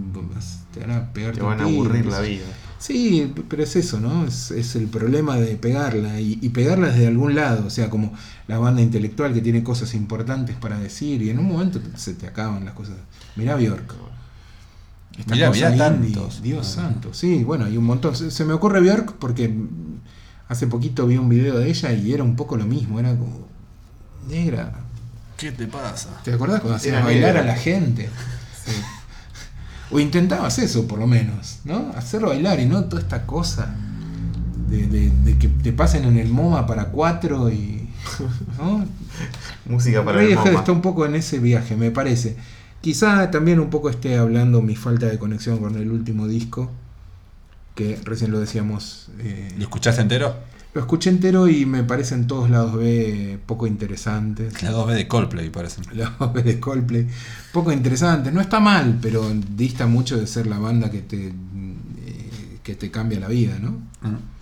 te 0.73 0.81
van 0.81 0.91
a 0.93 1.13
pegar 1.13 1.35
Te 1.35 1.43
van 1.43 1.61
a 1.61 1.65
aburrir 1.65 2.07
la 2.07 2.21
vida. 2.21 2.45
Sí, 2.79 3.35
pero 3.49 3.65
es 3.65 3.75
eso, 3.75 3.99
¿no? 3.99 4.25
Es, 4.25 4.53
es 4.53 4.77
el 4.77 4.87
problema 4.87 5.37
de 5.39 5.57
pegarla 5.57 6.21
y, 6.21 6.39
y 6.41 6.51
pegarla 6.51 6.87
desde 6.91 7.09
algún 7.09 7.35
lado, 7.35 7.67
o 7.67 7.71
sea, 7.71 7.91
como 7.91 8.13
la 8.47 8.59
banda 8.59 8.81
intelectual 8.81 9.35
que 9.35 9.41
tiene 9.41 9.65
cosas 9.65 9.93
importantes 9.95 10.55
para 10.55 10.79
decir 10.79 11.21
y 11.21 11.31
en 11.31 11.41
un 11.41 11.47
momento 11.47 11.81
te- 11.81 11.99
se 11.99 12.15
te 12.15 12.29
acaban 12.29 12.65
las 12.65 12.75
cosas. 12.75 12.95
Mirá 13.35 13.57
Bjork. 13.57 13.93
Mirá, 15.27 15.51
mirá 15.51 15.77
tantos. 15.77 16.43
Dios 16.43 16.77
Ah. 16.79 16.83
santo. 16.83 17.13
Sí, 17.13 17.43
bueno, 17.45 17.65
hay 17.65 17.77
un 17.77 17.85
montón. 17.85 18.15
Se, 18.17 18.31
se 18.31 18.45
me 18.45 18.53
ocurre 18.53 18.81
Bjork 18.81 19.15
porque 19.15 19.53
hace 20.49 20.67
poquito 20.67 21.07
vi 21.07 21.17
un 21.17 21.29
video 21.29 21.59
de 21.59 21.69
ella 21.69 21.93
y 21.93 22.13
era 22.13 22.23
un 22.23 22.37
poco 22.37 22.57
lo 22.57 22.65
mismo, 22.67 22.99
era 23.01 23.11
como 23.17 23.47
negra. 24.29 24.73
¿Qué 25.37 25.53
te 25.53 25.67
pasa? 25.67 26.09
¿Te 26.25 26.33
acordás 26.33 26.61
cuando 26.61 26.77
hacías 26.77 27.03
bailar 27.05 27.35
negra. 27.35 27.41
a 27.53 27.55
la 27.55 27.61
gente? 27.61 28.09
O 29.91 29.99
intentabas 29.99 30.59
eso, 30.59 30.87
por 30.87 30.99
lo 30.99 31.07
menos, 31.07 31.61
¿no? 31.65 31.93
Hacer 31.97 32.21
bailar 32.23 32.61
y 32.61 32.67
no 32.67 32.85
toda 32.85 33.01
esta 33.01 33.25
cosa 33.25 33.75
de, 34.69 34.87
de- 34.87 35.11
de 35.11 35.39
que 35.39 35.49
te 35.49 35.73
pasen 35.73 36.05
en 36.05 36.19
el 36.19 36.29
MoMA 36.29 36.67
para 36.67 36.87
cuatro 36.87 37.51
y. 37.51 37.89
¿no? 38.59 38.85
Música 39.67 40.05
para 40.05 40.21
el 40.21 40.27
Radiohead 40.29 40.45
MoMA. 40.47 40.59
está 40.61 40.73
un 40.73 40.83
poco 40.83 41.07
en 41.07 41.15
ese 41.15 41.39
viaje, 41.39 41.75
me 41.77 41.91
parece. 41.91 42.37
Quizá 42.81 43.31
también 43.31 43.61
un 43.61 43.71
poco 43.71 43.91
esté 43.91 44.17
hablando 44.17 44.63
mi 44.63 44.77
falta 44.77 45.07
de 45.07 45.19
conexión 45.19 45.59
con 45.59 45.77
el 45.77 45.91
último 45.91 46.29
disco, 46.29 46.71
que 47.75 47.99
recién 48.05 48.31
lo 48.31 48.41
decíamos. 48.41 49.11
eh, 49.19 49.53
¿Lo 49.57 49.65
escuchaste 49.65 50.01
entero? 50.03 50.35
lo 50.75 50.83
escuché 50.83 51.11
entero 51.11 51.49
y 51.49 51.67
me 51.67 51.83
parecen 51.83 52.27
todos 52.27 52.51
lados 52.51 52.77
B 52.77 53.39
poco 53.47 53.67
interesantes. 53.67 54.63
La 54.63 54.71
2B 54.71 54.95
de 54.95 55.09
Coldplay, 55.09 55.51
parece. 55.51 55.83
La 55.93 56.11
voz 56.11 56.33
de 56.35 56.61
Coldplay. 56.61 57.09
Poco 57.53 57.73
interesante. 57.73 58.31
No 58.31 58.41
está 58.41 58.61
mal, 58.61 58.99
pero 59.01 59.29
dista 59.57 59.87
mucho 59.87 60.17
de 60.17 60.27
ser 60.27 60.47
la 60.47 60.59
banda 60.59 60.91
que 60.91 61.01
te, 61.01 61.29
eh, 61.29 62.59
que 62.63 62.75
te 62.77 62.91
cambia 62.91 63.19
la 63.19 63.29
vida, 63.29 63.59
¿no? 63.61 63.79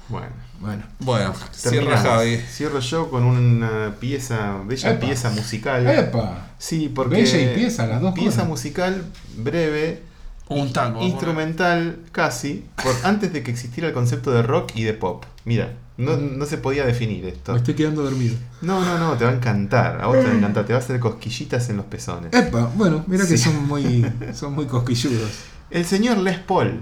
Bueno. 0.08 0.45
Bueno. 0.60 0.82
Bueno, 1.00 1.32
cierra 1.52 1.76
terminamos. 1.76 2.02
Javi. 2.04 2.36
Cierro 2.50 2.80
yo 2.80 3.10
con 3.10 3.24
una 3.24 3.94
pieza, 4.00 4.56
bella 4.66 4.90
Epa. 4.92 5.00
pieza 5.06 5.30
musical. 5.30 5.86
¡Epa! 5.86 6.48
Sí, 6.58 6.90
porque. 6.94 7.16
Bella 7.16 7.52
y 7.52 7.54
pieza, 7.54 7.86
las 7.86 8.00
dos 8.00 8.14
Pieza 8.14 8.30
cosas. 8.30 8.48
musical 8.48 9.04
breve, 9.36 10.02
Un 10.48 10.72
tango. 10.72 11.02
instrumental 11.02 11.98
casi, 12.12 12.64
por, 12.82 12.94
antes 13.04 13.32
de 13.32 13.42
que 13.42 13.50
existiera 13.50 13.88
el 13.88 13.94
concepto 13.94 14.30
de 14.30 14.42
rock 14.42 14.72
y 14.74 14.84
de 14.84 14.94
pop. 14.94 15.24
Mira, 15.44 15.74
no, 15.98 16.16
no 16.16 16.46
se 16.46 16.58
podía 16.58 16.84
definir 16.86 17.24
esto. 17.26 17.52
Me 17.52 17.58
estoy 17.58 17.74
quedando 17.74 18.02
dormido. 18.02 18.36
No, 18.62 18.84
no, 18.84 18.98
no, 18.98 19.16
te 19.16 19.24
va 19.24 19.30
a 19.30 19.34
encantar. 19.34 20.00
A 20.02 20.06
vos 20.06 20.18
te 20.18 20.24
va 20.26 20.32
a 20.32 20.36
encantar, 20.36 20.64
te 20.66 20.72
va 20.72 20.78
a 20.78 20.82
hacer 20.82 20.98
cosquillitas 21.00 21.68
en 21.70 21.76
los 21.76 21.86
pezones. 21.86 22.32
¡Epa! 22.32 22.70
Bueno, 22.74 23.04
mira 23.06 23.26
que 23.26 23.36
son 23.36 23.66
muy, 23.68 24.04
son 24.34 24.54
muy 24.54 24.66
cosquilludos. 24.66 25.30
El 25.70 25.84
señor 25.84 26.18
Les 26.18 26.38
Paul. 26.38 26.80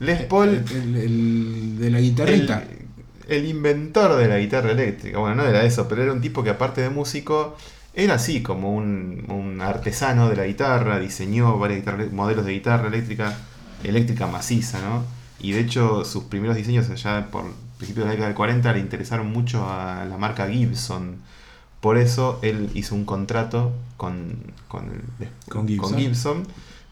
Les 0.00 0.22
Paul, 0.22 0.48
El, 0.48 0.76
el- 0.76 0.96
el 0.96 1.78
de 1.78 1.90
la 1.90 2.00
guitarrita. 2.00 2.64
el, 3.28 3.36
el 3.38 3.46
inventor 3.48 4.16
de 4.16 4.28
la 4.28 4.38
guitarra 4.38 4.70
eléctrica. 4.70 5.18
Bueno, 5.18 5.36
no 5.36 5.44
era 5.44 5.64
eso, 5.64 5.88
pero 5.88 6.02
era 6.02 6.12
un 6.12 6.20
tipo 6.20 6.42
que 6.42 6.50
aparte 6.50 6.80
de 6.80 6.90
músico, 6.90 7.56
era 7.94 8.14
así 8.14 8.42
como 8.42 8.74
un, 8.74 9.24
un 9.28 9.60
artesano 9.60 10.28
de 10.28 10.36
la 10.36 10.46
guitarra, 10.46 10.98
diseñó 11.00 11.58
varios 11.58 11.84
modelos 12.12 12.44
de 12.44 12.52
guitarra 12.52 12.88
eléctrica, 12.88 13.36
eléctrica 13.84 14.26
maciza, 14.28 14.80
¿no? 14.80 15.04
Y 15.40 15.52
de 15.52 15.60
hecho 15.60 16.04
sus 16.04 16.24
primeros 16.24 16.56
diseños 16.56 16.88
allá 16.90 17.26
por 17.30 17.44
principios 17.76 18.04
de 18.04 18.06
la 18.06 18.10
década 18.12 18.28
del 18.28 18.36
40 18.36 18.72
le 18.72 18.78
interesaron 18.80 19.26
mucho 19.30 19.68
a 19.68 20.04
la 20.04 20.16
marca 20.16 20.48
Gibson. 20.48 21.16
Por 21.80 21.96
eso 21.96 22.40
él 22.42 22.70
hizo 22.74 22.94
un 22.96 23.04
contrato 23.04 23.72
con, 23.96 24.36
con, 24.66 24.90
Con 25.48 25.68
Gibson. 25.68 25.96
Gibson 25.98 26.42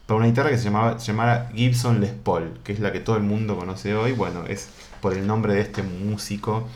para 0.07 0.17
una 0.17 0.27
guitarra 0.27 0.49
que 0.49 0.57
se 0.57 0.63
llamaba 0.65 0.99
se 0.99 1.07
llamara 1.11 1.51
Gibson 1.53 2.01
Les 2.01 2.11
Paul, 2.11 2.59
que 2.63 2.73
es 2.73 2.79
la 2.79 2.91
que 2.91 2.99
todo 2.99 3.17
el 3.17 3.23
mundo 3.23 3.55
conoce 3.57 3.93
hoy. 3.93 4.13
Bueno, 4.13 4.45
es 4.47 4.69
por 5.01 5.13
el 5.13 5.27
nombre 5.27 5.53
de 5.53 5.61
este 5.61 5.83
músico 5.83 6.67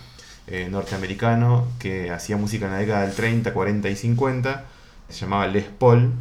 eh, 0.47 0.67
norteamericano 0.69 1.65
que 1.79 2.11
hacía 2.11 2.37
música 2.37 2.65
en 2.67 2.73
la 2.73 2.77
década 2.79 3.01
del 3.03 3.15
30, 3.15 3.53
40 3.53 3.89
y 3.89 3.95
50. 3.95 4.65
Se 5.09 5.19
llamaba 5.21 5.47
Les 5.47 5.63
Paul. 5.65 6.11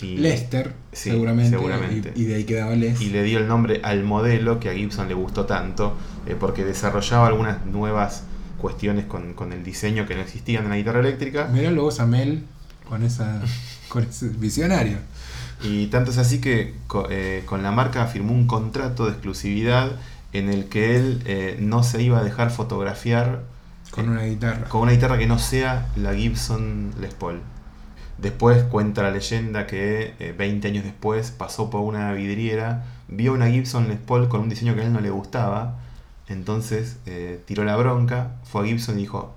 Y, 0.00 0.16
Lester, 0.16 0.72
Sí, 0.92 1.10
seguramente. 1.10 1.50
seguramente. 1.56 2.12
Y, 2.16 2.22
y 2.22 2.24
de 2.26 2.34
ahí 2.36 2.44
quedaba 2.44 2.74
Les. 2.74 3.00
y 3.00 3.10
le 3.10 3.22
dio 3.22 3.38
el 3.38 3.46
nombre 3.46 3.80
al 3.84 4.02
modelo 4.02 4.58
que 4.58 4.68
a 4.68 4.74
Gibson 4.74 5.06
le 5.08 5.14
gustó 5.14 5.46
tanto, 5.46 5.96
eh, 6.26 6.36
porque 6.38 6.64
desarrollaba 6.64 7.28
algunas 7.28 7.64
nuevas 7.66 8.24
cuestiones 8.58 9.04
con, 9.06 9.34
con 9.34 9.52
el 9.52 9.62
diseño 9.64 10.06
que 10.06 10.14
no 10.16 10.22
existían 10.22 10.64
en 10.64 10.70
la 10.70 10.76
guitarra 10.76 11.00
eléctrica. 11.00 11.48
Miralo 11.52 11.82
vos 11.82 12.00
a 12.00 12.06
Mel 12.06 12.42
con 12.88 13.04
esa. 13.04 13.42
con 13.88 14.02
ese 14.04 14.28
visionario. 14.28 14.98
Y 15.62 15.86
tanto 15.88 16.10
es 16.10 16.18
así 16.18 16.40
que 16.40 16.74
eh, 17.10 17.42
con 17.46 17.62
la 17.62 17.70
marca 17.70 18.06
firmó 18.06 18.32
un 18.32 18.46
contrato 18.46 19.06
de 19.06 19.12
exclusividad 19.12 19.92
en 20.32 20.48
el 20.48 20.66
que 20.68 20.96
él 20.96 21.22
eh, 21.26 21.56
no 21.60 21.82
se 21.82 22.02
iba 22.02 22.18
a 22.18 22.24
dejar 22.24 22.50
fotografiar 22.50 23.42
Con 23.90 24.08
una 24.08 24.22
guitarra. 24.24 24.68
con 24.68 24.82
una 24.82 24.92
guitarra 24.92 25.18
que 25.18 25.26
no 25.26 25.38
sea 25.38 25.88
la 25.96 26.14
Gibson 26.14 26.92
Les 27.00 27.14
Paul. 27.14 27.40
Después 28.18 28.62
cuenta 28.64 29.02
la 29.02 29.10
leyenda 29.10 29.66
que 29.66 30.14
eh, 30.18 30.34
20 30.36 30.68
años 30.68 30.84
después 30.84 31.30
pasó 31.30 31.70
por 31.70 31.80
una 31.80 32.12
vidriera, 32.12 32.84
vio 33.08 33.32
una 33.32 33.48
Gibson 33.48 33.88
Les 33.88 33.98
Paul 33.98 34.28
con 34.28 34.40
un 34.40 34.48
diseño 34.48 34.74
que 34.74 34.82
a 34.82 34.84
él 34.84 34.92
no 34.92 35.00
le 35.00 35.10
gustaba, 35.10 35.78
entonces 36.28 36.98
eh, 37.06 37.42
tiró 37.46 37.64
la 37.64 37.76
bronca, 37.76 38.36
fue 38.44 38.62
a 38.62 38.64
Gibson 38.64 38.96
y 38.98 39.02
dijo, 39.02 39.34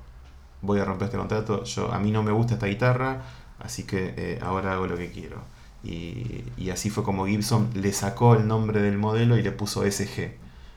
voy 0.61 0.79
a 0.79 0.85
romper 0.85 1.05
este 1.05 1.17
contrato, 1.17 1.63
yo, 1.63 1.91
a 1.91 1.99
mí 1.99 2.11
no 2.11 2.23
me 2.23 2.31
gusta 2.31 2.55
esta 2.55 2.67
guitarra, 2.67 3.21
así 3.59 3.83
que 3.83 4.13
eh, 4.17 4.39
ahora 4.41 4.73
hago 4.73 4.87
lo 4.87 4.97
que 4.97 5.11
quiero. 5.11 5.37
Y, 5.85 6.43
y 6.57 6.71
así 6.71 6.89
fue 6.89 7.03
como 7.03 7.27
Gibson 7.27 7.69
le 7.75 7.93
sacó 7.93 8.35
el 8.35 8.47
nombre 8.47 8.81
del 8.81 8.97
modelo 8.97 9.37
y 9.37 9.43
le 9.43 9.51
puso 9.51 9.83
SG. 9.89 10.31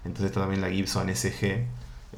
Entonces 0.04 0.26
está 0.26 0.40
también 0.40 0.60
la 0.60 0.70
Gibson 0.70 1.08
SG, 1.08 1.44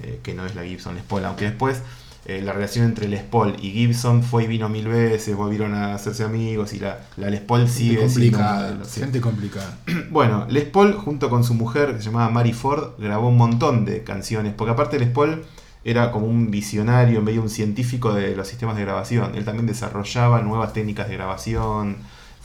eh, 0.03 0.21
que 0.23 0.35
no 0.35 0.47
es 0.47 0.55
la 0.55 0.65
Gibson 0.65 0.95
Les 0.95 1.05
Paul, 1.05 1.25
aunque 1.25 1.45
después 1.45 1.83
eh, 2.27 2.43
la 2.43 2.53
relación 2.53 2.85
entre 2.85 3.09
Les 3.09 3.23
Paul 3.23 3.57
y 3.61 3.71
Gibson 3.71 4.23
fue 4.23 4.45
y 4.45 4.47
vino 4.47 4.69
mil 4.69 4.87
veces, 4.89 5.35
volvieron 5.35 5.75
a 5.75 5.95
hacerse 5.95 6.23
amigos 6.23 6.73
y 6.73 6.79
la, 6.79 7.01
la 7.17 7.31
Les 7.31 7.41
Paul 7.41 7.63
Gente 7.63 7.75
sigue 7.75 8.09
siendo 8.09 8.85
sí. 8.85 9.01
Gente 9.01 9.21
complicada. 9.21 9.79
Bueno, 10.11 10.47
Les 10.49 10.65
Paul 10.65 10.95
junto 10.95 11.31
con 11.31 11.45
su 11.45 11.55
mujer 11.55 11.93
que 11.95 11.99
se 11.99 12.05
llamaba 12.07 12.31
Mary 12.31 12.53
Ford 12.53 12.95
grabó 12.99 13.29
un 13.29 13.37
montón 13.37 13.85
de 13.85 14.05
canciones, 14.05 14.55
porque 14.55 14.73
aparte 14.73 14.99
Les 14.99 15.09
Paul 15.09 15.45
era 15.83 16.13
como 16.13 16.27
un 16.27 16.51
visionario, 16.51 17.23
medio 17.23 17.41
un 17.41 17.51
científico 17.51 18.13
de 18.13 18.37
los 18.37 18.47
sistemas 18.47 18.77
de 18.77 18.83
grabación. 18.83 19.35
Él 19.35 19.45
también 19.45 19.67
desarrollaba 19.67 20.43
nuevas 20.43 20.73
técnicas 20.75 21.09
de 21.09 21.17
grabación, 21.17 21.97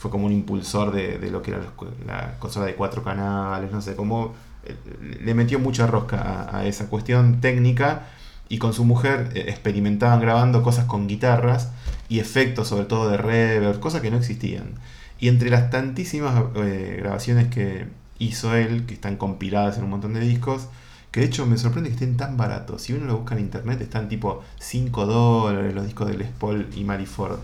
fue 0.05 0.11
como 0.11 0.27
un 0.27 0.33
impulsor 0.33 0.91
de, 0.91 1.17
de 1.17 1.31
lo 1.31 1.41
que 1.41 1.49
era 1.49 1.61
la 2.05 2.35
consola 2.37 2.67
de 2.67 2.75
cuatro 2.75 3.03
canales, 3.03 3.71
no 3.71 3.81
sé, 3.81 3.95
como 3.95 4.35
eh, 4.63 4.75
le 5.23 5.33
metió 5.33 5.57
mucha 5.57 5.87
rosca 5.87 6.21
a, 6.21 6.59
a 6.59 6.65
esa 6.67 6.89
cuestión 6.89 7.41
técnica 7.41 8.05
y 8.47 8.59
con 8.59 8.71
su 8.71 8.85
mujer 8.85 9.31
eh, 9.33 9.45
experimentaban 9.47 10.19
grabando 10.19 10.61
cosas 10.61 10.85
con 10.85 11.07
guitarras 11.07 11.71
y 12.07 12.19
efectos 12.19 12.67
sobre 12.67 12.85
todo 12.85 13.09
de 13.09 13.17
reverb, 13.17 13.79
cosas 13.79 14.01
que 14.01 14.11
no 14.11 14.17
existían. 14.17 14.75
Y 15.19 15.27
entre 15.27 15.49
las 15.49 15.71
tantísimas 15.71 16.43
eh, 16.55 16.97
grabaciones 16.99 17.47
que 17.47 17.87
hizo 18.19 18.55
él, 18.55 18.85
que 18.85 18.93
están 18.93 19.17
compiladas 19.17 19.79
en 19.79 19.85
un 19.85 19.89
montón 19.89 20.13
de 20.13 20.19
discos, 20.19 20.67
que 21.09 21.21
de 21.21 21.25
hecho 21.25 21.47
me 21.47 21.57
sorprende 21.57 21.89
que 21.89 21.95
estén 21.95 22.15
tan 22.15 22.37
baratos. 22.37 22.83
Si 22.83 22.93
uno 22.93 23.07
lo 23.07 23.17
busca 23.17 23.33
en 23.33 23.41
internet, 23.41 23.81
están 23.81 24.07
tipo 24.07 24.43
5 24.59 25.07
dólares 25.07 25.73
los 25.73 25.85
discos 25.85 26.09
de 26.09 26.15
Les 26.15 26.29
Paul 26.29 26.67
y 26.75 26.83
Mary 26.83 27.07
Ford. 27.07 27.39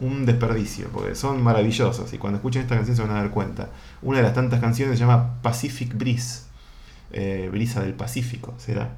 Un 0.00 0.26
desperdicio, 0.26 0.88
porque 0.88 1.14
son 1.14 1.42
maravillosos 1.42 2.12
y 2.12 2.18
cuando 2.18 2.38
escuchen 2.38 2.62
esta 2.62 2.74
canción 2.74 2.96
se 2.96 3.02
van 3.02 3.12
a 3.12 3.14
dar 3.14 3.30
cuenta. 3.30 3.68
Una 4.02 4.18
de 4.18 4.24
las 4.24 4.34
tantas 4.34 4.60
canciones 4.60 4.98
se 4.98 5.04
llama 5.04 5.40
Pacific 5.42 5.96
Breeze, 5.96 6.42
eh, 7.12 7.48
brisa 7.50 7.80
del 7.80 7.94
Pacífico, 7.94 8.54
será. 8.58 8.96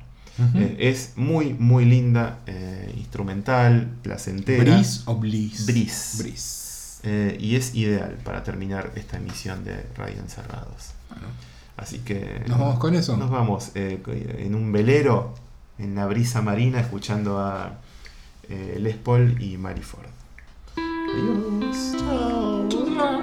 Eh, 0.54 0.76
es 0.80 1.12
muy, 1.16 1.54
muy 1.54 1.84
linda, 1.84 2.40
eh, 2.46 2.92
instrumental, 2.96 3.88
placentera. 4.02 4.64
¿Breeze 4.64 5.02
o 5.06 5.16
Bliss? 5.16 5.66
Breeze. 5.66 6.22
Breeze. 6.22 7.36
Y 7.38 7.56
es 7.56 7.74
ideal 7.74 8.18
para 8.24 8.42
terminar 8.42 8.92
esta 8.96 9.16
emisión 9.16 9.64
de 9.64 9.86
Radio 9.96 10.18
Encerrados. 10.18 10.92
Así 11.76 11.98
que. 12.00 12.42
¿Nos 12.48 12.58
vamos 12.58 12.78
con 12.78 12.94
eso? 12.94 13.16
Nos 13.16 13.30
vamos 13.30 13.70
en 13.74 14.54
un 14.54 14.72
velero, 14.72 15.34
en 15.78 15.94
la 15.94 16.06
brisa 16.06 16.42
marina, 16.42 16.80
escuchando 16.80 17.38
a 17.38 17.78
Les 18.48 18.96
Paul 18.96 19.40
y 19.40 19.56
Mary 19.56 19.82
Ford. 19.82 20.15
your 21.06 21.72
star. 21.72 23.15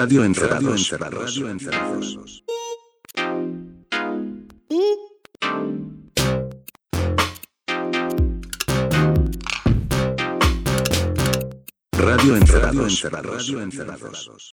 Radio 0.00 0.24
Encerrados. 0.24 0.90
Radio 0.90 1.50
Encerrados. 1.50 2.42
Radio 11.92 12.36
Encerrados. 12.36 13.02
Radio 13.12 13.60
Encerrados. 13.60 14.48